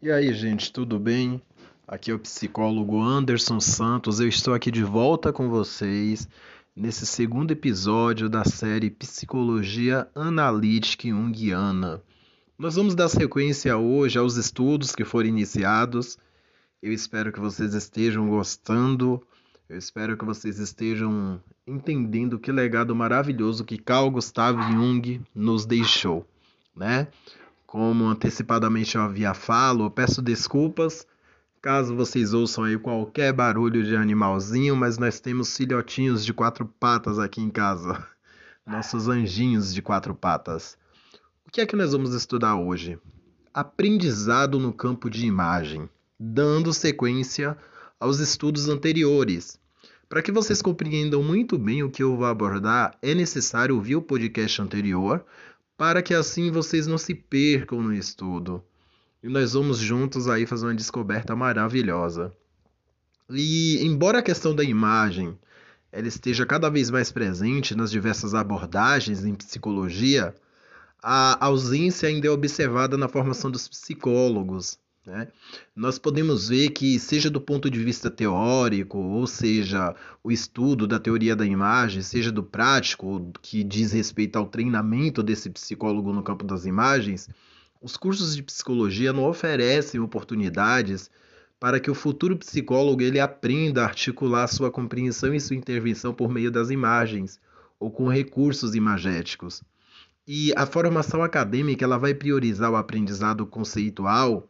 E 0.00 0.10
aí, 0.10 0.32
gente, 0.32 0.72
tudo 0.72 0.98
bem? 0.98 1.42
Aqui 1.90 2.10
é 2.10 2.14
o 2.14 2.18
psicólogo 2.18 3.00
Anderson 3.00 3.58
Santos. 3.60 4.20
Eu 4.20 4.28
estou 4.28 4.52
aqui 4.52 4.70
de 4.70 4.84
volta 4.84 5.32
com 5.32 5.48
vocês 5.48 6.28
nesse 6.76 7.06
segundo 7.06 7.50
episódio 7.50 8.28
da 8.28 8.44
série 8.44 8.90
Psicologia 8.90 10.06
Analítica 10.14 11.08
Junguiana. 11.08 12.02
Nós 12.58 12.76
vamos 12.76 12.94
dar 12.94 13.08
sequência 13.08 13.74
hoje 13.78 14.18
aos 14.18 14.36
estudos 14.36 14.94
que 14.94 15.02
foram 15.02 15.30
iniciados. 15.30 16.18
Eu 16.82 16.92
espero 16.92 17.32
que 17.32 17.40
vocês 17.40 17.72
estejam 17.72 18.28
gostando 18.28 19.26
Eu 19.66 19.78
espero 19.78 20.14
que 20.14 20.26
vocês 20.26 20.58
estejam 20.58 21.40
entendendo 21.66 22.38
que 22.38 22.52
legado 22.52 22.94
maravilhoso 22.94 23.64
que 23.64 23.78
Carl 23.78 24.10
Gustav 24.10 24.60
Jung 24.60 25.22
nos 25.34 25.64
deixou, 25.64 26.26
né? 26.76 27.08
Como 27.66 28.04
antecipadamente 28.04 28.94
eu 28.94 29.00
havia 29.00 29.32
falo, 29.32 29.86
eu 29.86 29.90
peço 29.90 30.20
desculpas 30.20 31.06
caso 31.60 31.94
vocês 31.94 32.32
ouçam 32.32 32.64
aí 32.64 32.78
qualquer 32.78 33.32
barulho 33.32 33.82
de 33.82 33.96
animalzinho, 33.96 34.76
mas 34.76 34.98
nós 34.98 35.20
temos 35.20 35.56
filhotinhos 35.56 36.24
de 36.24 36.32
quatro 36.32 36.66
patas 36.78 37.18
aqui 37.18 37.40
em 37.40 37.50
casa. 37.50 38.06
Nossos 38.66 39.08
anjinhos 39.08 39.74
de 39.74 39.82
quatro 39.82 40.14
patas. 40.14 40.78
O 41.46 41.50
que 41.50 41.60
é 41.60 41.66
que 41.66 41.76
nós 41.76 41.92
vamos 41.92 42.14
estudar 42.14 42.56
hoje? 42.56 42.98
Aprendizado 43.52 44.58
no 44.58 44.72
campo 44.72 45.10
de 45.10 45.26
imagem, 45.26 45.88
dando 46.18 46.72
sequência 46.72 47.56
aos 47.98 48.20
estudos 48.20 48.68
anteriores. 48.68 49.58
Para 50.08 50.22
que 50.22 50.30
vocês 50.30 50.62
compreendam 50.62 51.22
muito 51.22 51.58
bem 51.58 51.82
o 51.82 51.90
que 51.90 52.02
eu 52.02 52.16
vou 52.16 52.26
abordar, 52.26 52.96
é 53.02 53.14
necessário 53.14 53.74
ouvir 53.74 53.96
o 53.96 54.02
podcast 54.02 54.62
anterior, 54.62 55.24
para 55.76 56.02
que 56.02 56.14
assim 56.14 56.50
vocês 56.50 56.86
não 56.86 56.98
se 56.98 57.14
percam 57.14 57.82
no 57.82 57.92
estudo. 57.92 58.62
E 59.22 59.28
nós 59.28 59.52
vamos 59.52 59.78
juntos 59.78 60.28
aí 60.28 60.46
fazer 60.46 60.66
uma 60.66 60.74
descoberta 60.74 61.34
maravilhosa. 61.34 62.32
E 63.30 63.84
embora 63.84 64.18
a 64.18 64.22
questão 64.22 64.54
da 64.54 64.64
imagem 64.64 65.36
ela 65.90 66.06
esteja 66.06 66.44
cada 66.44 66.68
vez 66.68 66.90
mais 66.90 67.10
presente 67.10 67.74
nas 67.74 67.90
diversas 67.90 68.34
abordagens 68.34 69.24
em 69.24 69.34
psicologia, 69.34 70.34
a 71.02 71.44
ausência 71.44 72.08
ainda 72.08 72.26
é 72.26 72.30
observada 72.30 72.96
na 72.96 73.08
formação 73.08 73.50
dos 73.50 73.66
psicólogos. 73.66 74.78
Né? 75.06 75.28
Nós 75.74 75.98
podemos 75.98 76.48
ver 76.48 76.70
que, 76.70 76.98
seja 76.98 77.30
do 77.30 77.40
ponto 77.40 77.70
de 77.70 77.82
vista 77.82 78.10
teórico, 78.10 78.98
ou 78.98 79.26
seja, 79.26 79.94
o 80.22 80.30
estudo 80.30 80.86
da 80.86 80.98
teoria 80.98 81.34
da 81.34 81.46
imagem, 81.46 82.02
seja 82.02 82.30
do 82.30 82.42
prático, 82.42 83.32
que 83.40 83.64
diz 83.64 83.92
respeito 83.92 84.36
ao 84.36 84.46
treinamento 84.46 85.22
desse 85.22 85.48
psicólogo 85.48 86.12
no 86.12 86.22
campo 86.22 86.44
das 86.44 86.66
imagens, 86.66 87.28
os 87.80 87.96
cursos 87.96 88.34
de 88.34 88.42
psicologia 88.42 89.12
não 89.12 89.24
oferecem 89.24 90.00
oportunidades 90.00 91.10
para 91.60 91.80
que 91.80 91.90
o 91.90 91.94
futuro 91.94 92.36
psicólogo 92.36 93.02
ele 93.02 93.18
aprenda 93.18 93.82
a 93.82 93.86
articular 93.86 94.46
sua 94.46 94.70
compreensão 94.70 95.34
e 95.34 95.40
sua 95.40 95.56
intervenção 95.56 96.12
por 96.12 96.30
meio 96.30 96.50
das 96.50 96.70
imagens 96.70 97.40
ou 97.78 97.90
com 97.90 98.08
recursos 98.08 98.74
imagéticos. 98.74 99.62
E 100.26 100.52
a 100.56 100.66
formação 100.66 101.22
acadêmica 101.22 101.84
ela 101.84 101.98
vai 101.98 102.14
priorizar 102.14 102.70
o 102.70 102.76
aprendizado 102.76 103.46
conceitual 103.46 104.48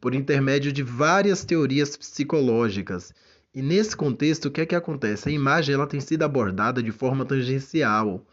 por 0.00 0.14
intermédio 0.14 0.72
de 0.72 0.82
várias 0.82 1.44
teorias 1.44 1.96
psicológicas. 1.96 3.12
E 3.54 3.60
nesse 3.60 3.96
contexto, 3.96 4.46
o 4.46 4.50
que 4.50 4.60
é 4.60 4.66
que 4.66 4.74
acontece? 4.74 5.28
A 5.28 5.32
imagem 5.32 5.74
ela 5.74 5.86
tem 5.86 6.00
sido 6.00 6.22
abordada 6.22 6.82
de 6.82 6.92
forma 6.92 7.24
tangencial, 7.24 8.24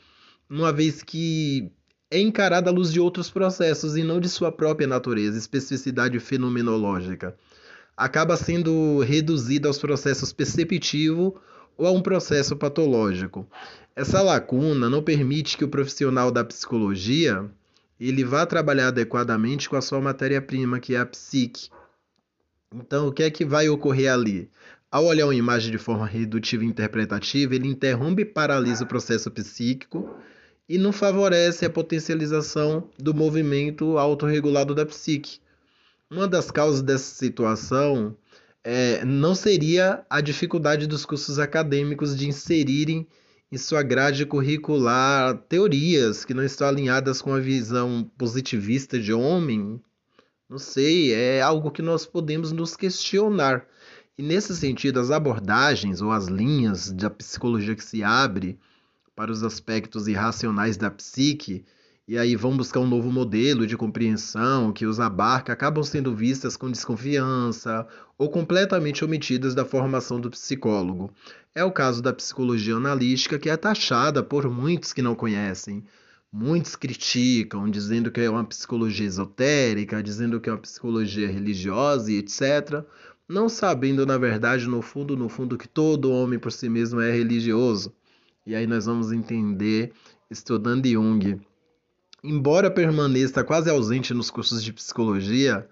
uma 0.50 0.72
vez 0.72 1.02
que 1.02 1.72
é 2.10 2.20
encarada 2.20 2.70
à 2.70 2.74
luz 2.74 2.94
de 2.94 3.00
outros 3.00 3.30
processos 3.30 3.98
e 3.98 4.04
não 4.04 4.20
de 4.20 4.30
sua 4.30 4.52
própria 4.52 4.88
natureza, 4.88 5.38
especificidade 5.38 6.20
fenomenológica. 6.20 7.36
Acaba 7.98 8.38
sendo 8.38 9.00
reduzida 9.00 9.68
aos 9.68 9.78
processos 9.78 10.32
perceptivo 10.32 11.40
ou 11.78 11.88
a 11.88 11.92
um 11.92 12.02
processo 12.02 12.56
patológico. 12.56 13.48
Essa 13.96 14.22
lacuna 14.22 14.90
não 14.90 15.02
permite 15.02 15.58
que 15.58 15.64
o 15.64 15.70
profissional 15.70 16.32
da 16.32 16.44
psicologia 16.44 17.50
ele 18.00 18.24
vá 18.24 18.46
trabalhar 18.46 18.90
adequadamente 18.90 19.70
com 19.70 19.78
a 19.78 19.82
sua 19.82 20.02
matéria-prima, 20.02 20.80
que 20.80 20.96
é 20.96 21.00
a 21.00 21.06
psique. 21.06 21.70
Então, 22.74 23.08
o 23.08 23.12
que 23.12 23.24
é 23.24 23.32
que 23.32 23.46
vai 23.46 23.70
ocorrer 23.70 24.12
ali? 24.12 24.50
Ao 24.92 25.06
olhar 25.06 25.26
uma 25.26 25.36
imagem 25.36 25.72
de 25.72 25.78
forma 25.78 26.06
redutiva 26.06 26.64
e 26.64 26.68
interpretativa, 26.68 27.56
ele 27.56 27.70
interrompe 27.70 28.24
e 28.24 28.26
paralisa 28.26 28.84
o 28.84 28.88
processo 28.88 29.32
psíquico 29.32 30.14
e 30.68 30.78
não 30.78 30.92
favorece 30.92 31.66
a 31.66 31.70
potencialização 31.70 32.90
do 32.98 33.14
movimento 33.14 33.98
autorregulado 33.98 34.74
da 34.74 34.86
psique. 34.86 35.40
Uma 36.10 36.28
das 36.28 36.50
causas 36.52 36.82
dessa 36.82 37.16
situação 37.16 38.16
é, 38.64 39.06
não 39.06 39.36
seria 39.36 40.06
a 40.10 40.22
dificuldade 40.22 40.88
dos 40.88 41.06
cursos 41.06 41.38
acadêmicos 41.38 42.16
de 42.16 42.28
inserirem 42.28 43.08
em 43.52 43.58
sua 43.58 43.84
grade 43.84 44.26
curricular 44.26 45.38
teorias 45.48 46.26
que 46.26 46.34
não 46.34 46.44
estão 46.44 46.68
alinhadas 46.68 47.22
com 47.22 47.34
a 47.34 47.40
visão 47.40 48.10
positivista 48.18 49.00
de 49.00 49.14
homem. 49.14 49.80
Não 50.50 50.58
sei, 50.58 51.14
é 51.14 51.42
algo 51.42 51.72
que 51.72 51.82
nós 51.82 52.06
podemos 52.06 52.52
nos 52.52 52.76
questionar. 52.76 53.68
E 54.18 54.24
nesse 54.24 54.56
sentido, 54.56 55.00
as 55.00 55.12
abordagens 55.12 56.02
ou 56.02 56.12
as 56.12 56.28
linhas 56.28 56.92
da 56.92 57.10
psicologia 57.10 57.76
que 57.76 57.84
se 57.84 58.04
abre 58.04 58.58
para 59.16 59.32
os 59.32 59.44
aspectos 59.44 60.08
irracionais 60.08 60.78
da 60.78 60.92
psique 60.92 61.64
e 62.08 62.20
aí 62.20 62.36
vão 62.36 62.56
buscar 62.56 62.82
um 62.82 62.88
novo 62.88 63.12
modelo 63.12 63.66
de 63.66 63.76
compreensão 63.76 64.72
que 64.72 64.86
os 64.86 65.00
abarca, 65.00 65.52
acabam 65.52 65.84
sendo 65.84 66.16
vistas 66.16 66.56
com 66.56 66.70
desconfiança 66.70 67.88
ou 68.16 68.30
completamente 68.30 69.04
omitidas 69.04 69.56
da 69.56 69.66
formação 69.66 70.20
do 70.22 70.30
psicólogo. 70.30 71.12
É 71.56 71.64
o 71.64 71.72
caso 71.72 72.04
da 72.04 72.14
psicologia 72.14 72.76
analítica, 72.76 73.40
que 73.40 73.50
é 73.50 73.58
taxada 73.58 74.22
por 74.22 74.48
muitos 74.52 74.94
que 74.94 75.02
não 75.02 75.16
conhecem. 75.16 75.84
Muitos 76.32 76.76
criticam, 76.76 77.68
dizendo 77.72 78.12
que 78.12 78.22
é 78.22 78.30
uma 78.30 78.44
psicologia 78.44 79.08
esotérica, 79.08 80.04
dizendo 80.04 80.40
que 80.40 80.48
é 80.48 80.52
uma 80.52 80.60
psicologia 80.60 81.28
religiosa 81.28 82.12
e 82.12 82.18
etc., 82.18 82.84
não 83.28 83.50
sabendo, 83.50 84.06
na 84.06 84.20
verdade, 84.20 84.68
no 84.68 84.84
fundo, 84.84 85.18
no 85.18 85.28
fundo, 85.28 85.58
que 85.58 85.68
todo 85.68 86.12
homem 86.12 86.38
por 86.38 86.52
si 86.52 86.70
mesmo 86.70 87.02
é 87.02 87.12
religioso. 87.12 87.92
E 88.46 88.54
aí 88.54 88.68
nós 88.68 88.86
vamos 88.86 89.12
entender, 89.12 89.92
estudando 90.30 90.88
Jung, 90.88 91.42
embora 92.24 92.70
permaneça 92.70 93.44
quase 93.44 93.72
ausente 93.72 94.14
nos 94.14 94.30
cursos 94.30 94.64
de 94.64 94.72
psicologia, 94.72 95.68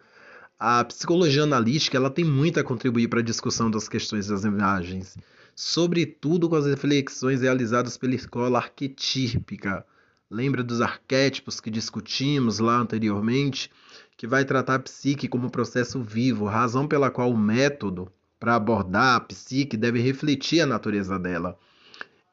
a 0.58 0.84
psicologia 0.84 1.44
analítica 1.44 1.98
ela 1.98 2.10
tem 2.10 2.26
muito 2.26 2.60
a 2.60 2.64
contribuir 2.64 3.10
para 3.10 3.20
a 3.20 3.24
discussão 3.24 3.70
das 3.70 3.88
questões 3.88 4.26
das 4.26 4.44
imagens, 4.44 5.16
sobretudo 5.56 6.50
com 6.50 6.56
as 6.56 6.66
reflexões 6.66 7.42
realizadas 7.42 7.96
pela 7.96 8.16
escola 8.16 8.58
arquetípica. 8.58 9.86
Lembra 10.28 10.64
dos 10.64 10.82
arquétipos 10.82 11.60
que 11.60 11.70
discutimos 11.70 12.58
lá 12.58 12.78
anteriormente, 12.78 13.70
que 14.18 14.26
vai 14.26 14.46
tratar 14.46 14.76
a 14.76 14.80
psique 14.80 15.28
como 15.28 15.52
processo 15.52 16.02
vivo, 16.02 16.46
razão 16.46 16.88
pela 16.88 17.12
qual 17.12 17.30
o 17.30 17.38
método 17.38 18.12
para 18.40 18.56
abordar 18.56 19.18
a 19.18 19.20
psique 19.20 19.78
deve 19.78 20.00
refletir 20.00 20.62
a 20.62 20.66
natureza 20.66 21.20
dela. 21.20 21.56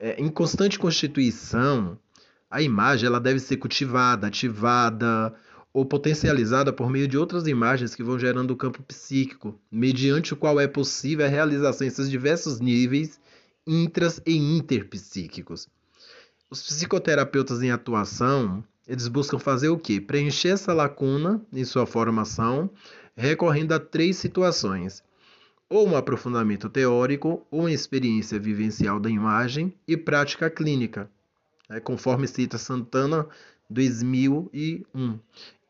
É, 0.03 0.19
em 0.19 0.31
constante 0.31 0.79
constituição, 0.79 1.99
a 2.51 2.63
imagem 2.63 3.07
ela 3.07 3.21
deve 3.21 3.39
ser 3.39 3.59
cultivada, 3.59 4.27
ativada 4.29 5.35
ou 5.75 5.85
potencializada 5.85 6.73
por 6.73 6.89
meio 6.89 7.07
de 7.07 7.19
outras 7.19 7.47
imagens 7.47 7.95
que 7.95 8.03
vão 8.03 8.19
gerando 8.19 8.53
o 8.53 8.57
campo 8.57 8.83
psíquico, 8.83 9.61
mediante 9.71 10.33
o 10.33 10.37
qual 10.37 10.59
é 10.59 10.67
possível 10.67 11.27
a 11.27 11.29
realização 11.29 11.87
em 11.87 11.91
seus 11.91 12.11
diversos 12.11 12.61
níveis 12.61 13.21
intras 13.67 14.23
e 14.27 14.35
interpsíquicos. 14.37 15.69
Os 16.51 16.63
psicoterapeutas 16.63 17.63
em 17.63 17.71
atuação, 17.71 18.65
eles 18.89 19.07
buscam 19.07 19.39
fazer 19.39 19.69
o 19.69 19.79
quê? 19.79 20.01
Preencher 20.01 20.49
essa 20.49 20.73
lacuna 20.73 21.45
em 21.53 21.65
sua 21.65 21.85
formação, 21.87 22.71
recorrendo 23.15 23.73
a 23.73 23.79
três 23.79 24.17
situações: 24.17 25.05
ou 25.71 25.89
um 25.89 25.97
aprofundamento 25.97 26.69
teórico, 26.69 27.47
ou 27.51 27.61
uma 27.61 27.73
experiência 27.73 28.39
vivencial 28.39 29.01
da 29.01 29.09
imagem 29.09 29.73
e 29.89 29.97
prática 29.97 30.51
clínica 30.51 31.09
né, 31.71 31.79
conforme 31.79 32.27
cita 32.27 32.59
Santana 32.59 33.27
2001. 33.71 35.19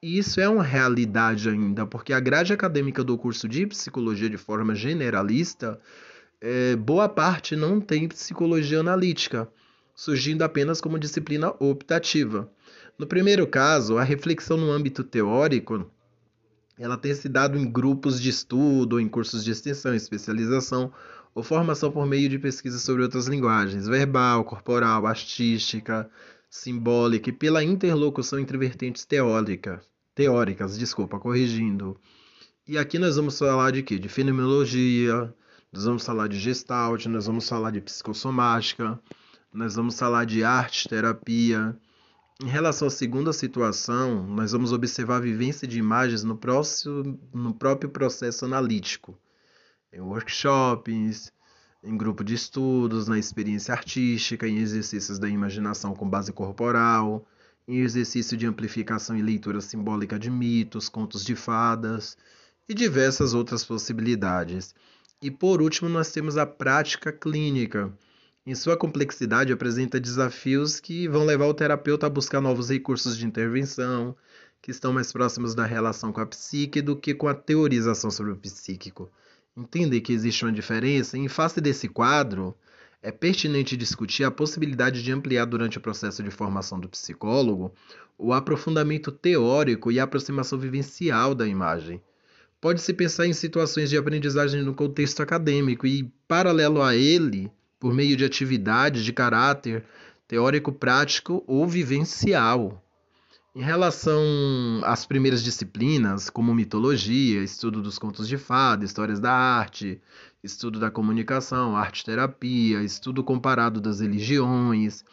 E 0.03 0.19
isso 0.19 0.41
é 0.41 0.49
uma 0.49 0.65
realidade 0.65 1.51
ainda, 1.51 1.85
porque 1.85 2.15
a 2.15 2.19
grade 2.19 2.55
acadêmica 2.55 3.05
do 3.05 3.19
curso 3.19 3.47
de 3.47 3.67
psicologia, 3.67 4.31
de 4.31 4.39
forma 4.39 4.75
generalista, 4.75 5.79
é, 6.41 6.75
boa 6.75 7.07
parte 7.07 7.55
não 7.55 7.79
tem 7.79 8.09
psicologia 8.09 8.81
analítica, 8.81 9.47
surgindo 9.95 10.43
apenas 10.43 10.81
como 10.81 10.99
disciplina 10.99 11.53
optativa. 11.59 12.51
No 12.99 13.07
primeiro 13.07 13.47
caso, 13.47 13.99
a 13.99 14.03
reflexão 14.03 14.57
no 14.57 14.71
âmbito 14.71 15.05
teórico 15.05 15.91
ela 16.83 16.97
tem 16.97 17.15
se 17.15 17.29
dado 17.29 17.59
em 17.59 17.71
grupos 17.71 18.21
de 18.21 18.31
estudo, 18.31 18.99
em 18.99 19.09
cursos 19.09 19.45
de 19.45 19.51
extensão 19.51 19.95
especialização, 19.95 20.91
ou 21.35 21.43
formação 21.43 21.93
por 21.93 22.07
meio 22.07 22.29
de 22.29 22.39
pesquisa 22.39 22.79
sobre 22.79 23.03
outras 23.03 23.27
linguagens, 23.27 23.87
verbal, 23.87 24.45
corporal, 24.45 25.07
artística, 25.07 26.11
simbólica 26.49 27.29
e 27.29 27.33
pela 27.33 27.63
interlocução 27.63 28.39
entre 28.39 28.57
vertentes 28.57 29.05
teórica, 29.05 29.81
teóricas, 30.15 30.79
desculpa, 30.79 31.21
corrigindo. 31.21 32.01
E 32.67 32.79
aqui 32.79 32.99
nós 32.99 33.17
vamos 33.17 33.39
falar 33.39 33.73
de 33.73 33.83
quê? 33.83 33.99
De 33.99 34.09
fenomenologia, 34.09 35.33
nós 35.73 35.85
vamos 35.85 36.05
falar 36.05 36.29
de 36.29 36.39
gestalt, 36.39 37.07
nós 37.07 37.27
vamos 37.27 37.49
falar 37.49 37.71
de 37.71 37.81
psicossomática, 37.81 38.99
nós 39.53 39.77
vamos 39.77 39.99
falar 39.99 40.25
de 40.25 40.43
arte, 40.43 40.89
terapia. 40.89 41.77
Em 42.43 42.49
relação 42.49 42.89
à 42.89 42.91
segunda 42.91 43.33
situação, 43.33 44.27
nós 44.27 44.53
vamos 44.53 44.73
observar 44.73 45.17
a 45.17 45.21
vivência 45.21 45.69
de 45.69 45.79
imagens 45.79 46.25
no, 46.25 46.37
próximo, 46.37 47.21
no 47.35 47.53
próprio 47.53 47.91
processo 47.91 48.47
analítico 48.47 49.19
em 49.93 50.01
workshops, 50.01 51.33
em 51.83 51.97
grupo 51.97 52.23
de 52.23 52.35
estudos, 52.35 53.09
na 53.09 53.19
experiência 53.19 53.75
artística, 53.75 54.47
em 54.47 54.59
exercícios 54.59 55.19
da 55.19 55.29
imaginação 55.29 55.95
com 55.95 56.09
base 56.09 56.33
corporal, 56.33 57.27
em 57.67 57.81
exercício 57.81 58.37
de 58.37 58.47
amplificação 58.47 59.17
e 59.17 59.23
leitura 59.23 59.61
simbólica 59.61 60.19
de 60.19 60.31
mitos, 60.31 60.89
contos 60.89 61.25
de 61.25 61.35
fadas 61.35 62.17
e 62.69 62.75
diversas 62.75 63.35
outras 63.35 63.65
possibilidades. 63.65 64.75
E 65.21 65.31
por 65.31 65.61
último, 65.61 65.89
nós 65.89 66.13
temos 66.13 66.37
a 66.37 66.47
prática 66.47 67.13
clínica. 67.13 67.93
Em 68.47 68.55
sua 68.55 68.75
complexidade, 68.75 69.53
apresenta 69.53 70.01
desafios 70.01 70.81
que 70.81 71.07
vão 71.07 71.25
levar 71.25 71.47
o 71.47 71.55
terapeuta 71.55 72.07
a 72.07 72.11
buscar 72.11 72.41
novos 72.41 72.71
recursos 72.71 73.17
de 73.17 73.27
intervenção, 73.27 74.17
que 74.63 74.71
estão 74.71 74.95
mais 74.95 75.13
próximos 75.13 75.55
da 75.55 75.67
relação 75.67 76.11
com 76.11 76.23
a 76.23 76.27
psique 76.27 76.81
do 76.81 76.97
que 76.97 77.15
com 77.15 77.29
a 77.29 77.35
teorização 77.35 78.11
sobre 78.11 78.33
o 78.33 78.37
psíquico. 78.37 79.11
Entender 79.55 80.01
que 80.01 80.13
existe 80.13 80.45
uma 80.45 80.53
diferença, 80.53 81.19
em 81.19 81.29
face 81.29 81.61
desse 81.61 81.87
quadro, 81.87 82.57
é 83.03 83.13
pertinente 83.13 83.77
discutir 83.77 84.25
a 84.25 84.31
possibilidade 84.31 85.03
de 85.03 85.13
ampliar 85.13 85.45
durante 85.45 85.77
o 85.77 85.81
processo 85.81 86.23
de 86.23 86.31
formação 86.31 86.81
do 86.81 86.89
psicólogo 86.89 87.73
o 88.17 88.33
aprofundamento 88.33 89.13
teórico 89.13 89.93
e 89.93 90.01
a 90.01 90.05
aproximação 90.05 90.59
vivencial 90.59 91.35
da 91.35 91.47
imagem. 91.47 92.03
Pode-se 92.61 92.93
pensar 92.93 93.27
em 93.27 93.33
situações 93.33 93.91
de 93.91 93.97
aprendizagem 93.97 94.63
no 94.63 94.75
contexto 94.75 95.23
acadêmico 95.23 95.87
e, 95.87 96.11
paralelo 96.27 96.83
a 96.83 96.95
ele, 96.95 97.51
por 97.81 97.95
meio 97.95 98.17
de 98.17 98.25
atividades 98.25 99.03
de 99.03 99.13
caráter 99.13 99.85
teórico, 100.29 100.71
prático 100.71 101.43
ou 101.47 101.67
vivencial. 101.67 102.85
Em 103.53 103.63
relação 103.63 104.23
às 104.85 105.05
primeiras 105.05 105.43
disciplinas, 105.43 106.31
como 106.31 106.55
mitologia, 106.55 107.43
estudo 107.43 107.83
dos 107.83 107.99
contos 107.99 108.29
de 108.29 108.39
fada, 108.39 108.85
histórias 108.85 109.19
da 109.19 109.33
arte, 109.33 110.01
estudo 110.45 110.79
da 110.79 110.89
comunicação, 110.89 111.77
arte-terapia, 111.77 112.81
estudo 112.83 113.25
comparado 113.25 113.81
das 113.81 113.99
religiões, 113.99 115.05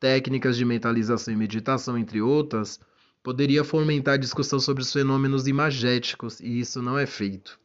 técnicas 0.00 0.56
de 0.56 0.64
mentalização 0.64 1.34
e 1.34 1.36
meditação, 1.36 1.98
entre 1.98 2.22
outras, 2.22 2.80
poderia 3.22 3.62
fomentar 3.62 4.14
a 4.14 4.18
discussão 4.18 4.58
sobre 4.58 4.82
os 4.82 4.92
fenômenos 4.92 5.46
imagéticos, 5.46 6.40
e 6.40 6.60
isso 6.60 6.80
não 6.80 6.98
é 6.98 7.04
feito. 7.04 7.60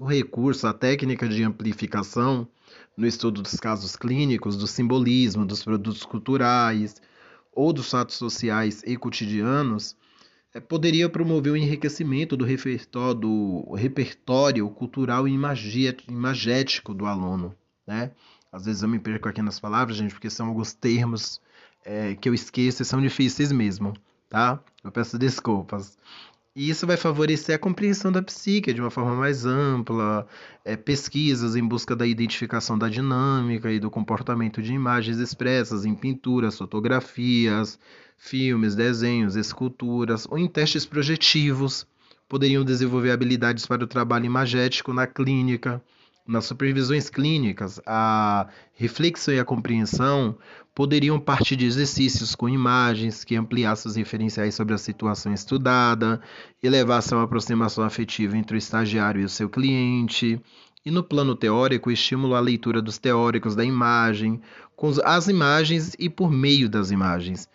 O 0.00 0.06
recurso 0.06 0.66
à 0.66 0.72
técnica 0.72 1.28
de 1.28 1.44
amplificação, 1.44 2.48
no 2.96 3.06
estudo 3.06 3.42
dos 3.42 3.56
casos 3.56 3.96
clínicos, 3.96 4.56
do 4.56 4.66
simbolismo, 4.66 5.44
dos 5.44 5.64
produtos 5.64 6.04
culturais, 6.04 6.96
ou 7.52 7.72
dos 7.72 7.90
fatos 7.90 8.16
sociais 8.16 8.82
e 8.86 8.96
cotidianos, 8.96 9.96
é, 10.52 10.60
poderia 10.60 11.08
promover 11.08 11.52
o 11.52 11.56
enriquecimento 11.56 12.36
do 12.36 12.44
repertório, 12.44 13.14
do 13.14 13.74
repertório 13.74 14.68
cultural 14.70 15.26
e 15.26 15.32
imagético 16.08 16.94
do 16.94 17.06
aluno. 17.06 17.54
Né? 17.86 18.12
Às 18.52 18.64
vezes 18.64 18.82
eu 18.82 18.88
me 18.88 18.98
perco 18.98 19.28
aqui 19.28 19.42
nas 19.42 19.58
palavras, 19.58 19.96
gente, 19.96 20.14
porque 20.14 20.30
são 20.30 20.46
alguns 20.46 20.72
termos 20.72 21.40
é, 21.84 22.14
que 22.14 22.28
eu 22.28 22.34
esqueço 22.34 22.82
e 22.82 22.84
são 22.84 23.00
difíceis 23.00 23.50
mesmo, 23.50 23.94
tá? 24.28 24.60
Eu 24.82 24.92
peço 24.92 25.18
desculpas. 25.18 25.98
E 26.56 26.70
isso 26.70 26.86
vai 26.86 26.96
favorecer 26.96 27.56
a 27.56 27.58
compreensão 27.58 28.12
da 28.12 28.22
psique 28.22 28.72
de 28.72 28.80
uma 28.80 28.90
forma 28.90 29.16
mais 29.16 29.44
ampla, 29.44 30.24
é, 30.64 30.76
pesquisas 30.76 31.56
em 31.56 31.66
busca 31.66 31.96
da 31.96 32.06
identificação 32.06 32.78
da 32.78 32.88
dinâmica 32.88 33.72
e 33.72 33.80
do 33.80 33.90
comportamento 33.90 34.62
de 34.62 34.72
imagens 34.72 35.18
expressas 35.18 35.84
em 35.84 35.96
pinturas, 35.96 36.56
fotografias, 36.56 37.76
filmes, 38.16 38.76
desenhos, 38.76 39.34
esculturas 39.34 40.28
ou 40.30 40.38
em 40.38 40.46
testes 40.46 40.86
projetivos. 40.86 41.88
Poderiam 42.28 42.64
desenvolver 42.64 43.10
habilidades 43.10 43.66
para 43.66 43.82
o 43.82 43.88
trabalho 43.88 44.26
imagético 44.26 44.92
na 44.92 45.08
clínica, 45.08 45.82
nas 46.26 46.46
supervisões 46.46 47.10
clínicas, 47.10 47.80
a 47.86 48.48
reflexão 48.72 49.34
e 49.34 49.38
a 49.38 49.44
compreensão 49.44 50.36
poderiam 50.74 51.20
partir 51.20 51.54
de 51.54 51.66
exercícios 51.66 52.34
com 52.34 52.48
imagens 52.48 53.22
que 53.22 53.36
ampliassem 53.36 53.90
os 53.90 53.96
referenciais 53.96 54.54
sobre 54.54 54.74
a 54.74 54.78
situação 54.78 55.32
estudada 55.32 56.20
e 56.62 56.68
levassem 56.68 57.16
a 57.16 57.22
aproximação 57.22 57.84
afetiva 57.84 58.36
entre 58.36 58.56
o 58.56 58.58
estagiário 58.58 59.20
e 59.20 59.24
o 59.24 59.28
seu 59.28 59.48
cliente. 59.48 60.40
E 60.84 60.90
no 60.90 61.02
plano 61.02 61.34
teórico, 61.34 61.90
estímulo 61.90 62.34
à 62.34 62.40
leitura 62.40 62.82
dos 62.82 62.98
teóricos 62.98 63.54
da 63.54 63.64
imagem, 63.64 64.40
com 64.74 64.92
as 65.04 65.28
imagens 65.28 65.94
e 65.98 66.08
por 66.08 66.30
meio 66.30 66.68
das 66.68 66.90
imagens. 66.90 67.48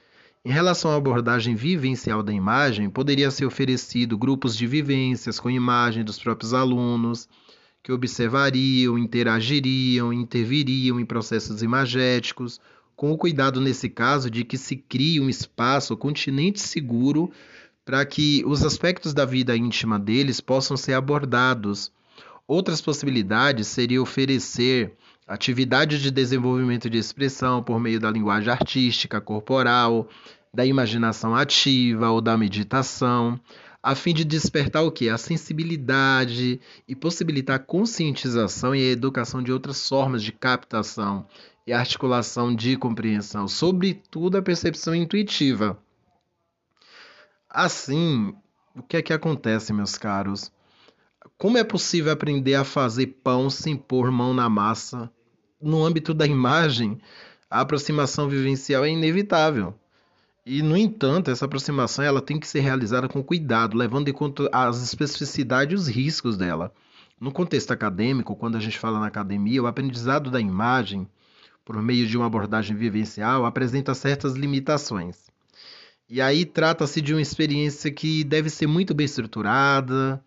Em 0.45 0.51
relação 0.51 0.91
à 0.91 0.95
abordagem 0.95 1.53
vivencial 1.53 2.23
da 2.23 2.31
imagem, 2.31 2.89
poderia 2.89 3.29
ser 3.29 3.45
oferecido 3.45 4.17
grupos 4.17 4.55
de 4.55 4.65
vivências 4.65 5.39
com 5.39 5.49
imagem 5.49 6.03
dos 6.03 6.17
próprios 6.17 6.53
alunos 6.53 7.27
que 7.81 7.91
observariam, 7.91 8.97
interagiriam, 8.97 10.11
interviriam 10.11 10.99
em 10.99 11.05
processos 11.05 11.61
imagéticos, 11.61 12.59
com 12.95 13.11
o 13.11 13.17
cuidado 13.17 13.61
nesse 13.61 13.89
caso 13.89 14.29
de 14.29 14.43
que 14.43 14.57
se 14.57 14.75
crie 14.75 15.19
um 15.19 15.29
espaço, 15.29 15.93
um 15.93 15.97
continente 15.97 16.59
seguro 16.59 17.31
para 17.85 18.05
que 18.05 18.43
os 18.45 18.63
aspectos 18.63 19.13
da 19.13 19.25
vida 19.25 19.55
íntima 19.55 19.97
deles 19.97 20.41
possam 20.41 20.75
ser 20.75 20.93
abordados. 20.93 21.91
Outras 22.47 22.81
possibilidades 22.81 23.67
seria 23.67 24.01
oferecer 24.01 24.93
atividades 25.27 26.01
de 26.01 26.11
desenvolvimento 26.11 26.89
de 26.89 26.97
expressão 26.97 27.63
por 27.63 27.79
meio 27.79 27.99
da 27.99 28.11
linguagem 28.11 28.51
artística, 28.51 29.21
corporal, 29.21 30.07
da 30.53 30.65
imaginação 30.65 31.35
ativa 31.35 32.09
ou 32.09 32.19
da 32.19 32.35
meditação, 32.35 33.39
a 33.81 33.95
fim 33.95 34.13
de 34.13 34.25
despertar 34.25 34.83
o 34.83 34.91
que? 34.91 35.09
A 35.09 35.17
sensibilidade 35.17 36.59
e 36.87 36.95
possibilitar 36.95 37.55
a 37.55 37.63
conscientização 37.63 38.75
e 38.75 38.79
a 38.79 38.91
educação 38.91 39.41
de 39.41 39.51
outras 39.51 39.87
formas 39.87 40.21
de 40.21 40.31
captação 40.31 41.25
e 41.65 41.71
articulação 41.71 42.53
de 42.53 42.75
compreensão, 42.75 43.47
sobretudo 43.47 44.37
a 44.37 44.41
percepção 44.41 44.93
intuitiva. 44.93 45.81
Assim, 47.49 48.33
o 48.75 48.83
que 48.83 48.97
é 48.97 49.01
que 49.01 49.13
acontece, 49.13 49.71
meus 49.71 49.97
caros? 49.97 50.51
Como 51.37 51.57
é 51.57 51.63
possível 51.63 52.11
aprender 52.11 52.55
a 52.55 52.63
fazer 52.63 53.07
pão 53.23 53.49
sem 53.49 53.77
pôr 53.77 54.11
mão 54.11 54.33
na 54.33 54.49
massa? 54.49 55.09
No 55.61 55.85
âmbito 55.85 56.13
da 56.13 56.25
imagem, 56.25 56.99
a 57.49 57.61
aproximação 57.61 58.27
vivencial 58.27 58.83
é 58.83 58.89
inevitável. 58.89 59.73
E, 60.45 60.61
no 60.61 60.75
entanto, 60.75 61.29
essa 61.29 61.45
aproximação 61.45 62.03
ela 62.03 62.21
tem 62.21 62.39
que 62.39 62.47
ser 62.47 62.61
realizada 62.61 63.07
com 63.07 63.23
cuidado, 63.23 63.77
levando 63.77 64.07
em 64.07 64.13
conta 64.13 64.49
as 64.51 64.81
especificidades 64.81 65.71
e 65.71 65.75
os 65.75 65.87
riscos 65.87 66.37
dela. 66.37 66.73
No 67.19 67.31
contexto 67.31 67.71
acadêmico, 67.71 68.35
quando 68.35 68.55
a 68.55 68.59
gente 68.59 68.79
fala 68.79 68.99
na 68.99 69.07
academia, 69.07 69.61
o 69.61 69.67
aprendizado 69.67 70.31
da 70.31 70.39
imagem, 70.39 71.07
por 71.65 71.81
meio 71.81 72.07
de 72.07 72.17
uma 72.17 72.25
abordagem 72.25 72.75
vivencial, 72.75 73.45
apresenta 73.45 73.93
certas 73.93 74.33
limitações. 74.33 75.29
E 76.09 76.21
aí 76.21 76.45
trata-se 76.45 77.01
de 77.01 77.13
uma 77.13 77.21
experiência 77.21 77.91
que 77.91 78.23
deve 78.23 78.49
ser 78.49 78.65
muito 78.65 78.95
bem 78.95 79.05
estruturada, 79.05 80.23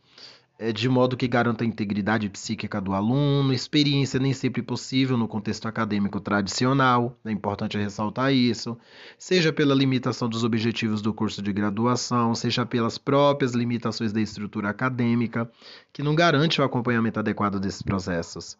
de 0.71 0.87
modo 0.89 1.17
que 1.17 1.27
garanta 1.27 1.65
a 1.65 1.67
integridade 1.67 2.29
psíquica 2.29 2.79
do 2.79 2.93
aluno, 2.93 3.55
experiência 3.55 4.21
nem 4.21 4.35
sempre 4.35 4.63
possível 4.63 5.17
no 5.17 5.27
contexto 5.27 5.67
acadêmico 5.67 6.21
tradicional, 6.21 7.17
é 7.25 7.33
importante 7.33 7.79
ressaltar 7.79 8.35
isso, 8.35 8.79
seja 9.17 9.51
pela 9.51 9.75
limitação 9.75 10.29
dos 10.29 10.45
objetivos 10.45 11.01
do 11.01 11.15
curso 11.15 11.41
de 11.41 11.53
graduação, 11.53 12.35
seja 12.35 12.67
pelas 12.67 12.99
próprias 12.99 13.53
limitações 13.53 14.13
da 14.13 14.21
estrutura 14.21 14.69
acadêmica, 14.69 15.51
que 15.93 16.03
não 16.03 16.15
garante 16.15 16.61
o 16.61 16.65
acompanhamento 16.65 17.19
adequado 17.19 17.59
desses 17.59 17.81
processos. 17.81 18.59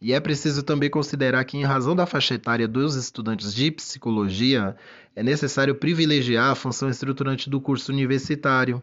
E 0.00 0.12
é 0.12 0.20
preciso 0.20 0.62
também 0.62 0.90
considerar 0.90 1.44
que, 1.44 1.56
em 1.56 1.64
razão 1.64 1.94
da 1.94 2.06
faixa 2.06 2.34
etária 2.34 2.66
dos 2.66 2.96
estudantes 2.96 3.54
de 3.54 3.70
psicologia, 3.70 4.76
é 5.14 5.22
necessário 5.22 5.74
privilegiar 5.74 6.50
a 6.50 6.54
função 6.54 6.88
estruturante 6.88 7.48
do 7.48 7.60
curso 7.60 7.92
universitário 7.92 8.82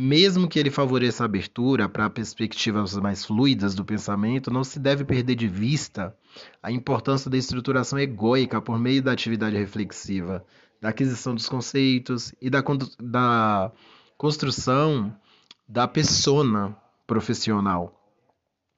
mesmo 0.00 0.46
que 0.46 0.60
ele 0.60 0.70
favoreça 0.70 1.24
a 1.24 1.26
abertura 1.26 1.88
para 1.88 2.08
perspectivas 2.08 2.94
mais 2.94 3.24
fluidas 3.24 3.74
do 3.74 3.84
pensamento, 3.84 4.48
não 4.48 4.62
se 4.62 4.78
deve 4.78 5.04
perder 5.04 5.34
de 5.34 5.48
vista 5.48 6.16
a 6.62 6.70
importância 6.70 7.28
da 7.28 7.36
estruturação 7.36 7.98
egóica 7.98 8.62
por 8.62 8.78
meio 8.78 9.02
da 9.02 9.10
atividade 9.10 9.56
reflexiva, 9.56 10.44
da 10.80 10.90
aquisição 10.90 11.34
dos 11.34 11.48
conceitos 11.48 12.32
e 12.40 12.48
da, 12.48 12.62
da 13.02 13.72
construção 14.16 15.12
da 15.68 15.88
persona 15.88 16.76
profissional. 17.04 17.92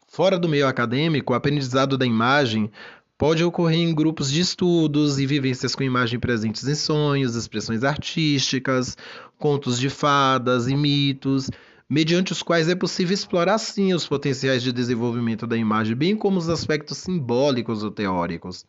Fora 0.08 0.38
do 0.38 0.48
meio 0.48 0.66
acadêmico, 0.66 1.34
o 1.34 1.36
aprendizado 1.36 1.98
da 1.98 2.06
imagem 2.06 2.72
Pode 3.20 3.44
ocorrer 3.44 3.80
em 3.80 3.94
grupos 3.94 4.32
de 4.32 4.40
estudos 4.40 5.18
e 5.18 5.26
vivências 5.26 5.74
com 5.74 5.82
imagem 5.82 6.18
presentes 6.18 6.66
em 6.66 6.74
sonhos, 6.74 7.36
expressões 7.36 7.84
artísticas, 7.84 8.96
contos 9.38 9.78
de 9.78 9.90
fadas 9.90 10.68
e 10.68 10.74
mitos, 10.74 11.50
mediante 11.90 12.30
os 12.30 12.40
quais 12.40 12.68
é 12.68 12.74
possível 12.76 13.12
explorar 13.12 13.58
sim 13.58 13.92
os 13.92 14.06
potenciais 14.06 14.62
de 14.62 14.72
desenvolvimento 14.72 15.44
da 15.44 15.56
imagem, 15.56 15.96
bem 15.96 16.14
como 16.14 16.38
os 16.38 16.48
aspectos 16.48 16.98
simbólicos 16.98 17.82
ou 17.82 17.90
teóricos. 17.90 18.64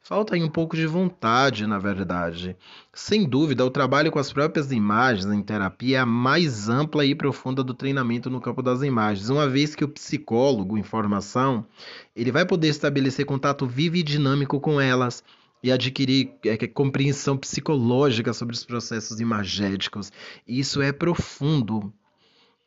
Falta 0.00 0.36
aí 0.36 0.42
um 0.44 0.48
pouco 0.48 0.76
de 0.76 0.86
vontade, 0.86 1.66
na 1.66 1.80
verdade. 1.80 2.56
Sem 2.94 3.28
dúvida, 3.28 3.66
o 3.66 3.70
trabalho 3.70 4.12
com 4.12 4.20
as 4.20 4.32
próprias 4.32 4.70
imagens 4.70 5.26
em 5.26 5.42
terapia 5.42 5.98
é 5.98 6.00
a 6.00 6.06
mais 6.06 6.68
ampla 6.68 7.04
e 7.04 7.12
profunda 7.12 7.64
do 7.64 7.74
treinamento 7.74 8.30
no 8.30 8.40
campo 8.40 8.62
das 8.62 8.82
imagens, 8.82 9.30
uma 9.30 9.48
vez 9.48 9.74
que 9.74 9.84
o 9.84 9.88
psicólogo 9.88 10.78
em 10.78 10.84
formação, 10.84 11.66
ele 12.14 12.30
vai 12.30 12.46
poder 12.46 12.68
estabelecer 12.68 13.26
contato 13.26 13.66
vivo 13.66 13.96
e 13.96 14.02
dinâmico 14.04 14.60
com 14.60 14.80
elas, 14.80 15.24
e 15.62 15.70
adquirir 15.70 16.32
é, 16.44 16.56
compreensão 16.66 17.36
psicológica 17.36 18.32
sobre 18.32 18.54
os 18.54 18.64
processos 18.64 19.20
imagéticos. 19.20 20.10
Isso 20.46 20.80
é 20.80 20.92
profundo. 20.92 21.92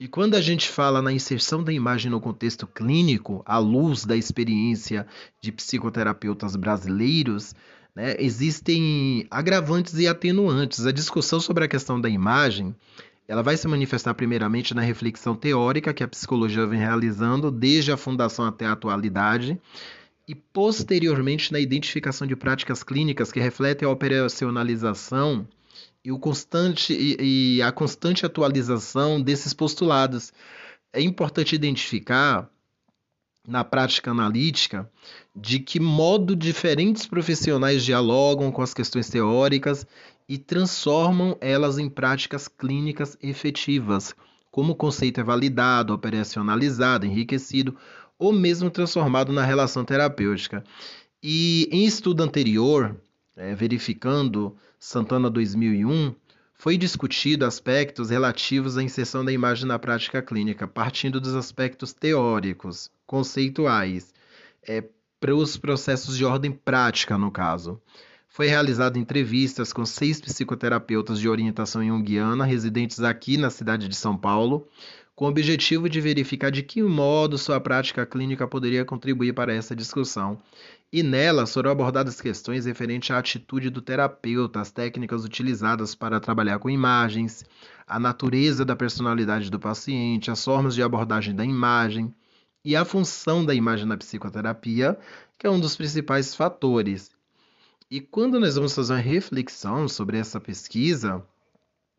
E 0.04 0.08
quando 0.10 0.36
a 0.36 0.42
gente 0.42 0.68
fala 0.68 1.02
na 1.02 1.14
inserção 1.14 1.64
da 1.64 1.72
imagem 1.72 2.12
no 2.12 2.20
contexto 2.20 2.68
clínico, 2.68 3.42
à 3.46 3.58
luz 3.58 4.04
da 4.04 4.18
experiência 4.18 5.08
de 5.40 5.50
psicoterapeutas 5.50 6.58
brasileiros, 6.58 7.56
né, 7.96 8.18
existem 8.20 9.26
agravantes 9.32 9.98
e 9.98 10.06
atenuantes. 10.06 10.86
A 10.86 10.92
discussão 10.92 11.40
sobre 11.40 11.64
a 11.64 11.70
questão 11.70 12.02
da 12.02 12.10
imagem 12.10 12.76
ela 13.30 13.42
vai 13.42 13.56
se 13.56 13.66
manifestar 13.66 14.14
primeiramente 14.14 14.74
na 14.74 14.82
reflexão 14.82 15.38
teórica 15.38 15.94
que 15.94 16.04
a 16.04 16.08
psicologia 16.10 16.68
vem 16.68 16.80
realizando 16.80 17.50
desde 17.50 17.94
a 17.94 17.96
fundação 17.96 18.44
até 18.44 18.66
a 18.66 18.74
atualidade 18.74 19.58
e 20.28 20.36
posteriormente 20.36 21.50
na 21.54 21.62
identificação 21.62 22.28
de 22.28 22.36
práticas 22.36 22.84
clínicas 22.84 23.32
que 23.32 23.40
refletem 23.40 23.88
a 23.88 23.92
operacionalização 23.92 25.48
e, 26.04 26.12
o 26.12 26.20
constante, 26.20 26.94
e, 26.94 27.58
e 27.58 27.62
a 27.62 27.72
constante 27.72 28.26
atualização 28.26 29.22
desses 29.22 29.54
postulados. 29.54 30.34
É 30.92 31.02
importante 31.02 31.56
identificar 31.56 32.50
na 33.48 33.64
prática 33.64 34.12
analítica 34.12 34.90
de 35.36 35.60
que 35.60 35.80
modo 35.80 36.36
diferentes 36.36 37.06
profissionais 37.06 37.84
dialogam 37.84 38.52
com 38.52 38.62
as 38.62 38.74
questões 38.74 39.10
teóricas 39.10 39.86
e 40.28 40.38
transformam 40.38 41.38
elas 41.42 41.78
em 41.78 41.90
práticas 41.90 42.48
clínicas 42.48 43.18
efetivas, 43.22 44.16
como 44.50 44.74
o 44.74 44.76
conceito 44.76 45.20
é 45.20 45.24
validado, 45.24 45.94
operacionalizado, 45.94 47.06
enriquecido 47.06 47.76
ou 48.18 48.32
mesmo 48.32 48.70
transformado 48.70 49.34
na 49.34 49.44
relação 49.44 49.84
terapêutica. 49.84 50.64
E 51.22 51.68
em 51.72 51.86
estudo 51.86 52.24
anterior, 52.24 52.96
é, 53.36 53.54
verificando 53.56 54.56
Santana 54.86 55.30
2001, 55.30 56.14
foi 56.54 56.78
discutido 56.78 57.46
aspectos 57.46 58.10
relativos 58.10 58.78
à 58.78 58.84
inserção 58.84 59.24
da 59.24 59.32
imagem 59.32 59.66
na 59.66 59.80
prática 59.80 60.22
clínica, 60.22 60.68
partindo 60.68 61.22
dos 61.22 61.36
aspectos 61.36 61.94
teóricos, 61.94 62.92
conceituais, 63.08 64.14
é, 64.62 64.84
para 65.22 65.34
os 65.34 65.56
processos 65.56 66.18
de 66.18 66.26
ordem 66.26 66.52
prática, 66.52 67.18
no 67.18 67.32
caso. 67.32 67.82
Foi 68.28 68.48
realizada 68.48 69.00
entrevistas 69.00 69.72
com 69.72 69.86
seis 69.86 70.20
psicoterapeutas 70.20 71.18
de 71.18 71.30
orientação 71.30 71.82
junguiana 71.82 72.44
residentes 72.44 73.00
aqui 73.00 73.38
na 73.38 73.50
cidade 73.50 73.88
de 73.88 73.96
São 73.96 74.18
Paulo, 74.18 74.68
com 75.16 75.26
o 75.26 75.30
objetivo 75.30 75.88
de 75.88 76.02
verificar 76.02 76.50
de 76.50 76.64
que 76.64 76.82
modo 76.82 77.38
sua 77.38 77.60
prática 77.60 78.06
clínica 78.06 78.48
poderia 78.48 78.84
contribuir 78.84 79.34
para 79.34 79.54
essa 79.54 79.76
discussão. 79.76 80.42
E 80.92 81.04
nelas 81.04 81.54
foram 81.54 81.72
abordadas 81.72 82.22
questões 82.22 82.66
referentes 82.66 83.12
à 83.12 83.20
atitude 83.20 83.70
do 83.70 83.82
terapeuta, 83.82 84.60
as 84.60 84.72
técnicas 84.72 85.24
utilizadas 85.24 85.96
para 85.96 86.20
trabalhar 86.20 86.60
com 86.60 86.70
imagens, 86.70 87.44
a 87.88 88.00
natureza 88.00 88.66
da 88.66 88.76
personalidade 88.76 89.50
do 89.50 89.60
paciente, 89.60 90.32
as 90.32 90.44
formas 90.44 90.76
de 90.76 90.82
abordagem 90.82 91.36
da 91.36 91.46
imagem 91.46 92.14
e 92.66 92.76
a 92.76 92.86
função 92.86 93.46
da 93.46 93.54
imagem 93.54 93.86
na 93.86 93.98
psicoterapia, 93.98 94.98
que 95.38 95.46
é 95.46 95.50
um 95.50 95.60
dos 95.60 95.76
principais 95.76 96.34
fatores. 96.34 97.12
E 97.90 98.02
quando 98.02 98.40
nós 98.40 98.56
vamos 98.56 98.74
fazer 98.74 98.94
uma 98.94 99.00
reflexão 99.00 99.88
sobre 99.88 100.18
essa 100.18 100.40
pesquisa, 100.40 101.24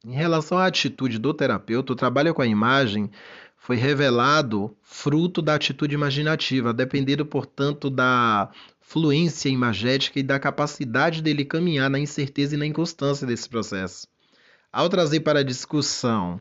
em 0.05 0.12
relação 0.12 0.59
à 0.59 0.66
atitude 0.66 1.18
do 1.18 1.32
terapeuta, 1.32 1.92
o 1.92 1.96
trabalho 1.96 2.34
com 2.34 2.42
a 2.42 2.46
imagem 2.46 3.11
foi 3.57 3.76
revelado 3.76 4.76
fruto 4.82 5.40
da 5.40 5.55
atitude 5.55 5.94
imaginativa, 5.94 6.74
dependendo, 6.74 7.24
portanto, 7.24 7.88
da 7.88 8.50
fluência 8.80 9.48
imagética 9.48 10.20
e 10.20 10.22
da 10.22 10.38
capacidade 10.38 11.22
dele 11.22 11.44
caminhar 11.44 11.88
na 11.88 11.98
incerteza 11.98 12.55
e 12.55 12.59
na 12.59 12.66
inconstância 12.66 13.26
desse 13.26 13.48
processo. 13.48 14.07
Ao 14.70 14.88
trazer 14.90 15.20
para 15.20 15.40
a 15.40 15.44
discussão 15.44 16.38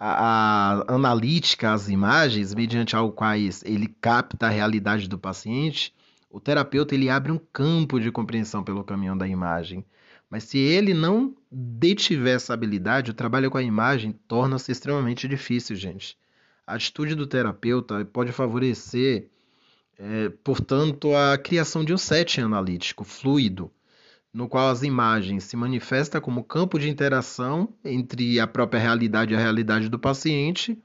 a, 0.00 0.82
a 0.88 0.94
analítica 0.94 1.72
as 1.72 1.88
imagens, 1.88 2.52
mediante 2.52 2.96
ao 2.96 3.12
quais 3.12 3.62
ele 3.64 3.86
capta 4.00 4.46
a 4.46 4.50
realidade 4.50 5.08
do 5.08 5.18
paciente, 5.18 5.94
o 6.28 6.40
terapeuta 6.40 6.94
ele 6.94 7.08
abre 7.08 7.30
um 7.30 7.38
campo 7.52 8.00
de 8.00 8.10
compreensão 8.10 8.64
pelo 8.64 8.82
caminho 8.82 9.16
da 9.16 9.28
imagem. 9.28 9.84
Mas 10.28 10.42
se 10.44 10.58
ele 10.58 10.92
não 10.92 11.34
detiver 11.58 12.36
essa 12.36 12.52
habilidade, 12.52 13.10
o 13.10 13.14
trabalho 13.14 13.50
com 13.50 13.56
a 13.56 13.62
imagem 13.62 14.12
torna-se 14.28 14.70
extremamente 14.70 15.26
difícil, 15.26 15.74
gente. 15.74 16.18
A 16.66 16.74
atitude 16.74 17.14
do 17.14 17.26
terapeuta 17.26 18.04
pode 18.04 18.30
favorecer, 18.30 19.30
é, 19.98 20.28
portanto, 20.44 21.16
a 21.16 21.38
criação 21.38 21.82
de 21.82 21.94
um 21.94 21.96
setting 21.96 22.42
analítico 22.42 23.04
fluido, 23.04 23.70
no 24.34 24.46
qual 24.46 24.68
as 24.68 24.82
imagens 24.82 25.44
se 25.44 25.56
manifestam 25.56 26.20
como 26.20 26.44
campo 26.44 26.78
de 26.78 26.90
interação 26.90 27.72
entre 27.82 28.38
a 28.38 28.46
própria 28.46 28.78
realidade 28.78 29.32
e 29.32 29.36
a 29.36 29.40
realidade 29.40 29.88
do 29.88 29.98
paciente, 29.98 30.78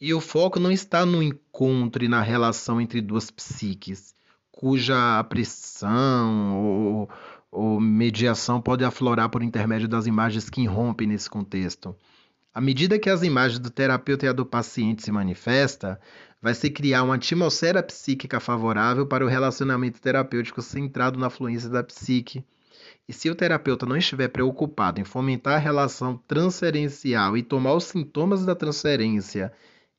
e 0.00 0.14
o 0.14 0.20
foco 0.20 0.58
não 0.58 0.72
está 0.72 1.04
no 1.04 1.22
encontro 1.22 2.02
e 2.02 2.08
na 2.08 2.22
relação 2.22 2.80
entre 2.80 3.02
duas 3.02 3.30
psiques, 3.30 4.14
cuja 4.50 5.22
pressão 5.24 6.56
ou 6.56 7.10
ou 7.52 7.78
mediação 7.78 8.62
pode 8.62 8.82
aflorar 8.82 9.28
por 9.28 9.42
intermédio 9.42 9.86
das 9.86 10.06
imagens 10.06 10.48
que 10.48 10.62
irrompem 10.62 11.06
nesse 11.06 11.28
contexto. 11.28 11.94
À 12.54 12.60
medida 12.60 12.98
que 12.98 13.10
as 13.10 13.22
imagens 13.22 13.58
do 13.58 13.70
terapeuta 13.70 14.24
e 14.24 14.28
a 14.28 14.32
do 14.32 14.46
paciente 14.46 15.02
se 15.02 15.12
manifestam, 15.12 15.96
vai 16.40 16.54
se 16.54 16.70
criar 16.70 17.02
uma 17.02 17.14
atmosfera 17.16 17.82
psíquica 17.82 18.40
favorável 18.40 19.06
para 19.06 19.24
o 19.24 19.28
relacionamento 19.28 20.00
terapêutico 20.00 20.62
centrado 20.62 21.18
na 21.18 21.28
fluência 21.28 21.68
da 21.68 21.84
psique. 21.84 22.44
E 23.06 23.12
se 23.12 23.28
o 23.28 23.34
terapeuta 23.34 23.84
não 23.86 23.96
estiver 23.96 24.28
preocupado 24.28 25.00
em 25.00 25.04
fomentar 25.04 25.54
a 25.54 25.58
relação 25.58 26.16
transferencial 26.26 27.36
e 27.36 27.42
tomar 27.42 27.74
os 27.74 27.84
sintomas 27.84 28.44
da 28.44 28.54
transferência 28.54 29.52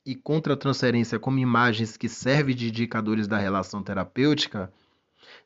e 0.04 0.14
contra 0.14 0.54
a 0.54 0.56
transferência 0.56 1.18
como 1.18 1.38
imagens 1.38 1.96
que 1.96 2.08
servem 2.08 2.54
de 2.54 2.68
indicadores 2.68 3.26
da 3.26 3.38
relação 3.38 3.82
terapêutica, 3.82 4.72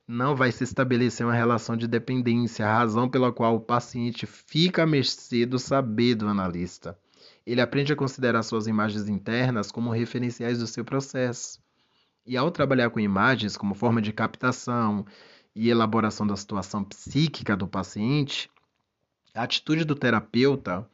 não 0.09 0.35
vai 0.35 0.51
se 0.51 0.65
estabelecer 0.65 1.27
uma 1.27 1.35
relação 1.35 1.77
de 1.77 1.87
dependência, 1.87 2.67
a 2.67 2.73
razão 2.73 3.07
pela 3.11 3.31
qual 3.31 3.57
o 3.57 3.61
paciente 3.61 4.25
fica 4.25 4.85
à 4.85 4.87
mercê 4.87 5.45
do 5.45 5.59
saber 5.59 6.15
do 6.15 6.27
analista. 6.27 6.99
Ele 7.47 7.61
aprende 7.61 7.93
a 7.93 7.97
considerar 7.97 8.43
suas 8.43 8.67
imagens 8.67 9.07
internas 9.07 9.71
como 9.71 9.91
referenciais 9.91 10.59
do 10.59 10.67
seu 10.67 10.83
processo. 10.83 11.61
E 12.25 12.39
ao 12.39 12.51
trabalhar 12.51 12.89
com 12.89 12.99
imagens 12.99 13.55
como 13.55 13.75
forma 13.75 14.01
de 14.01 14.11
captação 14.11 15.05
e 15.55 15.69
elaboração 15.69 16.27
da 16.27 16.37
situação 16.37 16.83
psíquica 16.83 17.55
do 17.55 17.69
paciente, 17.69 18.51
a 19.35 19.43
atitude 19.43 19.85
do 19.85 19.95
terapeuta 19.95 20.89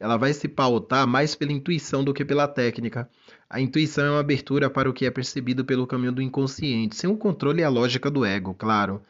ela 0.00 0.16
vai 0.16 0.32
se 0.32 0.48
pautar 0.48 1.06
mais 1.06 1.34
pela 1.34 1.52
intuição 1.52 2.02
do 2.02 2.14
que 2.14 2.24
pela 2.24 2.48
técnica. 2.48 3.08
A 3.50 3.60
intuição 3.60 4.06
é 4.06 4.10
uma 4.10 4.20
abertura 4.20 4.70
para 4.70 4.88
o 4.88 4.94
que 4.94 5.04
é 5.04 5.10
percebido 5.10 5.62
pelo 5.62 5.86
caminho 5.86 6.12
do 6.12 6.22
inconsciente, 6.22 6.96
sem 6.96 7.10
o 7.10 7.18
controle 7.18 7.60
e 7.60 7.64
a 7.64 7.68
lógica 7.68 8.10
do 8.10 8.24
ego, 8.24 8.54
claro. 8.54 9.02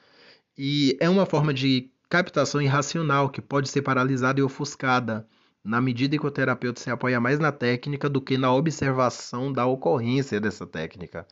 E 0.59 0.97
é 1.01 1.09
uma 1.09 1.25
forma 1.25 1.55
de 1.55 1.91
captação 2.09 2.61
irracional 2.61 3.31
que 3.31 3.41
pode 3.41 3.69
ser 3.69 3.83
paralisada 3.83 4.41
e 4.41 4.43
ofuscada, 4.43 5.25
na 5.63 5.81
medida 5.81 6.17
em 6.17 6.19
que 6.19 6.27
o 6.27 6.31
terapeuta 6.31 6.81
se 6.81 6.91
apoia 6.91 7.21
mais 7.21 7.39
na 7.39 7.53
técnica 7.53 8.09
do 8.09 8.21
que 8.21 8.37
na 8.37 8.53
observação 8.53 9.53
da 9.53 9.67
ocorrência 9.67 10.41
dessa 10.41 10.67
técnica. 10.67 11.25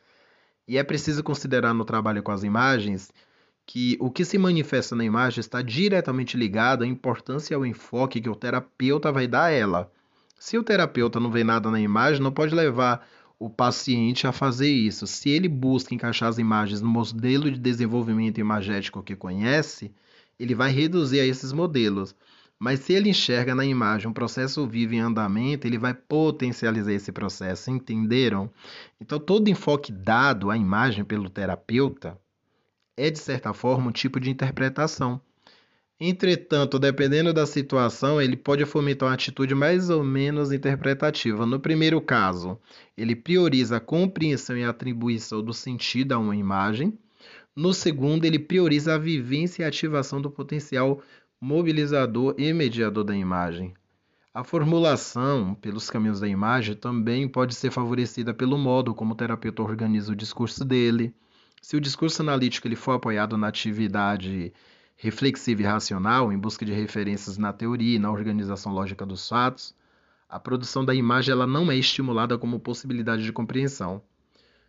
E 0.69 0.79
é 0.79 0.85
preciso 0.85 1.25
considerar 1.25 1.75
no 1.75 1.85
trabalho 1.85 2.23
com 2.23 2.31
as 2.31 2.45
imagens 2.45 3.11
que 3.69 3.99
o 4.01 4.11
que 4.11 4.25
se 4.25 4.39
manifesta 4.39 4.97
na 4.97 5.05
imagem 5.05 5.41
está 5.41 5.61
diretamente 5.61 6.39
ligado 6.39 6.85
à 6.85 6.87
importância 6.87 7.53
e 7.53 7.55
ao 7.55 7.67
enfoque 7.67 8.19
que 8.19 8.31
o 8.31 8.35
terapeuta 8.35 9.13
vai 9.13 9.27
dar 9.27 9.45
a 9.45 9.51
ela. 9.51 9.93
Se 10.39 10.57
o 10.57 10.63
terapeuta 10.63 11.21
não 11.21 11.31
vê 11.31 11.45
nada 11.45 11.71
na 11.71 11.79
imagem, 11.79 12.23
não 12.23 12.33
pode 12.33 12.55
levar 12.55 13.07
o 13.39 13.51
paciente 13.51 14.27
a 14.27 14.33
fazer 14.33 14.71
isso. 14.71 15.07
Se 15.07 15.29
ele 15.29 15.49
busca 15.49 15.95
encaixar 15.95 16.31
as 16.31 16.39
imagens 16.39 16.81
no 16.81 16.89
modelo 16.89 17.51
de 17.51 17.59
desenvolvimento 17.59 18.41
imagético 18.41 19.03
que 19.03 19.15
conhece, 19.15 19.93
ele 20.41 20.55
vai 20.55 20.73
reduzir 20.73 21.21
a 21.21 21.27
esses 21.27 21.53
modelos. 21.53 22.17
Mas 22.59 22.81
se 22.81 22.95
ele 22.95 23.11
enxerga 23.11 23.55
na 23.55 23.67
imagem 23.67 24.09
um 24.09 24.15
processo 24.15 24.67
vivo 24.67 24.95
em 24.95 25.01
andamento, 25.01 25.67
ele 25.67 25.77
vai 25.77 25.93
potencializar 25.93 26.95
esse 26.95 27.13
processo, 27.13 27.71
entenderam? 27.71 28.51
Então, 28.99 29.21
todo 29.21 29.51
enfoque 29.51 29.93
dado 29.93 30.51
à 30.51 30.57
imagem 30.57 31.05
pelo 31.05 31.29
terapeuta 31.29 32.19
é, 32.99 33.11
de 33.11 33.19
certa 33.19 33.55
forma, 33.55 33.89
um 33.89 33.93
tipo 33.93 34.19
de 34.19 34.29
interpretação. 34.29 35.21
Entretanto, 36.01 36.79
dependendo 36.79 37.33
da 37.33 37.47
situação, 37.47 38.21
ele 38.21 38.37
pode 38.37 38.65
fomentar 38.65 39.09
uma 39.09 39.15
atitude 39.15 39.55
mais 39.55 39.91
ou 39.91 40.05
menos 40.05 40.53
interpretativa. 40.53 41.47
No 41.47 41.59
primeiro 41.59 42.01
caso, 42.01 42.59
ele 42.97 43.17
prioriza 43.17 43.79
a 43.79 43.81
compreensão 43.81 44.57
e 44.57 44.65
atribuição 44.65 45.43
do 45.43 45.53
sentido 45.53 46.13
a 46.13 46.19
uma 46.19 46.37
imagem. 46.37 46.97
No 47.55 47.73
segundo, 47.73 48.25
ele 48.25 48.39
prioriza 48.39 48.95
a 48.95 48.99
vivência 48.99 49.63
e 49.63 49.67
ativação 49.67 50.21
do 50.21 50.31
potencial 50.31 51.03
mobilizador 51.41 52.35
e 52.39 52.53
mediador 52.53 53.05
da 53.05 53.17
imagem. 53.17 53.75
A 54.33 54.45
formulação 54.45 55.55
pelos 55.55 55.91
caminhos 55.91 56.21
da 56.21 56.29
imagem 56.29 56.77
também 56.77 57.27
pode 57.27 57.57
ser 57.57 57.73
favorecida 57.73 58.33
pelo 58.33 58.57
modo 58.57 58.95
como 58.95 59.15
o 59.15 59.17
terapeuta 59.17 59.63
organiza 59.63 60.13
o 60.13 60.17
discurso 60.17 60.65
dele. 60.65 61.13
Se 61.61 61.77
o 61.77 61.81
discurso 61.81 62.23
analítico 62.23 62.67
ele 62.67 62.77
for 62.77 62.93
apoiado 62.93 63.37
na 63.37 63.49
atividade 63.49 64.53
reflexiva 64.97 65.63
e 65.63 65.65
racional, 65.65 66.33
em 66.33 66.39
busca 66.39 66.65
de 66.65 66.73
referências 66.73 67.39
na 67.39 67.53
teoria 67.53 67.97
e 67.97 67.99
na 67.99 68.11
organização 68.11 68.73
lógica 68.73 69.07
dos 69.07 69.29
fatos, 69.29 69.75
a 70.29 70.39
produção 70.39 70.85
da 70.85 70.95
imagem 70.95 71.33
ela 71.33 71.47
não 71.47 71.71
é 71.71 71.77
estimulada 71.77 72.37
como 72.37 72.61
possibilidade 72.61 73.23
de 73.23 73.33
compreensão. 73.33 74.03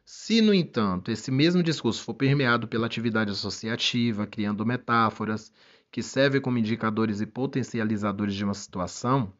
Se, 0.05 0.41
no 0.41 0.53
entanto, 0.53 1.11
esse 1.11 1.29
mesmo 1.29 1.61
discurso 1.61 2.03
for 2.03 2.13
permeado 2.13 2.67
pela 2.67 2.87
atividade 2.87 3.31
associativa, 3.31 4.25
criando 4.25 4.65
metáforas 4.65 5.53
que 5.91 6.01
servem 6.01 6.41
como 6.41 6.57
indicadores 6.57 7.21
e 7.21 7.25
potencializadores 7.25 8.33
de 8.35 8.43
uma 8.43 8.53
situação, 8.53 9.33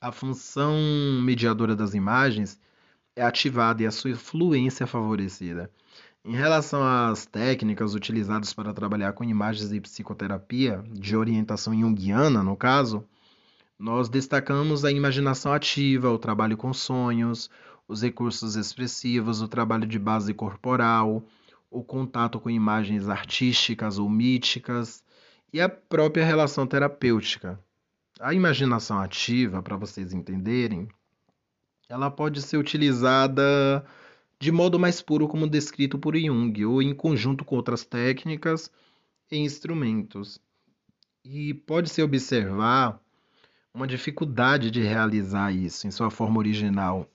a 0.00 0.10
função 0.12 0.76
mediadora 1.22 1.76
das 1.76 1.94
imagens 1.94 2.60
é 3.14 3.22
ativada 3.22 3.82
e 3.82 3.86
a 3.86 3.90
sua 3.90 4.14
fluência 4.16 4.86
favorecida. 4.86 5.70
Em 6.24 6.36
relação 6.36 6.84
às 6.84 7.26
técnicas 7.26 7.94
utilizadas 7.94 8.52
para 8.52 8.72
trabalhar 8.72 9.12
com 9.12 9.24
imagens 9.24 9.72
e 9.72 9.80
psicoterapia, 9.80 10.84
de 10.92 11.16
orientação 11.16 11.74
junguiana, 11.74 12.44
no 12.44 12.56
caso, 12.56 13.04
nós 13.76 14.08
destacamos 14.08 14.84
a 14.84 14.92
imaginação 14.92 15.52
ativa, 15.52 16.08
o 16.08 16.18
trabalho 16.18 16.56
com 16.56 16.72
sonhos, 16.72 17.50
os 17.88 18.02
recursos 18.02 18.54
expressivos, 18.54 19.42
o 19.42 19.48
trabalho 19.48 19.84
de 19.84 19.98
base 19.98 20.32
corporal, 20.32 21.24
o 21.68 21.82
contato 21.82 22.38
com 22.38 22.48
imagens 22.48 23.08
artísticas 23.08 23.98
ou 23.98 24.08
míticas 24.08 25.02
e 25.52 25.60
a 25.60 25.68
própria 25.68 26.24
relação 26.24 26.68
terapêutica. 26.68 27.58
A 28.20 28.32
imaginação 28.32 29.00
ativa, 29.00 29.60
para 29.60 29.76
vocês 29.76 30.12
entenderem, 30.12 30.86
ela 31.88 32.08
pode 32.12 32.40
ser 32.40 32.58
utilizada 32.58 33.84
de 34.42 34.50
modo 34.50 34.76
mais 34.76 35.00
puro 35.00 35.28
como 35.28 35.46
descrito 35.46 35.96
por 35.96 36.16
Jung, 36.16 36.64
ou 36.64 36.82
em 36.82 36.92
conjunto 36.92 37.44
com 37.44 37.54
outras 37.54 37.84
técnicas 37.84 38.68
e 39.30 39.36
instrumentos. 39.36 40.40
E 41.24 41.54
pode-se 41.54 42.02
observar 42.02 43.00
uma 43.72 43.86
dificuldade 43.86 44.68
de 44.68 44.82
realizar 44.82 45.52
isso 45.52 45.86
em 45.86 45.92
sua 45.92 46.10
forma 46.10 46.40
original, 46.40 47.08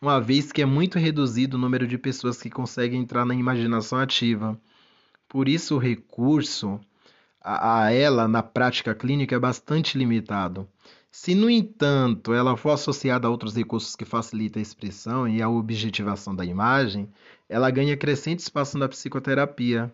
uma 0.00 0.20
vez 0.20 0.52
que 0.52 0.62
é 0.62 0.64
muito 0.64 1.00
reduzido 1.00 1.56
o 1.56 1.60
número 1.60 1.84
de 1.84 1.98
pessoas 1.98 2.40
que 2.40 2.48
conseguem 2.48 3.00
entrar 3.00 3.24
na 3.24 3.34
imaginação 3.34 3.98
ativa. 3.98 4.56
Por 5.28 5.48
isso, 5.48 5.74
o 5.74 5.78
recurso 5.80 6.80
a, 7.42 7.90
ela 7.90 8.28
na 8.28 8.40
prática 8.40 8.94
clínica 8.94 9.34
é 9.34 9.38
bastante 9.40 9.98
limitado. 9.98 10.68
Se, 11.10 11.34
no 11.34 11.48
entanto, 11.48 12.34
ela 12.34 12.56
for 12.56 12.70
associada 12.70 13.26
a 13.26 13.30
outros 13.30 13.56
recursos 13.56 13.96
que 13.96 14.04
facilitam 14.04 14.60
a 14.60 14.62
expressão 14.62 15.26
e 15.26 15.40
a 15.40 15.48
objetivação 15.48 16.34
da 16.34 16.44
imagem, 16.44 17.08
ela 17.48 17.70
ganha 17.70 17.96
crescente 17.96 18.40
espaço 18.40 18.76
na 18.76 18.88
psicoterapia, 18.88 19.92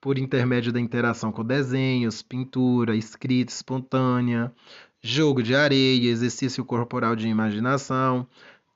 por 0.00 0.18
intermédio 0.18 0.70
da 0.70 0.78
interação 0.78 1.32
com 1.32 1.42
desenhos, 1.42 2.20
pintura, 2.20 2.94
escrita 2.94 3.50
espontânea, 3.50 4.52
jogo 5.00 5.42
de 5.42 5.54
areia, 5.54 6.10
exercício 6.10 6.62
corporal 6.62 7.16
de 7.16 7.26
imaginação. 7.26 8.26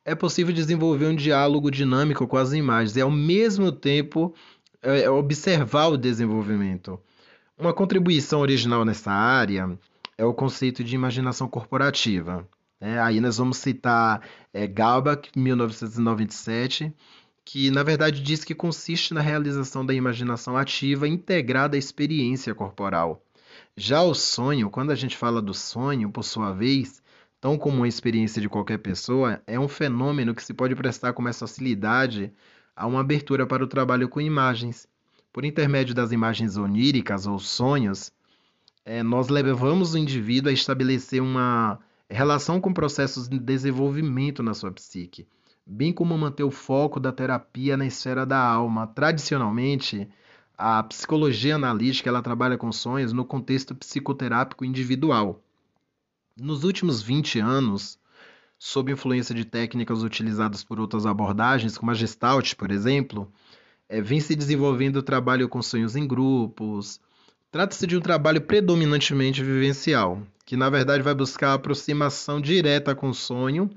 É 0.06 0.14
possível 0.14 0.54
desenvolver 0.54 1.06
um 1.06 1.14
diálogo 1.14 1.70
dinâmico 1.70 2.26
com 2.26 2.38
as 2.38 2.54
imagens 2.54 2.96
e, 2.96 3.02
ao 3.02 3.10
mesmo 3.10 3.70
tempo, 3.70 4.34
é, 4.80 5.08
observar 5.10 5.88
o 5.88 5.98
desenvolvimento. 5.98 6.98
Uma 7.58 7.74
contribuição 7.74 8.40
original 8.40 8.84
nessa 8.86 9.12
área 9.12 9.78
é 10.18 10.24
o 10.24 10.34
conceito 10.34 10.82
de 10.82 10.96
imaginação 10.96 11.48
corporativa. 11.48 12.46
É, 12.80 12.98
aí 12.98 13.20
nós 13.20 13.38
vamos 13.38 13.58
citar 13.58 14.28
é, 14.52 14.66
Galbach, 14.66 15.30
1997, 15.34 16.92
que 17.44 17.70
na 17.70 17.84
verdade 17.84 18.20
diz 18.20 18.44
que 18.44 18.54
consiste 18.54 19.14
na 19.14 19.20
realização 19.20 19.86
da 19.86 19.94
imaginação 19.94 20.56
ativa 20.56 21.08
integrada 21.08 21.76
à 21.76 21.78
experiência 21.78 22.54
corporal. 22.54 23.22
Já 23.76 24.02
o 24.02 24.12
sonho, 24.12 24.70
quando 24.70 24.90
a 24.90 24.94
gente 24.96 25.16
fala 25.16 25.40
do 25.40 25.54
sonho, 25.54 26.10
por 26.10 26.24
sua 26.24 26.52
vez, 26.52 27.00
tão 27.40 27.56
como 27.56 27.78
uma 27.78 27.88
experiência 27.88 28.42
de 28.42 28.48
qualquer 28.48 28.78
pessoa, 28.78 29.40
é 29.46 29.58
um 29.58 29.68
fenômeno 29.68 30.34
que 30.34 30.42
se 30.42 30.52
pode 30.52 30.74
prestar 30.74 31.12
com 31.12 31.22
mais 31.22 31.38
facilidade 31.38 32.32
a 32.74 32.86
uma 32.86 33.00
abertura 33.00 33.46
para 33.46 33.62
o 33.64 33.68
trabalho 33.68 34.08
com 34.08 34.20
imagens. 34.20 34.88
Por 35.32 35.44
intermédio 35.44 35.94
das 35.94 36.10
imagens 36.10 36.56
oníricas 36.56 37.26
ou 37.26 37.38
sonhos, 37.38 38.12
é, 38.84 39.02
nós 39.02 39.28
levamos 39.28 39.94
o 39.94 39.98
indivíduo 39.98 40.50
a 40.50 40.52
estabelecer 40.52 41.22
uma 41.22 41.78
relação 42.08 42.60
com 42.60 42.72
processos 42.72 43.28
de 43.28 43.38
desenvolvimento 43.38 44.42
na 44.42 44.54
sua 44.54 44.70
psique, 44.72 45.26
bem 45.66 45.92
como 45.92 46.16
manter 46.16 46.44
o 46.44 46.50
foco 46.50 46.98
da 46.98 47.12
terapia 47.12 47.76
na 47.76 47.86
esfera 47.86 48.24
da 48.24 48.40
alma. 48.40 48.86
Tradicionalmente, 48.86 50.08
a 50.56 50.82
psicologia 50.82 51.56
analítica 51.56 52.08
ela 52.08 52.22
trabalha 52.22 52.56
com 52.56 52.72
sonhos 52.72 53.12
no 53.12 53.24
contexto 53.24 53.74
psicoterápico 53.74 54.64
individual. 54.64 55.42
Nos 56.36 56.64
últimos 56.64 57.02
20 57.02 57.40
anos, 57.40 57.98
sob 58.58 58.90
influência 58.90 59.34
de 59.34 59.44
técnicas 59.44 60.02
utilizadas 60.02 60.64
por 60.64 60.80
outras 60.80 61.04
abordagens, 61.06 61.76
como 61.76 61.90
a 61.90 61.94
Gestalt, 61.94 62.54
por 62.54 62.70
exemplo, 62.70 63.30
é, 63.88 64.00
vem 64.00 64.20
se 64.20 64.34
desenvolvendo 64.34 64.96
o 64.96 65.02
trabalho 65.02 65.48
com 65.48 65.62
sonhos 65.62 65.94
em 65.94 66.06
grupos, 66.06 67.00
Trata-se 67.50 67.86
de 67.86 67.96
um 67.96 68.00
trabalho 68.00 68.42
predominantemente 68.42 69.42
vivencial, 69.42 70.22
que 70.44 70.54
na 70.54 70.68
verdade 70.68 71.02
vai 71.02 71.14
buscar 71.14 71.50
a 71.50 71.54
aproximação 71.54 72.42
direta 72.42 72.94
com 72.94 73.08
o 73.08 73.14
sonho, 73.14 73.70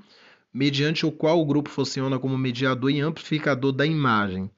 mediante 0.52 1.06
o 1.06 1.10
qual 1.10 1.40
o 1.40 1.46
grupo 1.46 1.70
funciona 1.70 2.18
como 2.18 2.36
mediador 2.36 2.90
e 2.90 3.00
amplificador 3.00 3.72
da 3.72 3.86
imagem. 3.86 4.50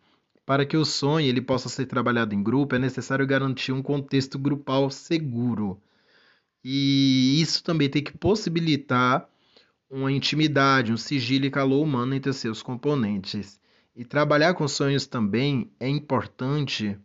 Para 0.45 0.67
que 0.67 0.77
o 0.77 0.85
sonho 0.85 1.29
ele 1.29 1.41
possa 1.41 1.69
ser 1.69 1.87
trabalhado 1.87 2.35
em 2.35 2.43
grupo, 2.43 2.75
é 2.75 2.79
necessário 2.79 3.25
garantir 3.25 3.71
um 3.71 3.81
contexto 3.81 4.37
grupal 4.37 4.91
seguro. 4.91 5.81
E 6.65 7.41
isso 7.41 7.63
também 7.63 7.89
tem 7.89 8.03
que 8.03 8.19
possibilitar 8.19 9.29
uma 9.89 10.11
intimidade, 10.11 10.93
um 10.93 10.97
sigilo 10.97 11.45
e 11.45 11.51
calor 11.51 11.85
humano 11.85 12.15
entre 12.15 12.33
seus 12.33 12.63
componentes. 12.63 13.61
E 13.95 14.05
trabalhar 14.05 14.55
com 14.55 14.67
sonhos 14.67 15.07
também 15.07 15.71
é 15.79 15.89
importante 15.89 16.99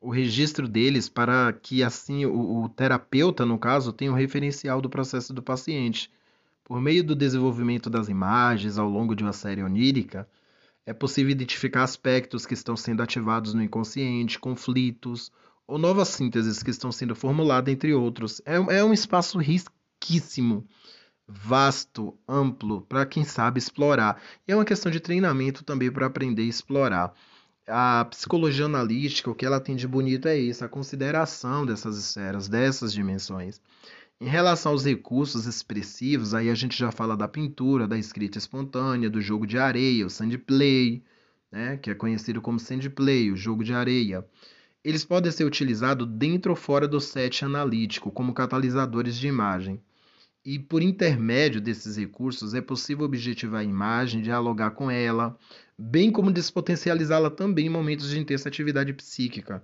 o 0.00 0.10
registro 0.10 0.68
deles 0.68 1.08
para 1.08 1.52
que 1.52 1.82
assim 1.82 2.24
o, 2.24 2.64
o 2.64 2.68
terapeuta, 2.68 3.44
no 3.44 3.58
caso, 3.58 3.92
tenha 3.92 4.12
um 4.12 4.14
referencial 4.14 4.80
do 4.80 4.88
processo 4.88 5.32
do 5.32 5.42
paciente. 5.42 6.10
Por 6.62 6.80
meio 6.80 7.02
do 7.02 7.16
desenvolvimento 7.16 7.90
das 7.90 8.08
imagens 8.08 8.78
ao 8.78 8.88
longo 8.88 9.14
de 9.14 9.24
uma 9.24 9.32
série 9.32 9.62
onírica, 9.62 10.28
é 10.86 10.92
possível 10.92 11.32
identificar 11.32 11.82
aspectos 11.82 12.46
que 12.46 12.54
estão 12.54 12.76
sendo 12.76 13.02
ativados 13.02 13.54
no 13.54 13.62
inconsciente, 13.62 14.38
conflitos 14.38 15.32
ou 15.66 15.78
novas 15.78 16.08
sínteses 16.08 16.62
que 16.62 16.70
estão 16.70 16.90
sendo 16.92 17.14
formuladas, 17.14 17.72
entre 17.72 17.92
outros. 17.92 18.40
É, 18.46 18.56
é 18.56 18.84
um 18.84 18.92
espaço 18.92 19.38
riquíssimo, 19.38 20.66
vasto, 21.26 22.16
amplo, 22.26 22.82
para 22.82 23.04
quem 23.04 23.24
sabe 23.24 23.58
explorar. 23.58 24.20
E 24.46 24.52
é 24.52 24.54
uma 24.54 24.64
questão 24.64 24.90
de 24.90 25.00
treinamento 25.00 25.64
também 25.64 25.90
para 25.90 26.06
aprender 26.06 26.42
a 26.42 26.46
explorar 26.46 27.14
a 27.68 28.04
psicologia 28.06 28.64
analítica, 28.64 29.30
o 29.30 29.34
que 29.34 29.44
ela 29.44 29.60
tem 29.60 29.76
de 29.76 29.86
bonito 29.86 30.26
é 30.26 30.36
isso, 30.36 30.64
a 30.64 30.68
consideração 30.68 31.66
dessas 31.66 31.98
esferas, 31.98 32.48
dessas 32.48 32.92
dimensões. 32.92 33.60
Em 34.20 34.26
relação 34.26 34.72
aos 34.72 34.84
recursos 34.84 35.46
expressivos, 35.46 36.34
aí 36.34 36.50
a 36.50 36.54
gente 36.54 36.76
já 36.76 36.90
fala 36.90 37.16
da 37.16 37.28
pintura, 37.28 37.86
da 37.86 37.96
escrita 37.96 38.38
espontânea, 38.38 39.08
do 39.08 39.20
jogo 39.20 39.46
de 39.46 39.58
areia, 39.58 40.06
o 40.06 40.10
sandplay, 40.10 41.02
né, 41.52 41.76
que 41.76 41.90
é 41.90 41.94
conhecido 41.94 42.40
como 42.40 42.58
sandplay, 42.58 43.30
o 43.30 43.36
jogo 43.36 43.62
de 43.62 43.72
areia. 43.72 44.26
Eles 44.82 45.04
podem 45.04 45.30
ser 45.30 45.44
utilizados 45.44 46.08
dentro 46.08 46.52
ou 46.52 46.56
fora 46.56 46.88
do 46.88 47.00
set 47.00 47.44
analítico 47.44 48.10
como 48.10 48.34
catalisadores 48.34 49.16
de 49.16 49.28
imagem. 49.28 49.80
E 50.50 50.58
por 50.58 50.80
intermédio 50.80 51.60
desses 51.60 51.98
recursos 51.98 52.54
é 52.54 52.62
possível 52.62 53.04
objetivar 53.04 53.60
a 53.60 53.64
imagem, 53.64 54.22
dialogar 54.22 54.70
com 54.70 54.90
ela, 54.90 55.38
bem 55.76 56.10
como 56.10 56.32
despotencializá-la 56.32 57.28
também 57.28 57.66
em 57.66 57.68
momentos 57.68 58.08
de 58.08 58.18
intensa 58.18 58.48
atividade 58.48 58.94
psíquica. 58.94 59.62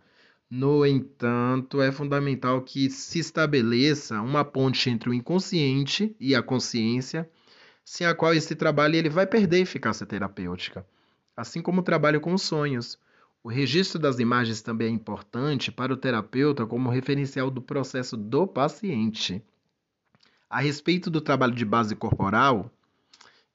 No 0.51 0.85
entanto, 0.85 1.81
é 1.81 1.91
fundamental 1.91 2.61
que 2.61 2.91
se 2.91 3.19
estabeleça 3.19 4.21
uma 4.21 4.45
ponte 4.45 4.91
entre 4.91 5.09
o 5.09 5.15
inconsciente 5.15 6.15
e 6.21 6.35
a 6.35 6.43
consciência, 6.43 7.27
sem 7.83 8.07
a 8.07 8.15
qual 8.15 8.35
esse 8.35 8.55
trabalho 8.55 8.95
ele 8.95 9.09
vai 9.09 9.27
perder 9.27 9.61
eficácia 9.61 10.05
terapêutica. 10.05 10.87
Assim 11.35 11.63
como 11.63 11.81
o 11.81 11.85
trabalho 11.85 12.21
com 12.21 12.35
os 12.35 12.43
sonhos. 12.43 12.99
O 13.43 13.49
registro 13.49 13.99
das 13.99 14.19
imagens 14.19 14.61
também 14.61 14.89
é 14.89 14.91
importante 14.91 15.73
para 15.73 15.95
o 15.95 15.97
terapeuta 15.97 16.67
como 16.67 16.91
referencial 16.91 17.51
do 17.51 17.63
processo 17.63 18.19
do 18.19 18.47
paciente. 18.47 19.43
A 20.55 20.61
respeito 20.61 21.11
do 21.11 21.21
trabalho 21.21 21.53
de 21.53 21.65
base 21.65 21.97
corporal, 21.97 22.71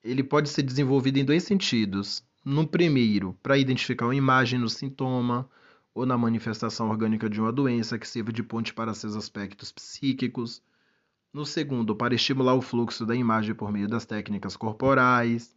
ele 0.03 0.21
pode 0.21 0.49
ser 0.49 0.63
desenvolvido 0.63 1.15
em 1.17 1.23
dois 1.23 1.43
sentidos. 1.43 2.21
No 2.43 2.67
primeiro, 2.67 3.37
para 3.41 3.57
identificar 3.57 4.05
uma 4.05 4.15
imagem 4.15 4.59
no 4.59 4.67
sintoma 4.67 5.49
ou 5.93 6.05
na 6.05 6.17
manifestação 6.17 6.89
orgânica 6.89 7.29
de 7.29 7.39
uma 7.39 7.53
doença 7.53 7.97
que 7.97 8.05
sirva 8.05 8.33
de 8.33 8.43
ponte 8.43 8.73
para 8.73 8.93
seus 8.93 9.15
aspectos 9.15 9.71
psíquicos. 9.71 10.61
No 11.31 11.45
segundo, 11.45 11.95
para 11.95 12.13
estimular 12.13 12.53
o 12.53 12.61
fluxo 12.61 13.05
da 13.05 13.15
imagem 13.15 13.55
por 13.55 13.71
meio 13.71 13.87
das 13.87 14.05
técnicas 14.05 14.57
corporais. 14.57 15.55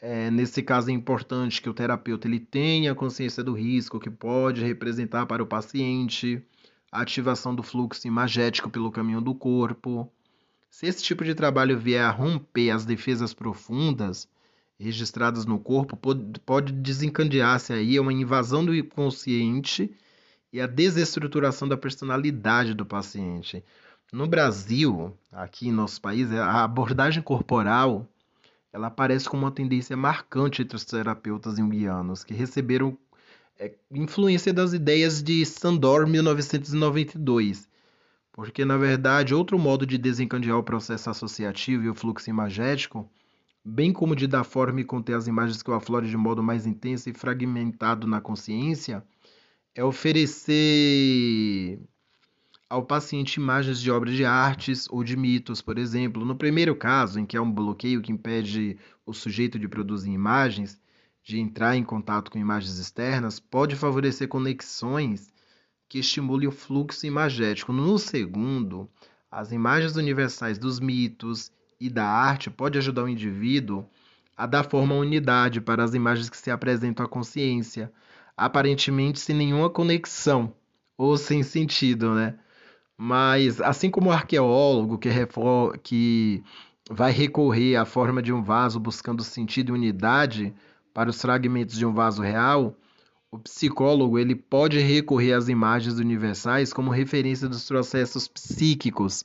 É, 0.00 0.30
nesse 0.30 0.62
caso 0.62 0.88
é 0.88 0.94
importante 0.94 1.60
que 1.60 1.68
o 1.68 1.74
terapeuta 1.74 2.26
ele 2.26 2.40
tenha 2.40 2.94
consciência 2.94 3.44
do 3.44 3.52
risco 3.52 4.00
que 4.00 4.08
pode 4.08 4.64
representar 4.64 5.26
para 5.26 5.42
o 5.42 5.46
paciente, 5.46 6.42
a 6.90 7.02
ativação 7.02 7.54
do 7.54 7.62
fluxo 7.62 8.08
imagético 8.08 8.70
pelo 8.70 8.90
caminho 8.90 9.20
do 9.20 9.34
corpo. 9.34 10.10
Se 10.70 10.86
esse 10.86 11.02
tipo 11.02 11.24
de 11.24 11.34
trabalho 11.34 11.78
vier 11.78 12.04
a 12.04 12.10
romper 12.10 12.70
as 12.70 12.84
defesas 12.84 13.34
profundas 13.34 14.28
registradas 14.78 15.44
no 15.44 15.58
corpo, 15.58 15.96
pode, 15.96 16.72
desencadear-se 16.72 17.72
aí 17.72 17.98
uma 17.98 18.12
invasão 18.12 18.64
do 18.64 18.74
inconsciente 18.74 19.90
e 20.52 20.60
a 20.60 20.66
desestruturação 20.66 21.68
da 21.68 21.76
personalidade 21.76 22.74
do 22.74 22.86
paciente. 22.86 23.64
No 24.12 24.26
Brasil, 24.26 25.16
aqui 25.32 25.68
em 25.68 25.72
nosso 25.72 26.00
país, 26.00 26.32
a 26.32 26.64
abordagem 26.64 27.22
corporal 27.22 28.08
ela 28.72 28.86
aparece 28.88 29.28
como 29.28 29.44
uma 29.44 29.50
tendência 29.50 29.96
marcante 29.96 30.62
entre 30.62 30.76
os 30.76 30.84
terapeutas 30.84 31.56
junguianos, 31.56 32.22
que 32.22 32.34
receberam 32.34 32.96
é, 33.58 33.74
influência 33.90 34.52
das 34.52 34.72
ideias 34.72 35.22
de 35.22 35.44
Sandor 35.44 36.06
1992, 36.06 37.68
porque 38.38 38.64
na 38.64 38.76
verdade 38.76 39.34
outro 39.34 39.58
modo 39.58 39.84
de 39.84 39.98
desencadear 39.98 40.56
o 40.56 40.62
processo 40.62 41.10
associativo 41.10 41.82
e 41.82 41.90
o 41.90 41.94
fluxo 41.94 42.30
imagético, 42.30 43.10
bem 43.64 43.92
como 43.92 44.14
de 44.14 44.28
dar 44.28 44.44
forma 44.44 44.80
e 44.80 44.84
conter 44.84 45.14
as 45.14 45.26
imagens 45.26 45.60
que 45.60 45.68
o 45.68 45.74
aflore 45.74 46.08
de 46.08 46.16
modo 46.16 46.40
mais 46.40 46.64
intenso 46.64 47.10
e 47.10 47.12
fragmentado 47.12 48.06
na 48.06 48.20
consciência, 48.20 49.02
é 49.74 49.82
oferecer 49.82 51.80
ao 52.70 52.84
paciente 52.84 53.38
imagens 53.38 53.80
de 53.80 53.90
obras 53.90 54.14
de 54.14 54.24
artes 54.24 54.86
ou 54.88 55.02
de 55.02 55.16
mitos, 55.16 55.60
por 55.60 55.76
exemplo. 55.76 56.24
No 56.24 56.36
primeiro 56.36 56.76
caso, 56.76 57.18
em 57.18 57.26
que 57.26 57.36
há 57.36 57.42
um 57.42 57.50
bloqueio 57.50 58.00
que 58.00 58.12
impede 58.12 58.78
o 59.04 59.12
sujeito 59.12 59.58
de 59.58 59.66
produzir 59.66 60.12
imagens, 60.12 60.80
de 61.24 61.40
entrar 61.40 61.74
em 61.74 61.82
contato 61.82 62.30
com 62.30 62.38
imagens 62.38 62.78
externas, 62.78 63.40
pode 63.40 63.74
favorecer 63.74 64.28
conexões 64.28 65.28
que 65.88 65.98
estimulem 65.98 66.48
o 66.48 66.52
fluxo 66.52 67.06
imagético. 67.06 67.72
No 67.72 67.98
segundo, 67.98 68.88
as 69.30 69.52
imagens 69.52 69.96
universais 69.96 70.58
dos 70.58 70.78
mitos 70.78 71.50
e 71.80 71.88
da 71.88 72.06
arte 72.06 72.50
pode 72.50 72.78
ajudar 72.78 73.04
o 73.04 73.08
indivíduo 73.08 73.86
a 74.36 74.46
dar 74.46 74.64
forma 74.64 74.94
à 74.94 74.98
unidade 74.98 75.60
para 75.60 75.82
as 75.82 75.94
imagens 75.94 76.28
que 76.28 76.36
se 76.36 76.50
apresentam 76.50 77.04
à 77.04 77.08
consciência, 77.08 77.92
aparentemente 78.36 79.18
sem 79.18 79.34
nenhuma 79.34 79.70
conexão 79.70 80.54
ou 80.96 81.16
sem 81.16 81.42
sentido, 81.42 82.14
né? 82.14 82.38
Mas, 82.96 83.60
assim 83.60 83.90
como 83.90 84.10
o 84.10 84.12
arqueólogo 84.12 84.98
que, 84.98 85.08
que 85.82 86.42
vai 86.90 87.12
recorrer 87.12 87.76
à 87.76 87.84
forma 87.84 88.20
de 88.22 88.32
um 88.32 88.42
vaso 88.42 88.80
buscando 88.80 89.22
sentido 89.22 89.70
e 89.70 89.72
unidade 89.72 90.54
para 90.92 91.10
os 91.10 91.20
fragmentos 91.20 91.76
de 91.76 91.86
um 91.86 91.92
vaso 91.92 92.22
real, 92.22 92.76
o 93.30 93.38
psicólogo 93.38 94.18
ele 94.18 94.34
pode 94.34 94.78
recorrer 94.78 95.32
às 95.32 95.48
imagens 95.48 95.98
universais 95.98 96.72
como 96.72 96.90
referência 96.90 97.48
dos 97.48 97.66
processos 97.66 98.26
psíquicos. 98.26 99.24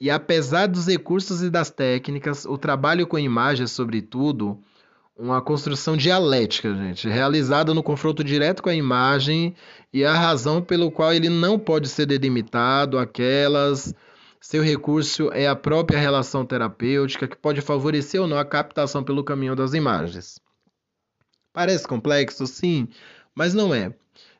E 0.00 0.10
apesar 0.10 0.66
dos 0.66 0.86
recursos 0.86 1.42
e 1.42 1.50
das 1.50 1.70
técnicas, 1.70 2.44
o 2.44 2.58
trabalho 2.58 3.06
com 3.06 3.18
imagens, 3.18 3.70
sobretudo, 3.70 4.58
uma 5.16 5.40
construção 5.40 5.96
dialética, 5.96 6.74
gente, 6.74 7.08
realizada 7.08 7.72
no 7.72 7.82
confronto 7.82 8.22
direto 8.22 8.62
com 8.62 8.68
a 8.68 8.74
imagem 8.74 9.54
e 9.92 10.04
a 10.04 10.12
razão 10.12 10.60
pelo 10.60 10.90
qual 10.90 11.12
ele 11.12 11.30
não 11.30 11.58
pode 11.58 11.88
ser 11.88 12.06
delimitado 12.06 12.98
aquelas 12.98 13.94
seu 14.40 14.62
recurso 14.62 15.28
é 15.32 15.48
a 15.48 15.56
própria 15.56 15.98
relação 15.98 16.46
terapêutica 16.46 17.26
que 17.26 17.36
pode 17.36 17.60
favorecer 17.60 18.20
ou 18.20 18.28
não 18.28 18.38
a 18.38 18.44
captação 18.44 19.02
pelo 19.02 19.24
caminho 19.24 19.56
das 19.56 19.74
imagens. 19.74 20.38
Parece 21.52 21.88
complexo, 21.88 22.46
sim, 22.46 22.86
mas 23.36 23.54
não 23.54 23.72
é. 23.72 23.94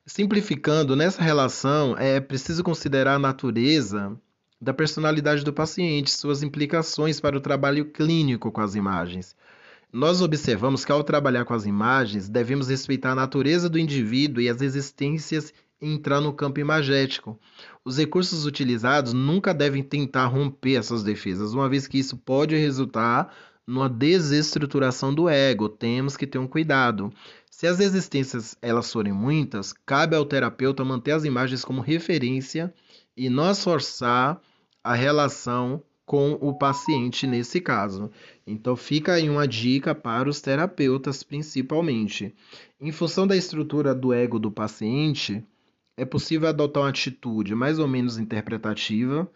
Simplificando, 0.05 0.97
nessa 0.97 1.22
relação 1.22 1.97
é 1.97 2.18
preciso 2.18 2.64
considerar 2.64 3.14
a 3.14 3.18
natureza 3.18 4.18
da 4.61 4.74
personalidade 4.74 5.44
do 5.44 5.53
paciente, 5.53 6.11
suas 6.11 6.42
implicações 6.42 7.20
para 7.20 7.36
o 7.36 7.40
trabalho 7.40 7.84
clínico 7.92 8.51
com 8.51 8.61
as 8.61 8.74
imagens 8.74 9.36
nós 9.92 10.20
observamos 10.20 10.84
que 10.84 10.92
ao 10.92 11.03
trabalhar 11.03 11.44
com 11.44 11.55
as 11.55 11.64
imagens, 11.64 12.28
devemos 12.28 12.68
respeitar 12.68 13.12
a 13.12 13.14
natureza 13.14 13.68
do 13.68 13.78
indivíduo 13.78 14.42
e 14.42 14.49
as 14.49 14.61
existências 14.61 15.55
e 15.80 15.90
entrar 15.90 16.20
no 16.20 16.34
campo 16.34 16.61
imagético. 16.61 17.38
Os 17.84 17.97
recursos 17.97 18.44
utilizados 18.44 19.12
nunca 19.12 19.55
devem 19.55 19.82
tentar 19.82 20.26
romper 20.26 20.76
essas 20.76 21.03
defesas, 21.03 21.55
uma 21.55 21.68
vez 21.68 21.86
que 21.86 21.99
isso 21.99 22.16
pode 22.16 22.55
resultar 22.57 23.34
numa 23.67 23.89
desestruturação 23.89 25.12
do 25.12 25.29
ego. 25.29 25.69
Temos 25.69 26.17
que 26.17 26.27
ter 26.27 26.39
um 26.39 26.47
cuidado. 26.47 27.12
Se 27.51 27.67
as 27.67 27.81
existências 27.81 28.57
elas 28.62 28.93
forem 28.93 29.12
muitas, 29.12 29.73
cabe 29.73 30.14
ao 30.14 30.25
terapeuta 30.25 30.85
manter 30.85 31.12
as 31.12 31.25
imagens 31.25 31.64
como 31.64 31.81
referência 31.81 32.73
e 33.17 33.29
não 33.29 33.55
forçar 33.55 34.41
a 34.85 34.95
relação 34.95 35.83
com 36.05 36.39
o 36.41 36.55
paciente 36.55 37.27
nesse 37.27 37.61
caso. 37.61 38.11
Então 38.47 38.77
fica 38.77 39.14
aí 39.14 39.29
uma 39.29 39.49
dica 39.49 39.95
para 39.95 40.29
os 40.29 40.41
terapeutas 40.41 41.25
principalmente. 41.25 42.33
Em 42.81 42.93
função 42.93 43.27
da 43.27 43.37
estrutura 43.37 43.93
do 43.93 44.12
ego 44.12 44.39
do 44.39 44.53
paciente, 44.53 45.45
é 45.97 46.05
possível 46.05 46.49
adotar 46.49 46.85
uma 46.85 46.91
atitude 46.91 47.55
mais 47.55 47.79
ou 47.79 47.89
menos 47.89 48.19
interpretativa. 48.19 49.29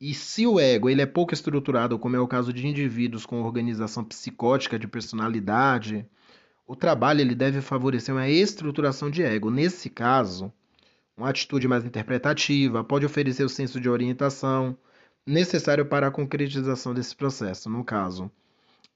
E 0.00 0.14
se 0.14 0.46
o 0.46 0.58
ego 0.58 0.88
ele 0.88 1.02
é 1.02 1.06
pouco 1.06 1.34
estruturado, 1.34 1.98
como 1.98 2.16
é 2.16 2.20
o 2.20 2.26
caso 2.26 2.54
de 2.54 2.66
indivíduos 2.66 3.26
com 3.26 3.42
organização 3.42 4.02
psicótica 4.02 4.78
de 4.78 4.88
personalidade, 4.88 6.06
o 6.66 6.74
trabalho 6.74 7.20
ele 7.20 7.34
deve 7.34 7.60
favorecer 7.60 8.14
uma 8.14 8.26
estruturação 8.26 9.10
de 9.10 9.22
ego. 9.22 9.50
Nesse 9.50 9.90
caso, 9.90 10.50
uma 11.14 11.28
atitude 11.28 11.68
mais 11.68 11.84
interpretativa 11.84 12.82
pode 12.82 13.04
oferecer 13.04 13.44
o 13.44 13.48
senso 13.48 13.78
de 13.78 13.90
orientação, 13.90 14.74
necessário 15.26 15.84
para 15.84 16.06
a 16.06 16.10
concretização 16.10 16.94
desse 16.94 17.14
processo, 17.14 17.68
no 17.68 17.84
caso. 17.84 18.30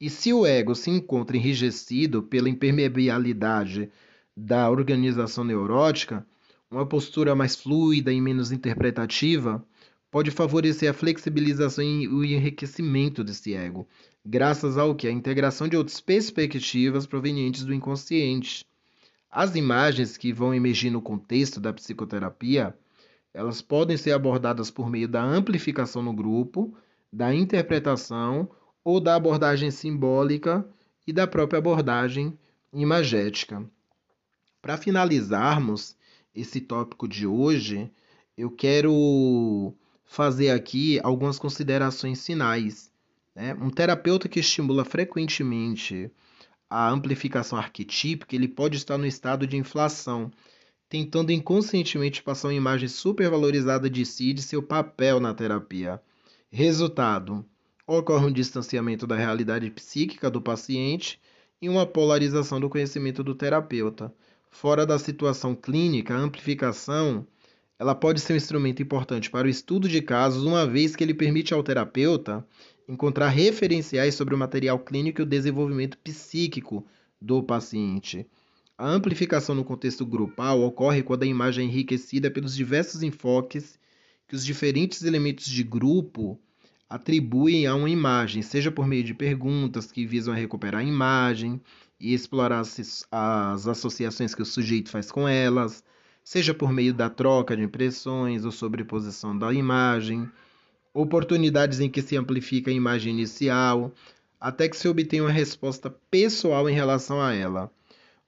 E 0.01 0.09
se 0.09 0.33
o 0.33 0.47
ego 0.47 0.75
se 0.75 0.91
encontra 0.91 1.37
enrijecido 1.37 2.23
pela 2.23 2.49
impermeabilidade 2.49 3.91
da 4.35 4.71
organização 4.71 5.45
neurótica, 5.45 6.27
uma 6.71 6.87
postura 6.87 7.35
mais 7.35 7.55
fluida 7.55 8.11
e 8.11 8.21
menos 8.23 8.51
interpretativa 8.51 9.63
pode 10.15 10.31
favorecer 10.31 10.89
a 10.89 10.95
flexibilização 10.95 11.83
e 11.83 12.07
o 12.07 12.25
enriquecimento 12.25 13.25
desse 13.25 13.53
ego, 13.53 13.85
graças 14.25 14.79
ao 14.79 14.95
que 14.95 15.09
a 15.09 15.11
integração 15.11 15.67
de 15.67 15.77
outras 15.77 16.01
perspectivas 16.01 17.05
provenientes 17.05 17.65
do 17.65 17.75
inconsciente. 17.75 18.65
As 19.29 19.57
imagens 19.57 20.17
que 20.17 20.33
vão 20.33 20.55
emergir 20.55 20.89
no 20.89 21.03
contexto 21.03 21.59
da 21.59 21.73
psicoterapia 21.73 22.79
elas 23.35 23.61
podem 23.61 23.97
ser 23.97 24.13
abordadas 24.13 24.71
por 24.71 24.89
meio 24.89 25.09
da 25.09 25.21
amplificação 25.21 26.01
no 26.01 26.13
grupo, 26.13 26.73
da 27.13 27.35
interpretação 27.35 28.49
ou 28.85 29.01
da 29.01 29.17
abordagem 29.17 29.73
simbólica 29.73 30.65
e 31.05 31.13
da 31.13 31.27
própria 31.27 31.59
abordagem 31.59 32.39
imagética. 32.73 33.69
Para 34.63 34.77
finalizarmos 34.77 35.97
esse 36.33 36.61
tópico 36.61 37.09
de 37.09 37.27
hoje, 37.27 37.91
eu 38.39 38.49
quero 38.49 39.75
fazer 40.05 40.51
aqui 40.51 41.01
algumas 41.03 41.39
considerações 41.39 42.25
finais. 42.25 42.91
Né? 43.35 43.55
Um 43.55 43.71
terapeuta 43.71 44.29
que 44.29 44.41
estimula 44.41 44.85
frequentemente 44.85 46.11
a 46.69 46.91
amplificação 46.91 47.59
arquetípica, 47.59 48.35
ele 48.35 48.49
pode 48.49 48.77
estar 48.77 48.99
no 48.99 49.07
estado 49.07 49.47
de 49.47 49.57
inflação, 49.57 50.31
tentando 50.89 51.33
inconscientemente 51.33 52.23
passar 52.23 52.49
uma 52.49 52.55
imagem 52.55 52.89
supervalorizada 52.89 53.89
de 53.89 54.05
si 54.05 54.31
e 54.31 54.35
de 54.35 54.43
seu 54.43 54.63
papel 54.63 55.21
na 55.21 55.33
terapia. 55.35 56.01
Resultado: 56.51 57.45
ocorre 57.87 58.27
um 58.27 58.33
distanciamento 58.33 59.07
da 59.07 59.17
realidade 59.17 59.71
psíquica 59.71 60.31
do 60.31 60.41
paciente 60.41 61.21
e 61.61 61.69
uma 61.69 61.87
polarização 61.87 62.61
do 62.61 62.69
conhecimento 62.69 63.23
do 63.23 63.35
terapeuta. 63.35 64.13
Fora 64.51 64.87
da 64.87 64.99
situação 64.99 65.55
clínica, 65.55 66.15
a 66.15 66.19
amplificação 66.19 67.27
ela 67.85 67.95
pode 67.95 68.19
ser 68.19 68.33
um 68.33 68.37
instrumento 68.37 68.83
importante 68.83 69.31
para 69.31 69.47
o 69.47 69.51
estudo 69.51 69.87
de 69.87 70.01
casos, 70.01 70.43
uma 70.45 70.67
vez 70.67 70.97
que 70.97 71.05
ele 71.05 71.13
permite 71.13 71.53
ao 71.53 71.63
terapeuta 71.63 72.43
encontrar 72.89 73.29
referenciais 73.29 74.15
sobre 74.15 74.35
o 74.35 74.39
material 74.39 74.79
clínico 74.79 75.21
e 75.21 75.23
o 75.23 75.27
desenvolvimento 75.27 75.99
psíquico 75.99 76.87
do 77.21 77.43
paciente. 77.43 78.27
A 78.79 78.89
amplificação 78.89 79.55
no 79.55 79.63
contexto 79.63 80.07
grupal 80.07 80.63
ocorre 80.63 81.03
quando 81.03 81.25
a 81.25 81.27
imagem 81.27 81.67
é 81.67 81.69
enriquecida 81.69 82.31
pelos 82.31 82.57
diversos 82.57 83.03
enfoques 83.03 83.79
que 84.27 84.35
os 84.35 84.47
diferentes 84.47 85.03
elementos 85.03 85.45
de 85.45 85.63
grupo 85.63 86.41
atribuem 86.89 87.67
a 87.67 87.75
uma 87.75 87.91
imagem, 87.91 88.41
seja 88.41 88.71
por 88.71 88.87
meio 88.87 89.05
de 89.05 89.13
perguntas 89.13 89.93
que 89.93 90.07
visam 90.07 90.33
recuperar 90.33 90.81
a 90.81 90.85
imagem 90.85 91.61
e 92.01 92.15
explorar 92.15 92.61
as, 92.61 93.07
as 93.13 93.69
associações 93.69 94.35
que 94.35 94.41
o 94.41 94.47
sujeito 94.47 94.89
faz 94.89 95.11
com 95.11 95.29
elas, 95.29 95.85
seja 96.25 96.55
por 96.55 96.73
meio 96.73 96.95
da 96.95 97.11
troca 97.11 97.55
de 97.55 97.63
impressões 97.63 98.47
ou 98.47 98.51
sobreposição 98.51 99.37
da 99.39 99.53
imagem, 99.53 100.29
oportunidades 100.95 101.81
em 101.81 101.91
que 101.91 102.01
se 102.01 102.17
amplifica 102.17 102.71
a 102.71 102.75
imagem 102.75 103.13
inicial, 103.13 103.93
até 104.41 104.69
que 104.69 104.77
se 104.77 104.89
obtenha 104.89 105.23
uma 105.23 105.31
resposta 105.31 105.91
pessoal 106.11 106.69
em 106.69 106.75
relação 106.75 107.21
a 107.21 107.35
ela. 107.35 107.71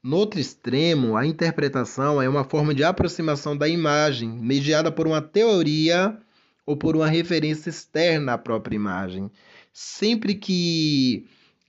No 0.03 0.19
outro 0.19 0.39
extremo, 0.39 1.17
a 1.17 1.27
interpretação 1.27 2.21
é 2.21 2.29
uma 2.29 2.45
forma 2.45 2.75
de 2.75 2.85
aproximação 2.85 3.57
da 3.57 3.69
imagem, 3.69 4.29
mediada 4.29 4.93
por 4.93 5.07
uma 5.07 5.23
teoria 5.23 6.17
ou 6.65 6.77
por 6.77 6.97
uma 6.97 7.09
referência 7.09 7.71
externa 7.71 8.35
à 8.35 8.39
própria 8.39 8.77
imagem. 8.77 9.31
Sempre 9.73 10.35
que 10.35 11.27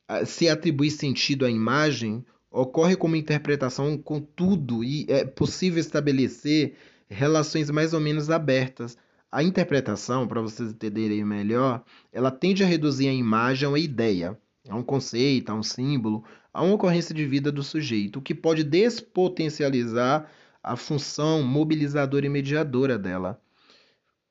ah, 0.08 0.26
se 0.26 0.48
atribui 0.50 0.92
sentido 0.92 1.46
à 1.46 1.50
imagem, 1.50 2.24
ocorre 2.52 2.96
como 2.96 3.16
interpretação 3.16 3.98
com 3.98 4.20
tudo 4.20 4.84
e 4.84 5.06
é 5.10 5.26
possível 5.26 5.80
estabelecer 5.80 6.76
relações 7.08 7.70
mais 7.70 7.94
ou 7.94 8.00
menos 8.00 8.30
abertas. 8.30 8.98
A 9.32 9.44
interpretação, 9.44 10.28
para 10.28 10.42
vocês 10.42 10.72
entenderem 10.72 11.24
melhor, 11.26 11.84
ela 12.12 12.32
tende 12.32 12.64
a 12.64 12.68
reduzir 12.68 13.10
a 13.10 13.14
imagem 13.14 13.66
a 13.66 13.70
uma 13.70 13.80
ideia, 13.80 14.38
a 14.70 14.76
um 14.76 14.84
conceito, 14.84 15.50
a 15.50 15.56
um 15.56 15.64
símbolo, 15.64 16.24
a 16.54 16.64
uma 16.64 16.76
ocorrência 16.76 17.14
de 17.14 17.26
vida 17.26 17.52
do 17.52 17.62
sujeito, 17.62 18.20
o 18.20 18.22
que 18.22 18.34
pode 18.34 18.64
despotencializar 18.64 20.30
a 20.64 20.76
função 20.76 21.44
mobilizadora 21.44 22.26
e 22.26 22.30
mediadora 22.30 22.98
dela. 22.98 23.40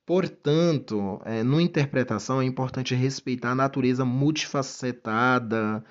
Portanto, 0.05 1.21
é, 1.25 1.43
no 1.43 1.61
interpretação 1.61 2.41
é 2.41 2.45
importante 2.45 2.95
respeitar 2.95 3.51
a 3.51 3.57
natureza 3.57 4.05
multifacetada 4.05 5.85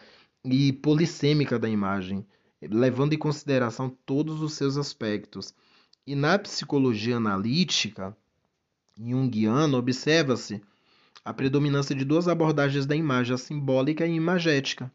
e 0.45 0.71
polissêmica 0.71 1.57
da 1.57 1.67
imagem, 1.67 2.25
levando 2.61 3.13
em 3.13 3.17
consideração 3.17 3.89
todos 4.05 4.41
os 4.41 4.53
seus 4.53 4.77
aspectos. 4.77 5.53
E 6.05 6.15
na 6.15 6.37
psicologia 6.37 7.17
analítica 7.17 8.15
junguiana, 8.97 9.77
observa-se 9.77 10.61
a 11.23 11.33
predominância 11.33 11.95
de 11.95 12.05
duas 12.05 12.27
abordagens 12.27 12.85
da 12.85 12.95
imagem, 12.95 13.33
a 13.33 13.37
simbólica 13.37 14.05
e 14.05 14.11
a 14.11 14.13
imagética. 14.13 14.91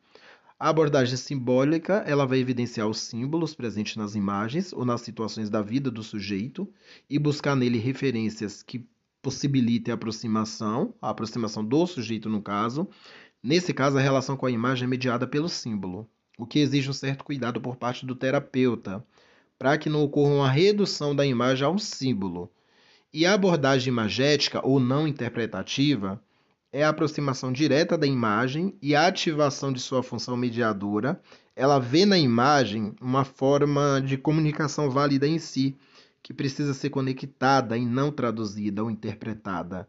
A 0.59 0.69
abordagem 0.69 1.17
simbólica, 1.17 2.05
ela 2.07 2.27
vai 2.27 2.39
evidenciar 2.39 2.87
os 2.87 3.01
símbolos 3.01 3.55
presentes 3.55 3.97
nas 3.97 4.15
imagens 4.15 4.73
ou 4.73 4.85
nas 4.85 5.01
situações 5.01 5.51
da 5.51 5.63
vida 5.63 5.91
do 5.91 6.03
sujeito 6.03 6.69
e 7.09 7.19
buscar 7.19 7.57
nele 7.57 7.79
referências 7.79 8.63
que 8.63 8.87
possibilitem 9.23 9.91
a 9.91 9.95
aproximação, 9.95 10.95
a 11.01 11.11
aproximação 11.11 11.65
do 11.65 11.87
sujeito 11.87 12.29
no 12.29 12.43
caso. 12.43 12.89
Nesse 13.43 13.73
caso, 13.73 13.97
a 13.97 14.01
relação 14.01 14.37
com 14.37 14.47
a 14.47 14.51
imagem 14.51 14.85
é 14.85 14.87
mediada 14.87 15.27
pelo 15.27 15.49
símbolo, 15.49 16.09
o 16.39 16.47
que 16.47 16.59
exige 16.59 16.91
um 16.91 16.95
certo 16.95 17.25
cuidado 17.25 17.61
por 17.61 17.77
parte 17.77 18.05
do 18.05 18.15
terapeuta, 18.15 19.05
para 19.59 19.79
que 19.79 19.89
não 19.89 20.03
ocorra 20.03 20.35
uma 20.35 20.51
redução 20.51 21.15
da 21.15 21.25
imagem 21.25 21.67
a 21.67 21.71
um 21.71 21.79
símbolo. 21.79 22.51
E 23.13 23.27
a 23.27 23.35
abordagem 23.35 23.93
imagética 23.93 24.65
ou 24.67 24.79
não 24.79 25.09
interpretativa 25.09 26.23
é 26.73 26.85
a 26.85 26.91
aproximação 26.91 27.53
direta 27.53 27.99
da 27.99 28.07
imagem 28.07 28.77
e 28.81 28.95
a 28.95 29.07
ativação 29.07 29.73
de 29.73 29.81
sua 29.81 30.03
função 30.03 30.37
mediadora. 30.37 31.21
Ela 31.57 31.79
vê 31.79 32.07
na 32.07 32.19
imagem 32.19 32.95
uma 33.01 33.25
forma 33.25 34.01
de 34.01 34.17
comunicação 34.17 34.89
válida 34.91 35.27
em 35.27 35.39
si, 35.39 35.77
que 36.23 36.33
precisa 36.33 36.73
ser 36.75 36.91
conectada 36.91 37.77
e 37.77 37.85
não 37.85 38.13
traduzida 38.13 38.85
ou 38.85 38.91
interpretada. 38.91 39.89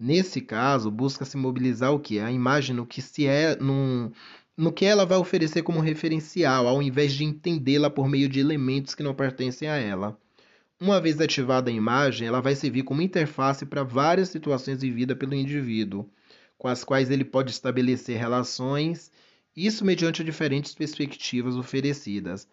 Nesse 0.00 0.40
caso, 0.40 0.90
busca-se 0.90 1.36
mobilizar 1.36 1.92
o 1.92 2.00
que? 2.00 2.18
A 2.18 2.32
imagem 2.32 2.74
no 2.74 2.86
que 2.86 3.02
se 3.02 3.26
é 3.26 3.54
num, 3.56 4.10
no 4.56 4.72
que 4.72 4.86
ela 4.86 5.04
vai 5.04 5.18
oferecer 5.18 5.62
como 5.62 5.78
referencial, 5.80 6.66
ao 6.66 6.82
invés 6.82 7.12
de 7.12 7.22
entendê-la 7.24 7.90
por 7.90 8.08
meio 8.08 8.28
de 8.28 8.40
elementos 8.40 8.94
que 8.94 9.02
não 9.02 9.14
pertencem 9.14 9.68
a 9.68 9.76
ela. 9.76 10.18
Uma 10.80 11.00
vez 11.00 11.20
ativada 11.20 11.70
a 11.70 11.74
imagem, 11.74 12.26
ela 12.26 12.40
vai 12.40 12.54
servir 12.54 12.82
como 12.82 13.02
interface 13.02 13.66
para 13.66 13.84
várias 13.84 14.30
situações 14.30 14.80
vividas 14.80 15.18
pelo 15.18 15.34
indivíduo 15.34 16.08
com 16.60 16.68
as 16.68 16.84
quais 16.84 17.10
ele 17.10 17.24
pode 17.24 17.50
estabelecer 17.50 18.18
relações, 18.18 19.10
isso 19.56 19.82
mediante 19.82 20.22
diferentes 20.22 20.74
perspectivas 20.74 21.56
oferecidas. 21.56 22.46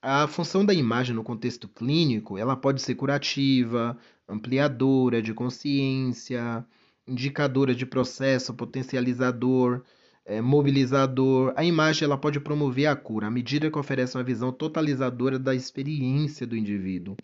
A 0.00 0.26
função 0.26 0.64
da 0.64 0.72
imagem 0.72 1.14
no 1.14 1.22
contexto 1.22 1.68
clínico, 1.68 2.38
ela 2.38 2.56
pode 2.56 2.80
ser 2.80 2.94
curativa, 2.94 3.96
ampliadora 4.26 5.20
de 5.20 5.34
consciência, 5.34 6.64
indicadora 7.06 7.74
de 7.74 7.84
processo, 7.84 8.54
potencializador, 8.54 9.82
é, 10.24 10.40
mobilizador. 10.40 11.52
A 11.56 11.64
imagem 11.64 12.04
ela 12.04 12.18
pode 12.18 12.40
promover 12.40 12.86
a 12.86 12.96
cura 12.96 13.26
à 13.26 13.30
medida 13.30 13.70
que 13.70 13.78
oferece 13.78 14.16
uma 14.16 14.24
visão 14.24 14.52
totalizadora 14.52 15.38
da 15.38 15.54
experiência 15.54 16.46
do 16.46 16.56
indivíduo. 16.56 17.16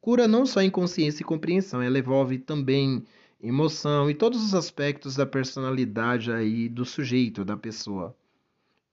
Cura 0.00 0.26
não 0.26 0.46
só 0.46 0.62
em 0.62 0.70
consciência 0.70 1.22
e 1.22 1.26
compreensão, 1.26 1.82
ela 1.82 1.98
envolve 1.98 2.38
também 2.38 3.04
emoção 3.40 4.10
e 4.10 4.14
todos 4.14 4.42
os 4.42 4.54
aspectos 4.54 5.14
da 5.16 5.26
personalidade 5.26 6.32
aí 6.32 6.68
do 6.68 6.84
sujeito, 6.84 7.44
da 7.44 7.56
pessoa. 7.56 8.16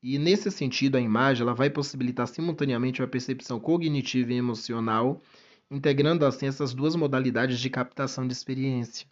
E 0.02 0.20
nesse 0.20 0.52
sentido, 0.52 0.98
a 0.98 1.02
imagem 1.02 1.42
ela 1.42 1.56
vai 1.56 1.70
possibilitar 1.70 2.28
simultaneamente 2.28 3.02
a 3.02 3.08
percepção 3.08 3.60
cognitiva 3.60 4.34
e 4.34 4.38
emocional, 4.38 5.22
integrando 5.72 6.26
assim 6.26 6.46
essas 6.46 6.74
duas 6.76 6.96
modalidades 6.96 7.60
de 7.60 7.70
captação 7.72 8.28
de 8.28 8.34
experiência. 8.34 9.08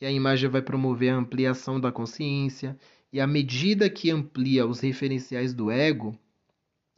E 0.00 0.06
a 0.06 0.12
imagem 0.12 0.48
vai 0.48 0.62
promover 0.62 1.10
a 1.10 1.16
ampliação 1.16 1.80
da 1.80 1.90
consciência, 1.90 2.78
e 3.12 3.20
à 3.20 3.26
medida 3.26 3.90
que 3.90 4.10
amplia 4.10 4.66
os 4.66 4.80
referenciais 4.80 5.52
do 5.52 5.70
ego, 5.70 6.16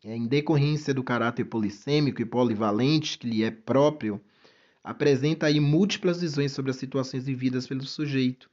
em 0.05 0.27
decorrência 0.27 0.93
do 0.93 1.05
caráter 1.05 1.45
polissêmico 1.45 2.21
e 2.23 2.27
polivalente 2.27 3.19
que 3.19 3.29
lhe 3.29 3.43
é 3.43 3.51
próprio, 3.51 4.21
apresenta 4.83 5.47
aí 5.47 5.61
múltiplas 5.61 6.21
visões 6.21 6.53
sobre 6.53 6.71
as 6.71 6.77
situações 6.77 7.27
vividas 7.27 7.67
pelo 7.67 7.85
sujeito 7.85 8.51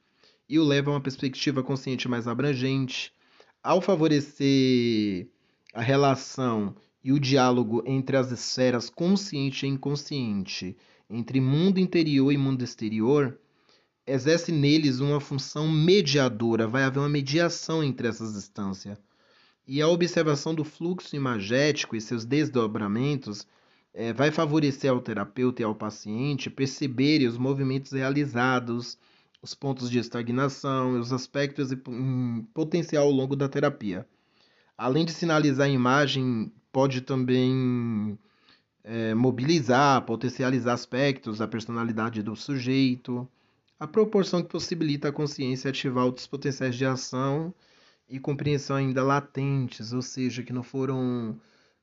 e 0.50 0.60
o 0.60 0.64
leva 0.64 0.92
a 0.92 0.94
uma 0.94 1.02
perspectiva 1.02 1.64
consciente 1.64 2.08
mais 2.08 2.28
abrangente. 2.28 3.14
Ao 3.64 3.82
favorecer 3.82 5.28
a 5.74 5.82
relação 5.82 6.76
e 7.04 7.12
o 7.12 7.20
diálogo 7.20 7.84
entre 7.86 8.18
as 8.18 8.32
esferas 8.32 8.90
consciente 8.90 9.66
e 9.66 9.70
inconsciente, 9.70 10.76
entre 11.10 11.40
mundo 11.40 11.80
interior 11.80 12.32
e 12.32 12.38
mundo 12.38 12.64
exterior, 12.64 13.38
exerce 14.08 14.52
neles 14.52 15.00
uma 15.00 15.20
função 15.20 15.68
mediadora, 15.68 16.66
vai 16.66 16.84
haver 16.84 17.00
uma 17.00 17.10
mediação 17.10 17.84
entre 17.84 18.08
essas 18.08 18.36
instâncias. 18.36 18.98
E 19.68 19.82
a 19.82 19.88
observação 19.90 20.56
do 20.56 20.64
fluxo 20.64 21.14
imagético 21.14 21.96
e 21.96 22.00
seus 22.00 22.24
desdobramentos 22.24 23.46
é, 23.94 24.14
vai 24.14 24.32
favorecer 24.32 24.90
ao 24.90 25.02
terapeuta 25.02 25.62
e 25.62 25.66
ao 25.66 25.76
paciente 25.76 26.50
perceberem 26.50 27.28
os 27.28 27.38
movimentos 27.38 27.92
realizados, 27.92 28.98
os 29.42 29.54
pontos 29.54 29.90
de 29.90 30.00
estagnação 30.00 30.96
e 30.96 31.00
os 31.00 31.12
aspectos 31.12 31.72
em 31.72 32.48
potencial 32.54 33.06
ao 33.06 33.12
longo 33.12 33.36
da 33.36 33.50
terapia. 33.50 34.08
Além 34.78 35.04
de 35.04 35.12
sinalizar 35.12 35.68
a 35.68 35.70
imagem, 35.70 36.52
pode 36.72 37.02
também 37.02 38.18
é, 38.84 39.14
mobilizar, 39.14 40.04
potencializar 40.04 40.74
aspectos 40.74 41.40
da 41.40 41.48
personalidade 41.48 42.24
do 42.24 42.36
sujeito, 42.36 43.28
a 43.80 43.88
proporção 43.88 44.42
que 44.42 44.50
possibilita 44.50 45.10
a 45.10 45.12
consciência 45.12 45.70
ativar 45.70 46.06
outros 46.06 46.28
potenciais 46.28 46.76
de 46.76 46.86
ação 46.86 47.54
e 48.10 48.20
compreensão 48.20 48.76
ainda 48.76 49.04
latentes, 49.04 49.94
ou 49.94 50.02
seja, 50.02 50.44
que 50.44 50.54
não 50.54 50.64
foram 50.64 51.40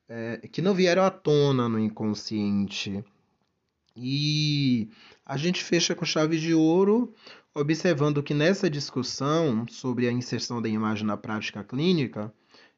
é, 0.08 0.48
que 0.50 0.62
não 0.62 0.74
vieram 0.74 1.04
à 1.04 1.10
tona 1.10 1.68
no 1.68 1.78
inconsciente. 1.78 3.04
E 3.96 4.88
a 5.24 5.36
gente 5.36 5.62
fecha 5.62 5.94
com 5.94 6.04
chave 6.04 6.38
de 6.38 6.52
ouro, 6.52 7.14
observando 7.54 8.22
que 8.22 8.34
nessa 8.34 8.68
discussão 8.68 9.66
sobre 9.68 10.08
a 10.08 10.12
inserção 10.12 10.60
da 10.60 10.68
imagem 10.68 11.06
na 11.06 11.16
prática 11.16 11.62
clínica, 11.62 12.32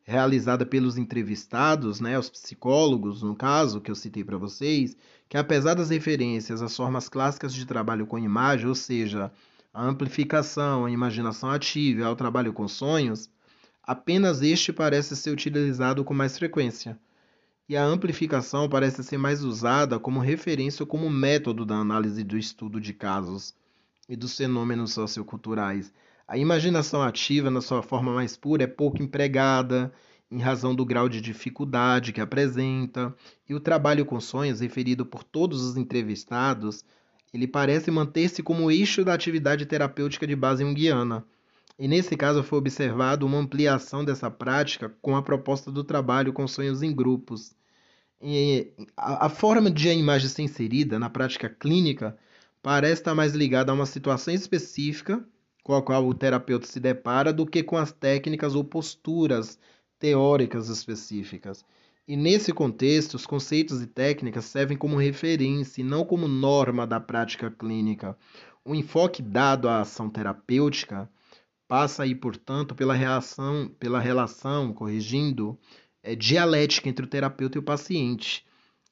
realizada 0.06 0.64
pelos 0.64 0.96
entrevistados, 0.96 2.00
né, 2.00 2.18
os 2.18 2.30
psicólogos, 2.30 3.22
no 3.22 3.34
caso, 3.34 3.80
que 3.80 3.90
eu 3.90 3.94
citei 3.94 4.22
para 4.22 4.38
vocês, 4.38 4.96
que 5.28 5.36
apesar 5.36 5.74
das 5.74 5.90
referências 5.90 6.62
às 6.62 6.76
formas 6.76 7.08
clássicas 7.08 7.52
de 7.52 7.66
trabalho 7.66 8.06
com 8.06 8.18
imagem, 8.18 8.68
ou 8.68 8.74
seja, 8.74 9.32
a 9.74 9.84
amplificação, 9.84 10.86
a 10.86 10.90
imaginação 10.90 11.50
ativa 11.50 12.06
ao 12.06 12.14
trabalho 12.14 12.52
com 12.52 12.68
sonhos, 12.68 13.28
apenas 13.82 14.42
este 14.42 14.72
parece 14.72 15.16
ser 15.16 15.30
utilizado 15.30 16.04
com 16.04 16.14
mais 16.14 16.38
frequência 16.38 16.98
e 17.68 17.76
a 17.76 17.84
amplificação 17.84 18.68
parece 18.68 19.02
ser 19.02 19.18
mais 19.18 19.42
usada 19.42 19.98
como 19.98 20.20
referência 20.20 20.82
ou 20.82 20.86
como 20.86 21.10
método 21.10 21.66
da 21.66 21.74
análise 21.74 22.22
do 22.22 22.38
estudo 22.38 22.80
de 22.80 22.92
casos 22.92 23.54
e 24.08 24.14
dos 24.14 24.36
fenômenos 24.36 24.92
socioculturais. 24.92 25.92
A 26.28 26.36
imaginação 26.36 27.02
ativa, 27.02 27.50
na 27.50 27.60
sua 27.60 27.82
forma 27.82 28.12
mais 28.12 28.36
pura, 28.36 28.64
é 28.64 28.66
pouco 28.66 29.00
empregada 29.00 29.92
em 30.28 30.40
razão 30.40 30.74
do 30.74 30.84
grau 30.84 31.08
de 31.08 31.20
dificuldade 31.20 32.12
que 32.12 32.20
apresenta, 32.20 33.14
e 33.48 33.54
o 33.54 33.60
trabalho 33.60 34.04
com 34.04 34.20
sonhos 34.20 34.60
referido 34.60 35.06
por 35.06 35.22
todos 35.22 35.62
os 35.62 35.76
entrevistados, 35.76 36.84
ele 37.32 37.46
parece 37.46 37.92
manter-se 37.92 38.42
como 38.42 38.70
eixo 38.70 39.04
da 39.04 39.14
atividade 39.14 39.66
terapêutica 39.66 40.26
de 40.26 40.34
base 40.34 40.64
junguiana. 40.64 41.24
E 41.78 41.86
nesse 41.86 42.16
caso 42.16 42.42
foi 42.42 42.58
observado 42.58 43.24
uma 43.24 43.38
ampliação 43.38 44.04
dessa 44.04 44.30
prática 44.30 44.92
com 45.00 45.14
a 45.14 45.22
proposta 45.22 45.70
do 45.70 45.84
trabalho 45.84 46.32
com 46.32 46.48
sonhos 46.48 46.82
em 46.82 46.92
grupos. 46.92 47.54
E 48.20 48.72
a, 48.96 49.28
forma 49.28 49.70
de 49.70 49.88
a 49.90 49.94
imagem 49.94 50.28
ser 50.28 50.42
inserida 50.42 50.98
na 50.98 51.10
prática 51.10 51.48
clínica 51.48 52.16
parece 52.62 53.02
estar 53.02 53.14
mais 53.14 53.34
ligada 53.34 53.70
a 53.70 53.74
uma 53.74 53.86
situação 53.86 54.32
específica 54.34 55.24
com 55.66 55.74
a 55.74 55.82
qual 55.82 56.06
o 56.06 56.14
terapeuta 56.14 56.64
se 56.64 56.78
depara 56.78 57.32
do 57.32 57.44
que 57.44 57.60
com 57.60 57.76
as 57.76 57.90
técnicas 57.90 58.54
ou 58.54 58.62
posturas 58.62 59.58
teóricas 59.98 60.68
específicas. 60.68 61.64
E 62.06 62.16
nesse 62.16 62.52
contexto, 62.52 63.14
os 63.14 63.26
conceitos 63.26 63.82
e 63.82 63.86
técnicas 63.88 64.44
servem 64.44 64.76
como 64.76 64.94
referência 64.96 65.80
e 65.80 65.84
não 65.84 66.04
como 66.04 66.28
norma 66.28 66.86
da 66.86 67.00
prática 67.00 67.50
clínica. 67.50 68.16
O 68.64 68.76
enfoque 68.76 69.20
dado 69.20 69.68
à 69.68 69.80
ação 69.80 70.08
terapêutica 70.08 71.10
passa 71.66 72.04
aí, 72.04 72.14
portanto, 72.14 72.72
pela 72.72 72.94
relação, 72.94 73.68
pela 73.76 73.98
relação, 73.98 74.72
corrigindo, 74.72 75.58
é, 76.00 76.14
dialética 76.14 76.88
entre 76.88 77.04
o 77.04 77.08
terapeuta 77.08 77.58
e 77.58 77.60
o 77.60 77.64
paciente. 77.64 78.46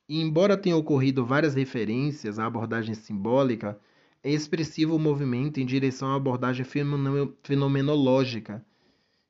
E 0.08 0.20
embora 0.20 0.56
tenham 0.56 0.80
ocorrido 0.80 1.24
várias 1.24 1.54
referências 1.54 2.36
à 2.40 2.46
abordagem 2.46 2.96
simbólica, 2.96 3.78
é 4.24 4.30
expressivo 4.30 4.96
o 4.96 4.98
movimento 4.98 5.60
em 5.60 5.66
direção 5.66 6.08
à 6.08 6.16
abordagem 6.16 6.64
fenomenológica 7.42 8.64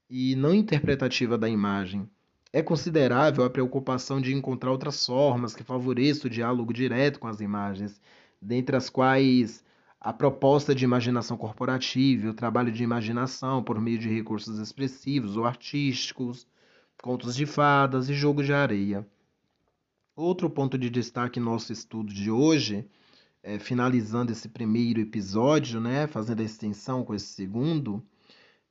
e 0.08 0.36
não 0.36 0.54
interpretativa 0.54 1.36
da 1.36 1.48
imagem. 1.48 2.08
É 2.52 2.62
considerável 2.62 3.44
a 3.44 3.50
preocupação 3.50 4.20
de 4.20 4.32
encontrar 4.32 4.70
outras 4.70 5.04
formas 5.04 5.56
que 5.56 5.64
favoreçam 5.64 6.28
o 6.28 6.32
diálogo 6.32 6.72
direto 6.72 7.18
com 7.18 7.26
as 7.26 7.40
imagens, 7.40 8.00
dentre 8.40 8.76
as 8.76 8.88
quais 8.88 9.64
a 10.00 10.12
proposta 10.12 10.72
de 10.72 10.84
imaginação 10.84 11.36
corporativa, 11.36 12.28
o 12.28 12.34
trabalho 12.34 12.70
de 12.70 12.84
imaginação 12.84 13.64
por 13.64 13.80
meio 13.80 13.98
de 13.98 14.08
recursos 14.08 14.60
expressivos 14.60 15.36
ou 15.36 15.44
artísticos, 15.44 16.46
contos 17.02 17.34
de 17.34 17.46
fadas 17.46 18.08
e 18.08 18.14
jogo 18.14 18.44
de 18.44 18.52
areia. 18.52 19.04
Outro 20.14 20.48
ponto 20.48 20.78
de 20.78 20.88
destaque 20.88 21.40
no 21.40 21.46
nosso 21.46 21.72
estudo 21.72 22.14
de 22.14 22.30
hoje, 22.30 22.86
é, 23.44 23.58
finalizando 23.58 24.32
esse 24.32 24.48
primeiro 24.48 25.00
episódio, 25.00 25.80
né, 25.80 26.08
fazendo 26.08 26.40
a 26.40 26.44
extensão 26.44 27.04
com 27.04 27.14
esse 27.14 27.26
segundo, 27.26 28.04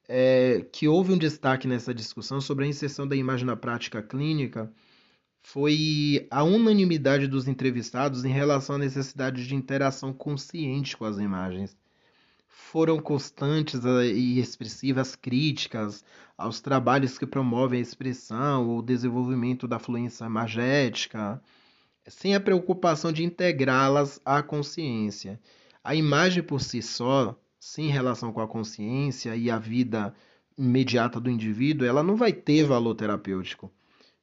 é, 0.08 0.66
que 0.72 0.88
houve 0.88 1.14
um 1.14 1.18
destaque 1.18 1.68
nessa 1.68 1.94
discussão 1.94 2.42
sobre 2.42 2.66
a 2.66 2.68
inserção 2.68 3.08
da 3.08 3.16
imagem 3.16 3.46
na 3.46 3.56
prática 3.56 4.02
clínica 4.04 4.70
foi 5.44 6.26
a 6.32 6.44
unanimidade 6.44 7.28
dos 7.28 7.48
entrevistados 7.48 8.24
em 8.24 8.32
relação 8.32 8.76
à 8.78 8.80
necessidade 8.80 9.46
de 9.46 9.54
interação 9.54 10.14
consciente 10.14 10.96
com 10.96 11.06
as 11.06 11.18
imagens. 11.18 11.78
Foram 12.48 13.00
constantes 13.00 13.86
eh, 13.86 14.08
e 14.08 14.40
expressivas 14.40 15.16
críticas 15.16 16.04
aos 16.38 16.62
trabalhos 16.62 17.18
que 17.18 17.28
promovem 17.28 17.80
a 17.80 17.82
expressão 17.82 18.70
ou 18.70 18.82
desenvolvimento 18.82 19.68
da 19.68 19.78
fluência 19.80 20.28
magética, 20.30 21.42
sem 22.08 22.36
a 22.36 22.40
preocupação 22.40 23.12
de 23.12 23.24
integrá-las 23.24 24.20
à 24.26 24.42
consciência. 24.44 25.40
A 25.84 25.96
imagem 25.96 26.44
por 26.44 26.62
si 26.62 26.82
só 26.82 27.38
sem 27.60 27.88
relação 27.88 28.34
com 28.34 28.42
a 28.42 28.48
consciência 28.48 29.36
e 29.36 29.50
a 29.50 29.58
vida 29.58 30.14
imediata 30.58 31.20
do 31.20 31.30
indivíduo, 31.30 31.88
ela 31.88 32.04
não 32.04 32.16
vai 32.16 32.34
ter 32.34 32.66
valor 32.66 32.94
terapêutico. 32.96 33.72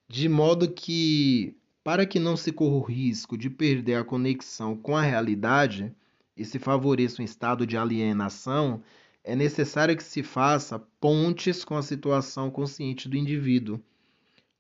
De 0.09 0.29
modo 0.29 0.71
que, 0.71 1.57
para 1.83 2.05
que 2.05 2.19
não 2.19 2.37
se 2.37 2.53
corra 2.53 2.77
o 2.77 2.83
risco 2.83 3.39
de 3.39 3.49
perder 3.49 3.95
a 3.95 4.05
conexão 4.05 4.77
com 4.77 4.97
a 4.97 5.03
realidade 5.03 5.93
e 6.37 6.45
se 6.45 6.59
favoreça 6.59 7.23
um 7.23 7.25
estado 7.25 7.67
de 7.67 7.77
alienação, 7.77 8.83
é 9.25 9.35
necessário 9.35 9.97
que 9.97 10.03
se 10.03 10.23
faça 10.23 10.79
pontes 11.01 11.65
com 11.65 11.77
a 11.77 11.83
situação 11.83 12.51
consciente 12.51 13.09
do 13.09 13.17
indivíduo. 13.17 13.81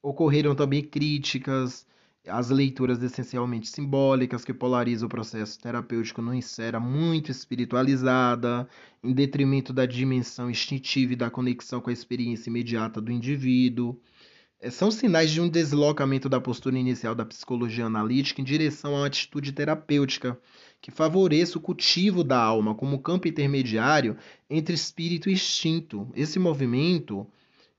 Ocorreram 0.02 0.54
também 0.54 0.82
críticas 0.82 1.86
as 2.28 2.50
leituras 2.50 3.02
essencialmente 3.02 3.68
simbólicas 3.68 4.44
que 4.44 4.52
polarizam 4.52 5.06
o 5.06 5.10
processo 5.10 5.58
terapêutico 5.58 6.20
numa 6.20 6.36
esfera 6.36 6.78
muito 6.78 7.30
espiritualizada, 7.30 8.68
em 9.02 9.12
detrimento 9.12 9.72
da 9.72 9.86
dimensão 9.86 10.50
instintiva 10.50 11.14
e 11.14 11.16
da 11.16 11.30
conexão 11.30 11.80
com 11.80 11.88
a 11.88 11.92
experiência 11.92 12.50
imediata 12.50 13.00
do 13.00 13.10
indivíduo. 13.10 13.98
É, 14.60 14.68
são 14.68 14.90
sinais 14.90 15.30
de 15.30 15.40
um 15.40 15.48
deslocamento 15.48 16.28
da 16.28 16.38
postura 16.38 16.78
inicial 16.78 17.14
da 17.14 17.24
psicologia 17.24 17.86
analítica 17.86 18.42
em 18.42 18.44
direção 18.44 18.94
a 18.94 18.98
uma 18.98 19.06
atitude 19.06 19.52
terapêutica 19.52 20.38
que 20.82 20.90
favoreça 20.90 21.56
o 21.56 21.60
cultivo 21.60 22.22
da 22.22 22.38
alma 22.38 22.74
como 22.74 22.98
campo 23.00 23.28
intermediário 23.28 24.18
entre 24.50 24.74
espírito 24.74 25.30
e 25.30 25.32
instinto. 25.32 26.10
Esse 26.14 26.38
movimento 26.38 27.26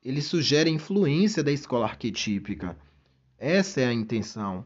ele 0.03 0.21
sugere 0.21 0.71
a 0.71 0.73
influência 0.73 1.43
da 1.43 1.51
escola 1.51 1.85
arquetípica 1.85 2.75
essa 3.41 3.81
é 3.81 3.87
a 3.87 3.93
intenção. 3.93 4.63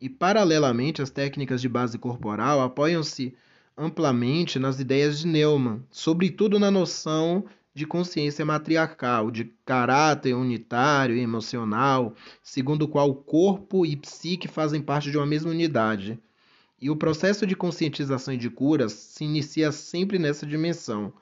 E, 0.00 0.08
paralelamente, 0.08 1.00
as 1.00 1.10
técnicas 1.10 1.60
de 1.60 1.68
base 1.68 1.96
corporal 1.96 2.60
apoiam-se 2.60 3.34
amplamente 3.78 4.58
nas 4.58 4.80
ideias 4.80 5.20
de 5.20 5.28
Neumann, 5.28 5.82
sobretudo 5.90 6.58
na 6.58 6.70
noção 6.70 7.44
de 7.72 7.86
consciência 7.86 8.44
matriarcal, 8.44 9.30
de 9.30 9.44
caráter 9.64 10.34
unitário 10.34 11.14
e 11.14 11.20
emocional, 11.20 12.14
segundo 12.42 12.82
o 12.82 12.88
qual 12.88 13.14
corpo 13.14 13.86
e 13.86 13.94
psique 13.94 14.48
fazem 14.48 14.82
parte 14.82 15.10
de 15.10 15.16
uma 15.16 15.26
mesma 15.26 15.50
unidade. 15.50 16.18
E 16.80 16.90
o 16.90 16.96
processo 16.96 17.46
de 17.46 17.54
conscientização 17.54 18.34
e 18.34 18.38
de 18.38 18.50
curas 18.50 18.92
se 18.92 19.24
inicia 19.24 19.70
sempre 19.70 20.18
nessa 20.18 20.44
dimensão, 20.44 21.12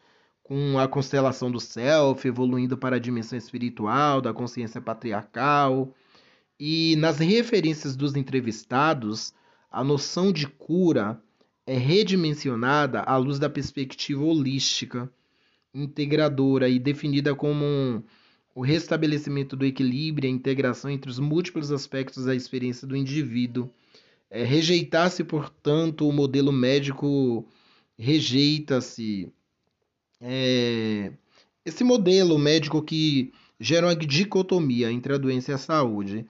com 0.42 0.78
a 0.78 0.88
constelação 0.88 1.50
do 1.50 1.60
self 1.60 2.26
evoluindo 2.26 2.78
para 2.78 2.96
a 2.96 3.00
dimensão 3.00 3.36
espiritual, 3.36 4.20
da 4.20 4.32
consciência 4.32 4.80
patriarcal, 4.80 5.92
e 6.58 6.96
nas 6.96 7.18
referências 7.18 7.96
dos 7.96 8.14
entrevistados, 8.14 9.34
a 9.70 9.82
noção 9.82 10.32
de 10.32 10.46
cura 10.46 11.20
é 11.66 11.76
redimensionada 11.76 13.00
à 13.00 13.16
luz 13.16 13.38
da 13.38 13.50
perspectiva 13.50 14.22
holística, 14.22 15.10
integradora 15.72 16.68
e 16.68 16.78
definida 16.78 17.34
como 17.34 17.64
um, 17.64 18.02
o 18.54 18.60
restabelecimento 18.60 19.56
do 19.56 19.66
equilíbrio 19.66 20.28
e 20.28 20.30
a 20.30 20.34
integração 20.34 20.90
entre 20.90 21.10
os 21.10 21.18
múltiplos 21.18 21.72
aspectos 21.72 22.26
da 22.26 22.34
experiência 22.34 22.86
do 22.86 22.96
indivíduo. 22.96 23.68
É, 24.30 24.44
Rejeitar-se, 24.44 25.24
portanto, 25.24 26.08
o 26.08 26.12
modelo 26.12 26.52
médico 26.52 27.46
rejeita-se. 27.98 29.32
É, 30.20 31.12
esse 31.64 31.82
modelo 31.82 32.38
médico 32.38 32.82
que 32.82 33.32
gera 33.58 33.86
uma 33.86 33.96
dicotomia 33.96 34.92
entre 34.92 35.14
a 35.14 35.18
doença 35.18 35.50
e 35.50 35.54
a 35.54 35.58
saúde. 35.58 36.26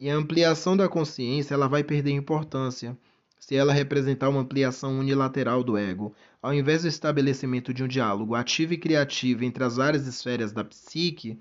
E 0.00 0.08
a 0.08 0.16
ampliação 0.16 0.74
da 0.74 0.88
consciência 0.88 1.52
ela 1.52 1.68
vai 1.68 1.84
perder 1.84 2.12
importância 2.12 2.96
se 3.38 3.54
ela 3.54 3.70
representar 3.70 4.30
uma 4.30 4.40
ampliação 4.40 4.98
unilateral 4.98 5.62
do 5.62 5.76
ego, 5.76 6.14
ao 6.40 6.54
invés 6.54 6.82
do 6.82 6.88
estabelecimento 6.88 7.74
de 7.74 7.84
um 7.84 7.88
diálogo 7.88 8.34
ativo 8.34 8.72
e 8.72 8.78
criativo 8.78 9.44
entre 9.44 9.62
as 9.62 9.76
várias 9.76 10.06
esferas 10.06 10.52
da 10.52 10.64
psique, 10.64 11.38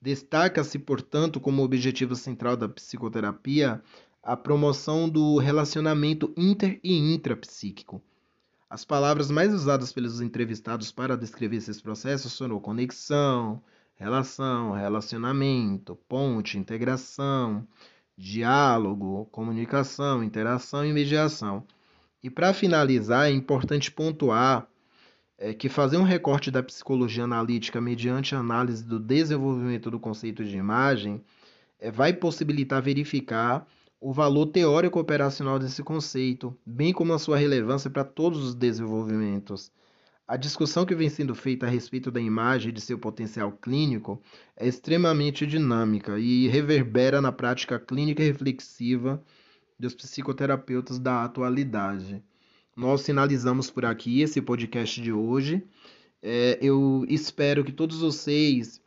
destaca-se, 0.00 0.78
portanto, 0.78 1.38
como 1.38 1.62
objetivo 1.62 2.16
central 2.16 2.56
da 2.56 2.66
psicoterapia 2.68 3.82
a 4.22 4.34
promoção 4.34 5.06
do 5.06 5.36
relacionamento 5.36 6.32
inter 6.38 6.80
e 6.82 6.96
intrapsíquico. 7.14 8.02
As 8.68 8.82
palavras 8.82 9.30
mais 9.30 9.52
usadas 9.52 9.92
pelos 9.92 10.22
entrevistados 10.22 10.90
para 10.90 11.18
descrever 11.18 11.56
esses 11.56 11.82
processos 11.82 12.36
foram 12.38 12.60
conexão, 12.60 13.62
relação, 14.00 14.72
relacionamento, 14.72 15.94
ponte, 16.08 16.56
integração, 16.56 17.66
diálogo, 18.20 19.26
comunicação, 19.32 20.22
interação 20.22 20.84
e 20.84 20.92
mediação. 20.92 21.64
E 22.22 22.28
para 22.28 22.52
finalizar, 22.52 23.28
é 23.28 23.32
importante 23.32 23.90
pontuar 23.90 24.68
é, 25.38 25.54
que 25.54 25.70
fazer 25.70 25.96
um 25.96 26.02
recorte 26.02 26.50
da 26.50 26.62
psicologia 26.62 27.24
analítica 27.24 27.80
mediante 27.80 28.34
análise 28.34 28.84
do 28.84 29.00
desenvolvimento 29.00 29.90
do 29.90 29.98
conceito 29.98 30.44
de 30.44 30.54
imagem 30.54 31.24
é, 31.78 31.90
vai 31.90 32.12
possibilitar 32.12 32.82
verificar 32.82 33.66
o 33.98 34.12
valor 34.12 34.46
teórico 34.46 35.00
operacional 35.00 35.58
desse 35.58 35.82
conceito, 35.82 36.54
bem 36.64 36.92
como 36.92 37.14
a 37.14 37.18
sua 37.18 37.38
relevância 37.38 37.88
para 37.88 38.04
todos 38.04 38.44
os 38.44 38.54
desenvolvimentos. 38.54 39.72
A 40.30 40.36
discussão 40.36 40.86
que 40.86 40.94
vem 40.94 41.08
sendo 41.08 41.34
feita 41.34 41.66
a 41.66 41.68
respeito 41.68 42.08
da 42.08 42.20
imagem 42.20 42.68
e 42.68 42.72
de 42.72 42.80
seu 42.80 42.96
potencial 42.96 43.50
clínico 43.50 44.22
é 44.56 44.64
extremamente 44.64 45.44
dinâmica 45.44 46.20
e 46.20 46.46
reverbera 46.46 47.20
na 47.20 47.32
prática 47.32 47.80
clínica 47.80 48.22
e 48.22 48.26
reflexiva 48.26 49.20
dos 49.76 49.92
psicoterapeutas 49.92 51.00
da 51.00 51.24
atualidade. 51.24 52.22
Nós 52.76 53.04
finalizamos 53.04 53.72
por 53.72 53.84
aqui 53.84 54.20
esse 54.20 54.40
podcast 54.40 55.02
de 55.02 55.10
hoje. 55.12 55.64
É, 56.22 56.60
eu 56.62 57.04
espero 57.08 57.64
que 57.64 57.72
todos 57.72 57.98
vocês 57.98 58.80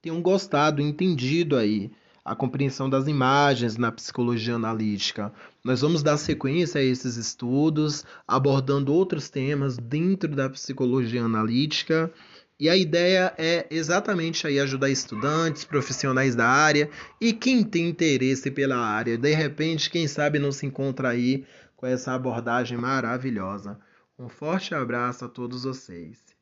tenham 0.00 0.22
gostado, 0.22 0.80
entendido 0.80 1.56
aí 1.56 1.90
a 2.26 2.34
compreensão 2.34 2.90
das 2.90 3.06
imagens 3.06 3.76
na 3.76 3.92
psicologia 3.92 4.56
analítica. 4.56 5.32
Nós 5.64 5.80
vamos 5.80 6.02
dar 6.02 6.16
sequência 6.16 6.80
a 6.80 6.84
esses 6.84 7.16
estudos, 7.16 8.04
abordando 8.26 8.92
outros 8.92 9.30
temas 9.30 9.78
dentro 9.78 10.34
da 10.34 10.50
psicologia 10.50 11.22
analítica. 11.22 12.12
E 12.58 12.68
a 12.68 12.76
ideia 12.76 13.32
é 13.38 13.68
exatamente 13.70 14.44
aí 14.44 14.58
ajudar 14.58 14.90
estudantes, 14.90 15.64
profissionais 15.64 16.34
da 16.34 16.48
área 16.48 16.90
e 17.20 17.32
quem 17.32 17.62
tem 17.62 17.88
interesse 17.90 18.50
pela 18.50 18.76
área. 18.76 19.16
De 19.16 19.32
repente, 19.32 19.88
quem 19.88 20.08
sabe 20.08 20.40
não 20.40 20.50
se 20.50 20.66
encontra 20.66 21.10
aí 21.10 21.46
com 21.76 21.86
essa 21.86 22.12
abordagem 22.12 22.76
maravilhosa. 22.76 23.78
Um 24.18 24.28
forte 24.28 24.74
abraço 24.74 25.24
a 25.24 25.28
todos 25.28 25.62
vocês. 25.62 26.35